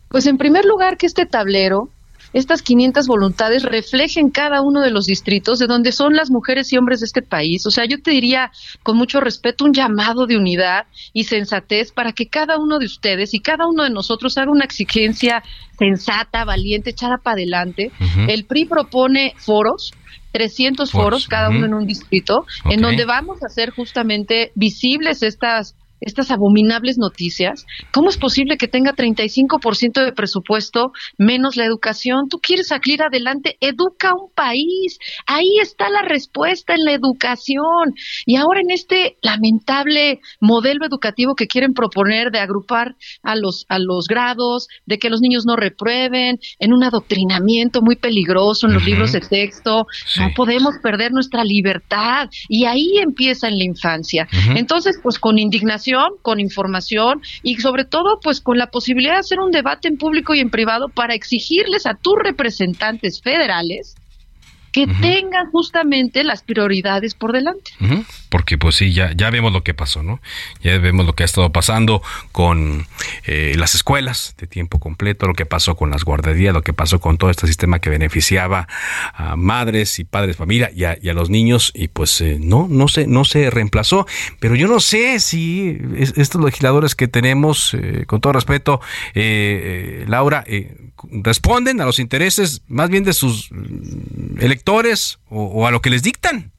Pues 0.09 0.27
en 0.27 0.39
primer 0.39 0.65
lugar 0.65 0.99
que 0.99 1.07
este 1.07 1.27
tablero, 1.27 1.91
estas 2.33 2.63
500 2.63 3.07
voluntades 3.07 3.63
reflejen 3.63 4.31
cada 4.31 4.63
uno 4.63 4.81
de 4.81 4.91
los 4.91 5.07
distritos 5.07 5.59
de 5.59 5.67
donde 5.67 5.93
son 5.93 6.15
las 6.15 6.31
mujeres 6.31 6.73
y 6.73 6.79
hombres 6.79 7.01
de 7.01 7.07
este 7.07 7.23
país. 7.23 7.67
O 7.67 7.71
sea, 7.71 7.85
yo 7.85 8.01
te 8.01 8.11
diría 8.11 8.51
con 8.83 8.97
mucho 8.97 9.21
respeto 9.21 9.65
un 9.65 9.73
llamado 9.73 10.27
de 10.27 10.37
unidad 10.37 10.87
y 11.13 11.25
sensatez 11.25 11.93
para 11.93 12.13
que 12.13 12.29
cada 12.29 12.59
uno 12.59 12.79
de 12.79 12.87
ustedes 12.87 13.35
y 13.35 13.41
cada 13.41 13.67
uno 13.67 13.85
de 13.85 13.91
nosotros 13.91 14.39
haga 14.39 14.51
una 14.51 14.65
exigencia 14.65 15.43
sensata, 15.79 16.45
valiente, 16.45 16.91
echada 16.91 17.19
para 17.19 17.35
adelante. 17.35 17.91
El 18.29 18.45
PRI 18.45 18.67
propone 18.67 19.35
foros. 19.37 19.93
300 20.33 20.91
foros, 20.91 21.05
Foros, 21.05 21.29
cada 21.29 21.51
uno 21.51 21.67
en 21.67 21.75
un 21.75 21.87
distrito, 21.87 22.47
en 22.65 22.81
donde 22.81 23.05
vamos 23.05 23.43
a 23.43 23.47
hacer 23.49 23.69
justamente 23.69 24.51
visibles 24.55 25.23
estas 25.23 25.77
estas 26.03 26.31
abominables 26.31 26.99
noticias. 26.99 27.67
¿Cómo 27.93 28.09
es 28.09 28.17
posible 28.17 28.57
que 28.57 28.69
tenga 28.69 28.93
35% 28.93 30.05
de 30.05 30.13
presupuesto 30.13 30.93
menos 31.19 31.57
la 31.57 31.65
educación? 31.65 32.29
Tú 32.29 32.39
quieres 32.39 32.69
salir 32.69 33.03
adelante, 33.03 33.57
educa 33.61 34.15
un 34.15 34.31
país. 34.35 34.99
Ahí 35.27 35.59
está 35.61 35.89
la 35.91 36.03
respuesta 36.03 36.75
en 36.75 36.85
la 36.85 36.93
educación. 36.93 37.95
Y 38.27 38.37
ahora 38.37 38.61
en 38.61 38.71
este 38.71 39.17
lamentable 39.23 40.21
modelo 40.41 40.87
educativo 40.87 41.35
que 41.35 41.47
quieren 41.47 41.73
proponer 41.73 42.31
de 42.31 42.41
agrupar 42.41 42.97
a 43.23 43.37
los 43.37 43.67
a 43.69 43.79
los 43.79 44.07
grados, 44.07 44.69
de 44.87 44.99
que 44.99 45.11
los 45.11 45.21
niños 45.21 45.45
no 45.47 45.57
reprueben, 45.57 46.39
en 46.59 46.73
un 46.73 46.85
adoctrinamiento 46.85 47.83
muy 47.83 47.97
peligroso 47.97 48.67
en 48.67 48.75
los 48.75 48.85
libros 48.85 49.13
de 49.13 49.21
texto, 49.21 49.87
no 50.19 50.31
podemos 50.35 50.75
perder 50.83 51.13
nuestra 51.13 51.45
libertad 51.45 52.29
y 52.49 52.65
ahí 52.65 52.99
empieza 52.99 53.49
en 53.49 53.59
la 53.59 53.65
infancia. 53.65 54.29
Entonces, 54.55 54.99
pues 55.03 55.19
con 55.19 55.39
indignación, 55.39 55.92
con 56.23 56.41
información 56.41 57.21
y 57.43 57.57
sobre 57.57 57.85
todo 57.85 58.19
pues 58.23 58.41
con 58.41 58.59
la 58.59 58.69
posibilidad 58.69 59.15
de 59.15 59.21
hacer 59.21 59.41
un 59.41 59.51
debate 59.51 59.89
en 59.89 59.97
público 59.97 60.35
y 60.35 60.41
en 60.41 60.51
privado 60.51 60.89
para 60.89 61.15
exigirles 61.15 61.87
a 61.87 61.95
tus 61.95 62.15
representantes 62.23 63.21
federales 63.23 63.95
que 64.73 64.87
tengan 64.87 65.51
justamente 65.51 66.25
las 66.25 66.43
prioridades 66.43 67.15
por 67.15 67.33
delante. 67.33 67.73
Porque 68.31 68.57
pues 68.57 68.77
sí, 68.77 68.93
ya, 68.95 69.13
ya 69.15 69.29
vemos 69.31 69.53
lo 69.53 69.63
que 69.63 69.75
pasó, 69.75 70.03
¿no? 70.03 70.21
Ya 70.63 70.79
vemos 70.79 71.05
lo 71.05 71.13
que 71.15 71.23
ha 71.23 71.27
estado 71.27 71.53
pasando 71.53 72.03
con 72.33 72.87
eh, 73.27 73.55
las 73.59 73.75
escuelas 73.75 74.35
de 74.39 74.47
tiempo 74.47 74.81
completo, 74.81 75.27
lo 75.27 75.35
que 75.35 75.45
pasó 75.45 75.77
con 75.77 75.91
las 75.91 76.05
guarderías, 76.05 76.55
lo 76.55 76.63
que 76.63 76.73
pasó 76.73 76.99
con 77.01 77.19
todo 77.19 77.29
este 77.31 77.47
sistema 77.47 77.79
que 77.81 77.91
beneficiaba 77.91 78.67
a 79.15 79.37
madres 79.37 79.99
y 79.99 80.05
padres 80.05 80.37
familia 80.37 80.71
y 80.75 80.85
a, 80.85 80.97
y 81.01 81.11
a 81.11 81.13
los 81.15 81.29
niños 81.29 81.71
y 81.75 81.89
pues 81.89 82.21
eh, 82.23 82.39
no, 82.41 82.67
no 82.71 82.89
se, 82.89 83.07
no 83.07 83.25
se 83.27 83.51
reemplazó. 83.51 84.07
Pero 84.41 84.55
yo 84.57 84.67
no 84.69 84.81
sé 84.81 85.21
si 85.21 85.79
es- 85.97 86.15
estos 86.17 86.43
legisladores 86.43 86.95
que 86.95 87.09
tenemos, 87.09 87.75
eh, 87.75 88.05
con 88.07 88.23
todo 88.23 88.33
respeto, 88.33 88.81
eh, 89.15 90.01
eh, 90.03 90.05
Laura, 90.09 90.43
eh, 90.47 90.77
responden 91.11 91.81
a 91.81 91.85
los 91.85 91.99
intereses 91.99 92.63
más 92.69 92.89
bien 92.89 93.05
de 93.05 93.13
sus 93.13 93.51
mm, 93.51 94.39
o- 95.29 95.45
o 95.45 95.67
a 95.67 95.71
lo 95.71 95.81
que 95.81 95.91
les 95.91 96.03
dictan. 96.03 96.53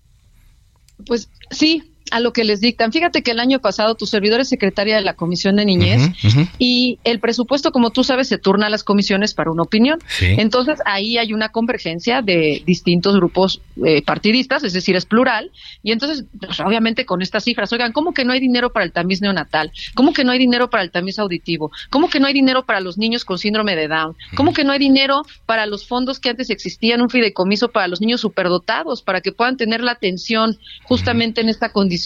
Pues 1.06 1.30
sí, 1.51 1.93
a 2.14 2.20
lo 2.20 2.32
que 2.32 2.43
les 2.43 2.61
dictan. 2.61 2.91
Fíjate 2.91 3.24
que 3.24 3.32
el 3.32 3.39
año 3.39 3.57
pasado 3.57 3.95
tu 3.95 4.05
servidor 4.05 4.39
es 4.39 4.47
secretaria 4.47 4.97
de 4.97 5.01
la 5.01 5.16
Comisión 5.16 5.55
de 5.55 5.66
Niñez 5.66 6.11
y 6.59 6.99
el 7.03 7.20
presupuesto, 7.20 7.72
como 7.72 7.89
tú 7.89 8.03
sabes, 8.03 8.28
se 8.28 8.38
turna 8.38 8.68
a 8.68 8.70
las 8.70 8.84
comisiones 8.84 9.34
para 9.34 9.49
una 9.49 9.64
opinión. 9.64 9.97
Sí. 10.07 10.28
Entonces 10.38 10.78
ahí 10.86 11.18
hay 11.18 11.34
una 11.34 11.49
convergencia 11.49 12.22
de 12.22 12.61
distintos 12.68 13.16
grupos 13.16 13.61
eh, 13.84 14.03
partidistas, 14.03 14.64
es 14.64 14.74
decir, 14.74 14.95
es 14.95 15.07
plural. 15.07 15.49
Y 15.82 15.91
entonces, 15.91 16.26
pues, 16.39 16.59
obviamente 16.59 17.03
con 17.07 17.24
estas 17.24 17.45
cifras, 17.45 17.74
oigan, 17.74 17.91
¿cómo 17.91 18.14
que 18.14 18.26
no 18.26 18.34
hay 18.34 18.39
dinero 18.39 18.72
para 18.72 18.86
el 18.86 18.91
tamiz 18.91 19.20
neonatal? 19.20 19.72
¿Cómo 19.95 20.14
que 20.14 20.24
no 20.24 20.32
hay 20.32 20.38
dinero 20.38 20.70
para 20.70 20.84
el 20.84 20.91
tamiz 20.91 21.18
auditivo? 21.18 21.72
¿Cómo 21.89 22.11
que 22.11 22.20
no 22.20 22.28
hay 22.28 22.34
dinero 22.34 22.64
para 22.64 22.80
los 22.80 22.99
niños 22.99 23.26
con 23.26 23.39
síndrome 23.39 23.76
de 23.76 23.88
Down? 23.88 24.16
¿Cómo 24.36 24.53
que 24.53 24.64
no 24.64 24.72
hay 24.72 24.80
dinero 24.80 25.24
para 25.47 25.66
los 25.66 25.88
fondos 25.88 26.20
que 26.20 26.30
antes 26.30 26.51
existían, 26.51 27.01
un 27.01 27.09
fideicomiso 27.09 27.70
para 27.70 27.88
los 27.88 28.01
niños 28.01 28.22
superdotados, 28.22 29.01
para 29.01 29.22
que 29.22 29.32
puedan 29.32 29.57
tener 29.57 29.82
la 29.82 29.93
atención 29.93 30.59
justamente 30.84 31.41
en 31.41 31.49
esta 31.49 31.70
condición? 31.70 32.03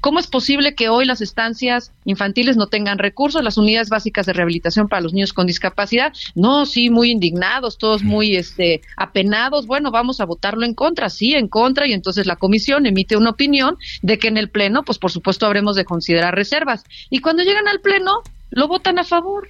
¿Cómo 0.00 0.18
es 0.18 0.26
posible 0.26 0.74
que 0.74 0.88
hoy 0.88 1.04
las 1.04 1.20
estancias 1.20 1.92
infantiles 2.04 2.56
no 2.56 2.66
tengan 2.66 2.98
recursos, 2.98 3.42
las 3.42 3.56
unidades 3.56 3.88
básicas 3.88 4.26
de 4.26 4.32
rehabilitación 4.32 4.88
para 4.88 5.02
los 5.02 5.12
niños 5.12 5.32
con 5.32 5.46
discapacidad? 5.46 6.12
No, 6.34 6.66
sí, 6.66 6.90
muy 6.90 7.10
indignados, 7.10 7.78
todos 7.78 8.02
muy 8.02 8.36
este 8.36 8.82
apenados. 8.96 9.66
Bueno, 9.66 9.90
vamos 9.90 10.20
a 10.20 10.24
votarlo 10.24 10.64
en 10.64 10.74
contra, 10.74 11.08
sí, 11.08 11.34
en 11.34 11.48
contra, 11.48 11.86
y 11.86 11.92
entonces 11.92 12.26
la 12.26 12.36
comisión 12.36 12.86
emite 12.86 13.16
una 13.16 13.30
opinión 13.30 13.76
de 14.02 14.18
que 14.18 14.28
en 14.28 14.36
el 14.36 14.50
pleno, 14.50 14.82
pues 14.82 14.98
por 14.98 15.10
supuesto 15.10 15.46
habremos 15.46 15.76
de 15.76 15.84
considerar 15.84 16.34
reservas. 16.34 16.84
Y 17.08 17.20
cuando 17.20 17.42
llegan 17.42 17.68
al 17.68 17.80
pleno, 17.80 18.22
lo 18.50 18.68
votan 18.68 18.98
a 18.98 19.04
favor. 19.04 19.48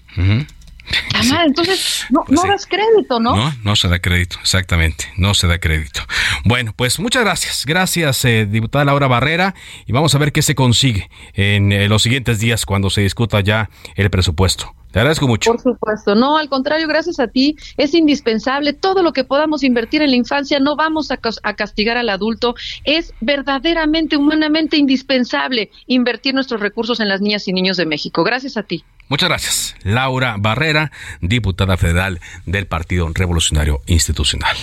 Ah, 1.14 1.45
entonces 1.47 2.07
no, 2.11 2.24
no 2.28 2.45
das 2.45 2.66
crédito, 2.66 3.20
¿no? 3.20 3.37
No, 3.37 3.55
no 3.62 3.76
se 3.76 3.89
da 3.89 3.99
crédito, 3.99 4.39
exactamente, 4.41 5.12
no 5.16 5.35
se 5.35 5.47
da 5.47 5.59
crédito. 5.59 6.01
Bueno, 6.45 6.72
pues 6.74 6.99
muchas 6.99 7.22
gracias, 7.22 7.64
gracias 7.66 8.24
eh, 8.24 8.47
diputada 8.47 8.85
Laura 8.85 9.07
Barrera 9.07 9.55
y 9.87 9.93
vamos 9.93 10.14
a 10.14 10.18
ver 10.18 10.33
qué 10.33 10.43
se 10.43 10.55
consigue 10.55 11.11
en 11.35 11.72
eh, 11.72 11.89
los 11.89 12.03
siguientes 12.03 12.41
días 12.41 12.66
cuando 12.66 12.91
se 12.91 13.03
discuta 13.03 13.41
ya 13.41 13.70
el 13.97 14.11
presupuesto. 14.11 14.74
Te 14.93 14.99
agradezco 14.99 15.28
mucho. 15.28 15.53
Por 15.53 15.61
supuesto, 15.61 16.14
no, 16.14 16.36
al 16.36 16.49
contrario, 16.49 16.88
gracias 16.88 17.20
a 17.20 17.28
ti 17.28 17.57
es 17.76 17.95
indispensable 17.95 18.72
todo 18.72 19.03
lo 19.03 19.12
que 19.12 19.24
podamos 19.24 19.62
invertir 19.62 20.03
en 20.03 20.11
la 20.11 20.16
infancia, 20.16 20.59
no 20.59 20.76
vamos 20.76 21.11
a, 21.11 21.18
a 21.43 21.55
castigar 21.55 21.97
al 21.97 22.09
adulto, 22.09 22.55
es 22.84 23.12
verdaderamente, 23.20 24.16
humanamente 24.16 24.76
indispensable 24.76 25.70
invertir 25.86 26.34
nuestros 26.34 26.61
recursos 26.61 27.01
en 27.01 27.09
las 27.09 27.20
niñas 27.20 27.47
y 27.49 27.53
niños 27.53 27.76
de 27.76 27.86
México. 27.86 28.24
Gracias 28.24 28.57
a 28.57 28.62
ti. 28.62 28.84
Muchas 29.11 29.28
gracias. 29.28 29.74
Laura 29.82 30.36
Barrera, 30.38 30.93
diputada 31.20 31.76
federal 31.76 32.20
del 32.47 32.68
Partido 32.68 33.11
Revolucionario 33.12 33.80
Institucional. 33.86 34.57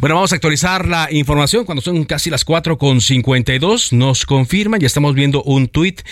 Bueno, 0.00 0.16
vamos 0.16 0.32
a 0.32 0.34
actualizar 0.34 0.88
la 0.88 1.06
información 1.12 1.64
cuando 1.64 1.82
son 1.82 2.04
casi 2.04 2.28
las 2.28 2.44
4 2.44 2.78
con 2.78 3.00
52. 3.00 3.92
Nos 3.92 4.26
confirman, 4.26 4.80
ya 4.80 4.88
estamos 4.88 5.14
viendo 5.14 5.44
un 5.44 5.68
tuit 5.68 6.02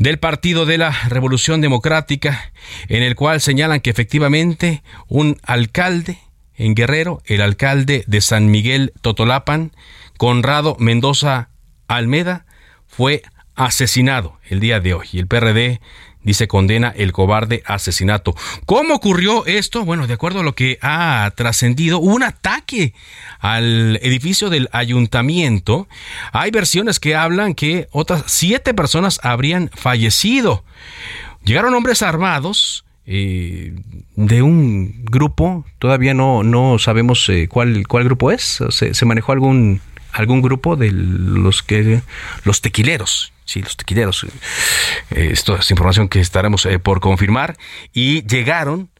del 0.00 0.18
Partido 0.18 0.66
de 0.66 0.78
la 0.78 0.90
Revolución 1.08 1.60
Democrática 1.60 2.52
en 2.88 3.04
el 3.04 3.14
cual 3.16 3.40
señalan 3.40 3.80
que 3.80 3.90
efectivamente 3.90 4.82
un 5.08 5.38
alcalde 5.42 6.18
en 6.54 6.74
Guerrero, 6.74 7.22
el 7.26 7.42
alcalde 7.42 8.04
de 8.06 8.20
San 8.20 8.50
Miguel 8.50 8.92
Totolapan, 9.00 9.72
Conrado 10.16 10.76
Mendoza 10.78 11.50
Almeda, 11.88 12.46
fue 12.86 13.22
asesinado 13.54 14.38
el 14.48 14.60
día 14.60 14.80
de 14.80 14.94
hoy. 14.94 15.08
El 15.14 15.26
PRD 15.26 15.80
dice 16.22 16.48
condena 16.48 16.92
el 16.96 17.12
cobarde 17.12 17.62
asesinato. 17.66 18.34
¿Cómo 18.64 18.94
ocurrió 18.94 19.46
esto? 19.46 19.84
Bueno, 19.84 20.06
de 20.06 20.14
acuerdo 20.14 20.40
a 20.40 20.42
lo 20.42 20.54
que 20.54 20.78
ha 20.82 21.32
trascendido, 21.36 22.00
un 22.00 22.24
ataque 22.24 22.94
al 23.38 24.00
edificio 24.02 24.50
del 24.50 24.68
ayuntamiento. 24.72 25.88
Hay 26.32 26.50
versiones 26.50 26.98
que 26.98 27.14
hablan 27.14 27.54
que 27.54 27.86
otras 27.92 28.24
siete 28.26 28.74
personas 28.74 29.20
habrían 29.22 29.70
fallecido. 29.72 30.64
Llegaron 31.44 31.74
hombres 31.74 32.02
armados 32.02 32.85
eh, 33.06 33.72
de 34.16 34.42
un 34.42 35.04
grupo, 35.04 35.64
todavía 35.78 36.14
no, 36.14 36.42
no 36.42 36.78
sabemos 36.78 37.28
eh, 37.28 37.48
cuál, 37.48 37.86
cuál 37.86 38.04
grupo 38.04 38.32
es. 38.32 38.58
¿Se, 38.70 39.04
manejó 39.04 39.32
algún, 39.32 39.80
algún 40.12 40.42
grupo 40.42 40.74
de 40.76 40.90
los 40.90 41.62
que 41.62 42.02
los 42.44 42.60
tequileros? 42.60 43.32
Sí, 43.44 43.62
los 43.62 43.76
tequileros. 43.76 44.26
Eh, 45.10 45.28
esto 45.32 45.56
es 45.56 45.70
información 45.70 46.08
que 46.08 46.18
estaremos 46.20 46.66
eh, 46.66 46.78
por 46.80 47.00
confirmar. 47.00 47.56
Y 47.92 48.26
llegaron 48.26 48.90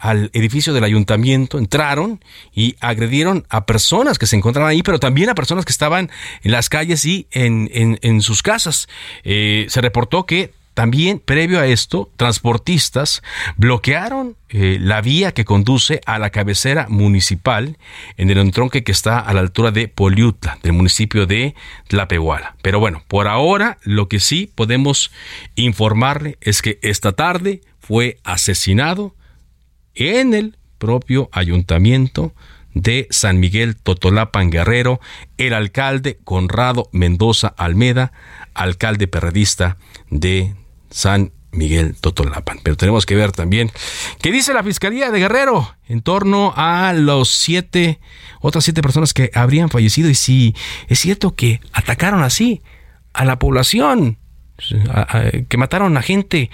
al 0.00 0.30
edificio 0.32 0.72
del 0.72 0.82
ayuntamiento, 0.82 1.58
entraron 1.58 2.24
y 2.54 2.76
agredieron 2.80 3.44
a 3.50 3.66
personas 3.66 4.18
que 4.18 4.26
se 4.26 4.34
encontraban 4.34 4.70
ahí, 4.70 4.82
pero 4.82 4.98
también 4.98 5.28
a 5.28 5.34
personas 5.34 5.66
que 5.66 5.72
estaban 5.72 6.10
en 6.42 6.52
las 6.52 6.70
calles 6.70 7.04
y 7.04 7.26
en, 7.32 7.68
en, 8.00 8.22
sus 8.22 8.42
casas. 8.42 8.88
Se 9.22 9.80
reportó 9.82 10.24
que 10.24 10.54
también 10.78 11.18
previo 11.18 11.58
a 11.58 11.66
esto, 11.66 12.08
transportistas 12.16 13.24
bloquearon 13.56 14.36
eh, 14.48 14.78
la 14.80 15.00
vía 15.00 15.32
que 15.32 15.44
conduce 15.44 16.00
a 16.06 16.20
la 16.20 16.30
cabecera 16.30 16.86
municipal 16.88 17.78
en 18.16 18.30
el 18.30 18.38
entronque 18.38 18.84
que 18.84 18.92
está 18.92 19.18
a 19.18 19.34
la 19.34 19.40
altura 19.40 19.72
de 19.72 19.88
Poliutla, 19.88 20.56
del 20.62 20.74
municipio 20.74 21.26
de 21.26 21.56
Tlapehuala. 21.88 22.54
Pero 22.62 22.78
bueno, 22.78 23.02
por 23.08 23.26
ahora 23.26 23.78
lo 23.82 24.06
que 24.06 24.20
sí 24.20 24.52
podemos 24.54 25.10
informarle 25.56 26.38
es 26.40 26.62
que 26.62 26.78
esta 26.82 27.10
tarde 27.10 27.60
fue 27.80 28.20
asesinado 28.22 29.16
en 29.96 30.32
el 30.32 30.58
propio 30.78 31.28
ayuntamiento 31.32 32.34
de 32.72 33.08
San 33.10 33.40
Miguel 33.40 33.74
Totolapan 33.74 34.50
Guerrero, 34.50 35.00
el 35.38 35.54
alcalde 35.54 36.20
Conrado 36.22 36.88
Mendoza 36.92 37.48
Almeda, 37.48 38.12
alcalde 38.54 39.08
perredista 39.08 39.76
de 40.08 40.54
San 40.90 41.32
Miguel 41.52 41.96
Totolapan. 42.00 42.60
Pero 42.62 42.76
tenemos 42.76 43.06
que 43.06 43.14
ver 43.14 43.32
también 43.32 43.70
qué 44.20 44.30
dice 44.32 44.54
la 44.54 44.62
Fiscalía 44.62 45.10
de 45.10 45.18
Guerrero 45.18 45.74
en 45.88 46.02
torno 46.02 46.52
a 46.56 46.92
los 46.92 47.30
siete, 47.30 48.00
otras 48.40 48.64
siete 48.64 48.82
personas 48.82 49.14
que 49.14 49.30
habrían 49.34 49.70
fallecido 49.70 50.10
y 50.10 50.14
si 50.14 50.54
es 50.88 50.98
cierto 50.98 51.34
que 51.34 51.60
atacaron 51.72 52.22
así 52.22 52.62
a 53.12 53.24
la 53.24 53.38
población, 53.38 54.18
que 55.48 55.56
mataron 55.56 55.96
a 55.96 56.02
gente 56.02 56.50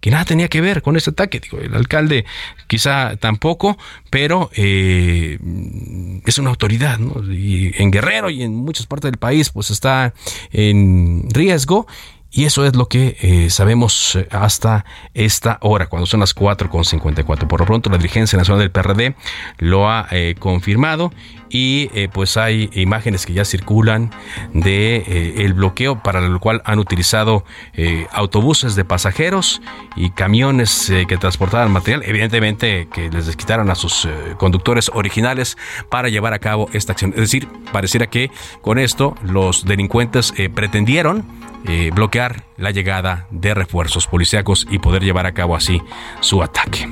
que 0.00 0.10
nada 0.10 0.24
tenía 0.24 0.48
que 0.48 0.60
ver 0.60 0.80
con 0.82 0.96
este 0.96 1.10
ataque. 1.10 1.40
Digo, 1.40 1.58
el 1.58 1.74
alcalde 1.74 2.24
quizá 2.66 3.16
tampoco, 3.16 3.76
pero 4.08 4.50
eh, 4.54 5.38
es 6.24 6.38
una 6.38 6.50
autoridad, 6.50 6.98
¿no? 6.98 7.22
Y 7.32 7.72
en 7.76 7.90
Guerrero 7.90 8.30
y 8.30 8.42
en 8.42 8.54
muchas 8.54 8.86
partes 8.86 9.10
del 9.10 9.18
país, 9.18 9.50
pues 9.50 9.70
está 9.70 10.14
en 10.52 11.28
riesgo 11.30 11.86
y 12.32 12.44
eso 12.44 12.64
es 12.64 12.76
lo 12.76 12.86
que 12.86 13.16
eh, 13.20 13.50
sabemos 13.50 14.14
eh, 14.14 14.28
hasta 14.30 14.84
esta 15.14 15.58
hora, 15.62 15.88
cuando 15.88 16.06
son 16.06 16.20
las 16.20 16.36
4.54. 16.36 17.48
Por 17.48 17.60
lo 17.60 17.66
pronto, 17.66 17.90
la 17.90 17.96
dirigencia 17.96 18.38
nacional 18.38 18.60
del 18.60 18.70
PRD 18.70 19.16
lo 19.58 19.90
ha 19.90 20.06
eh, 20.12 20.36
confirmado 20.38 21.12
y 21.52 21.88
pues 22.12 22.36
hay 22.36 22.70
imágenes 22.74 23.26
que 23.26 23.32
ya 23.32 23.44
circulan 23.44 24.12
de 24.54 25.34
el 25.36 25.52
bloqueo 25.52 26.00
para 26.00 26.24
el 26.24 26.38
cual 26.38 26.62
han 26.64 26.78
utilizado 26.78 27.44
autobuses 28.12 28.76
de 28.76 28.84
pasajeros 28.84 29.60
y 29.96 30.10
camiones 30.10 30.92
que 31.08 31.16
transportaban 31.16 31.72
material. 31.72 32.04
Evidentemente 32.06 32.86
que 32.94 33.10
les 33.10 33.26
desquitaron 33.26 33.68
a 33.68 33.74
sus 33.74 34.06
conductores 34.38 34.92
originales 34.94 35.58
para 35.88 36.08
llevar 36.08 36.34
a 36.34 36.38
cabo 36.38 36.70
esta 36.72 36.92
acción. 36.92 37.10
Es 37.16 37.22
decir, 37.22 37.48
pareciera 37.72 38.06
que 38.06 38.30
con 38.62 38.78
esto 38.78 39.16
los 39.24 39.64
delincuentes 39.64 40.32
pretendieron 40.54 41.26
eh, 41.66 41.90
la 42.56 42.70
llegada 42.70 43.26
de 43.30 43.54
refuerzos 43.54 44.06
policíacos 44.06 44.66
y 44.70 44.78
poder 44.78 45.02
llevar 45.02 45.26
a 45.26 45.32
cabo 45.32 45.56
así 45.56 45.80
su 46.20 46.42
ataque. 46.42 46.88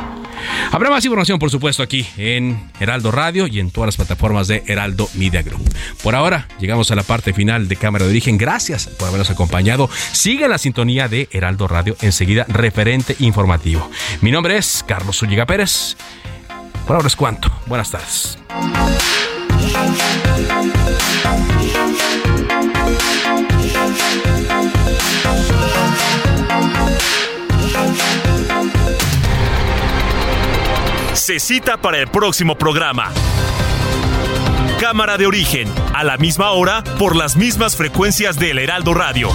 Habrá 0.70 0.90
más 0.90 1.04
información, 1.04 1.38
por 1.38 1.50
supuesto, 1.50 1.82
aquí 1.82 2.06
en 2.16 2.70
Heraldo 2.80 3.10
Radio 3.10 3.46
y 3.46 3.60
en 3.60 3.70
todas 3.70 3.88
las 3.88 3.96
plataformas 3.96 4.48
de 4.48 4.62
Heraldo 4.66 5.08
Media 5.14 5.42
Group. 5.42 5.62
Por 6.02 6.14
ahora, 6.14 6.46
llegamos 6.60 6.90
a 6.90 6.94
la 6.94 7.02
parte 7.02 7.32
final 7.32 7.68
de 7.68 7.76
Cámara 7.76 8.04
de 8.04 8.10
Origen. 8.10 8.38
Gracias 8.38 8.86
por 8.86 9.08
habernos 9.08 9.30
acompañado. 9.30 9.90
Sigue 10.12 10.48
la 10.48 10.58
sintonía 10.58 11.08
de 11.08 11.28
Heraldo 11.32 11.68
Radio, 11.68 11.96
enseguida 12.00 12.44
referente 12.48 13.16
informativo. 13.18 13.90
Mi 14.20 14.30
nombre 14.30 14.56
es 14.56 14.84
Carlos 14.86 15.20
Ulliga 15.22 15.46
Pérez. 15.46 15.96
Por 16.86 16.96
ahora 16.96 17.08
es 17.08 17.16
cuanto. 17.16 17.50
Buenas 17.66 17.90
tardes. 17.90 18.38
Se 31.14 31.40
cita 31.40 31.76
para 31.76 31.98
el 31.98 32.08
próximo 32.08 32.56
programa. 32.56 33.12
Cámara 34.80 35.18
de 35.18 35.26
origen, 35.26 35.68
a 35.94 36.04
la 36.04 36.16
misma 36.16 36.52
hora, 36.52 36.82
por 36.98 37.16
las 37.16 37.36
mismas 37.36 37.76
frecuencias 37.76 38.38
del 38.38 38.58
Heraldo 38.58 38.94
Radio. 38.94 39.28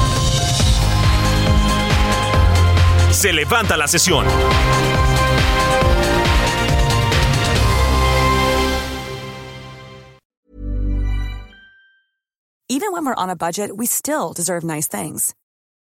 Se 3.11 3.31
levanta 3.31 3.77
la 3.77 3.87
sesión. 3.87 4.25
Even 12.69 12.91
when 12.91 13.05
we're 13.05 13.13
on 13.13 13.29
a 13.29 13.35
budget, 13.35 13.77
we 13.77 13.85
still 13.85 14.33
deserve 14.33 14.63
nice 14.63 14.87
things. 14.87 15.35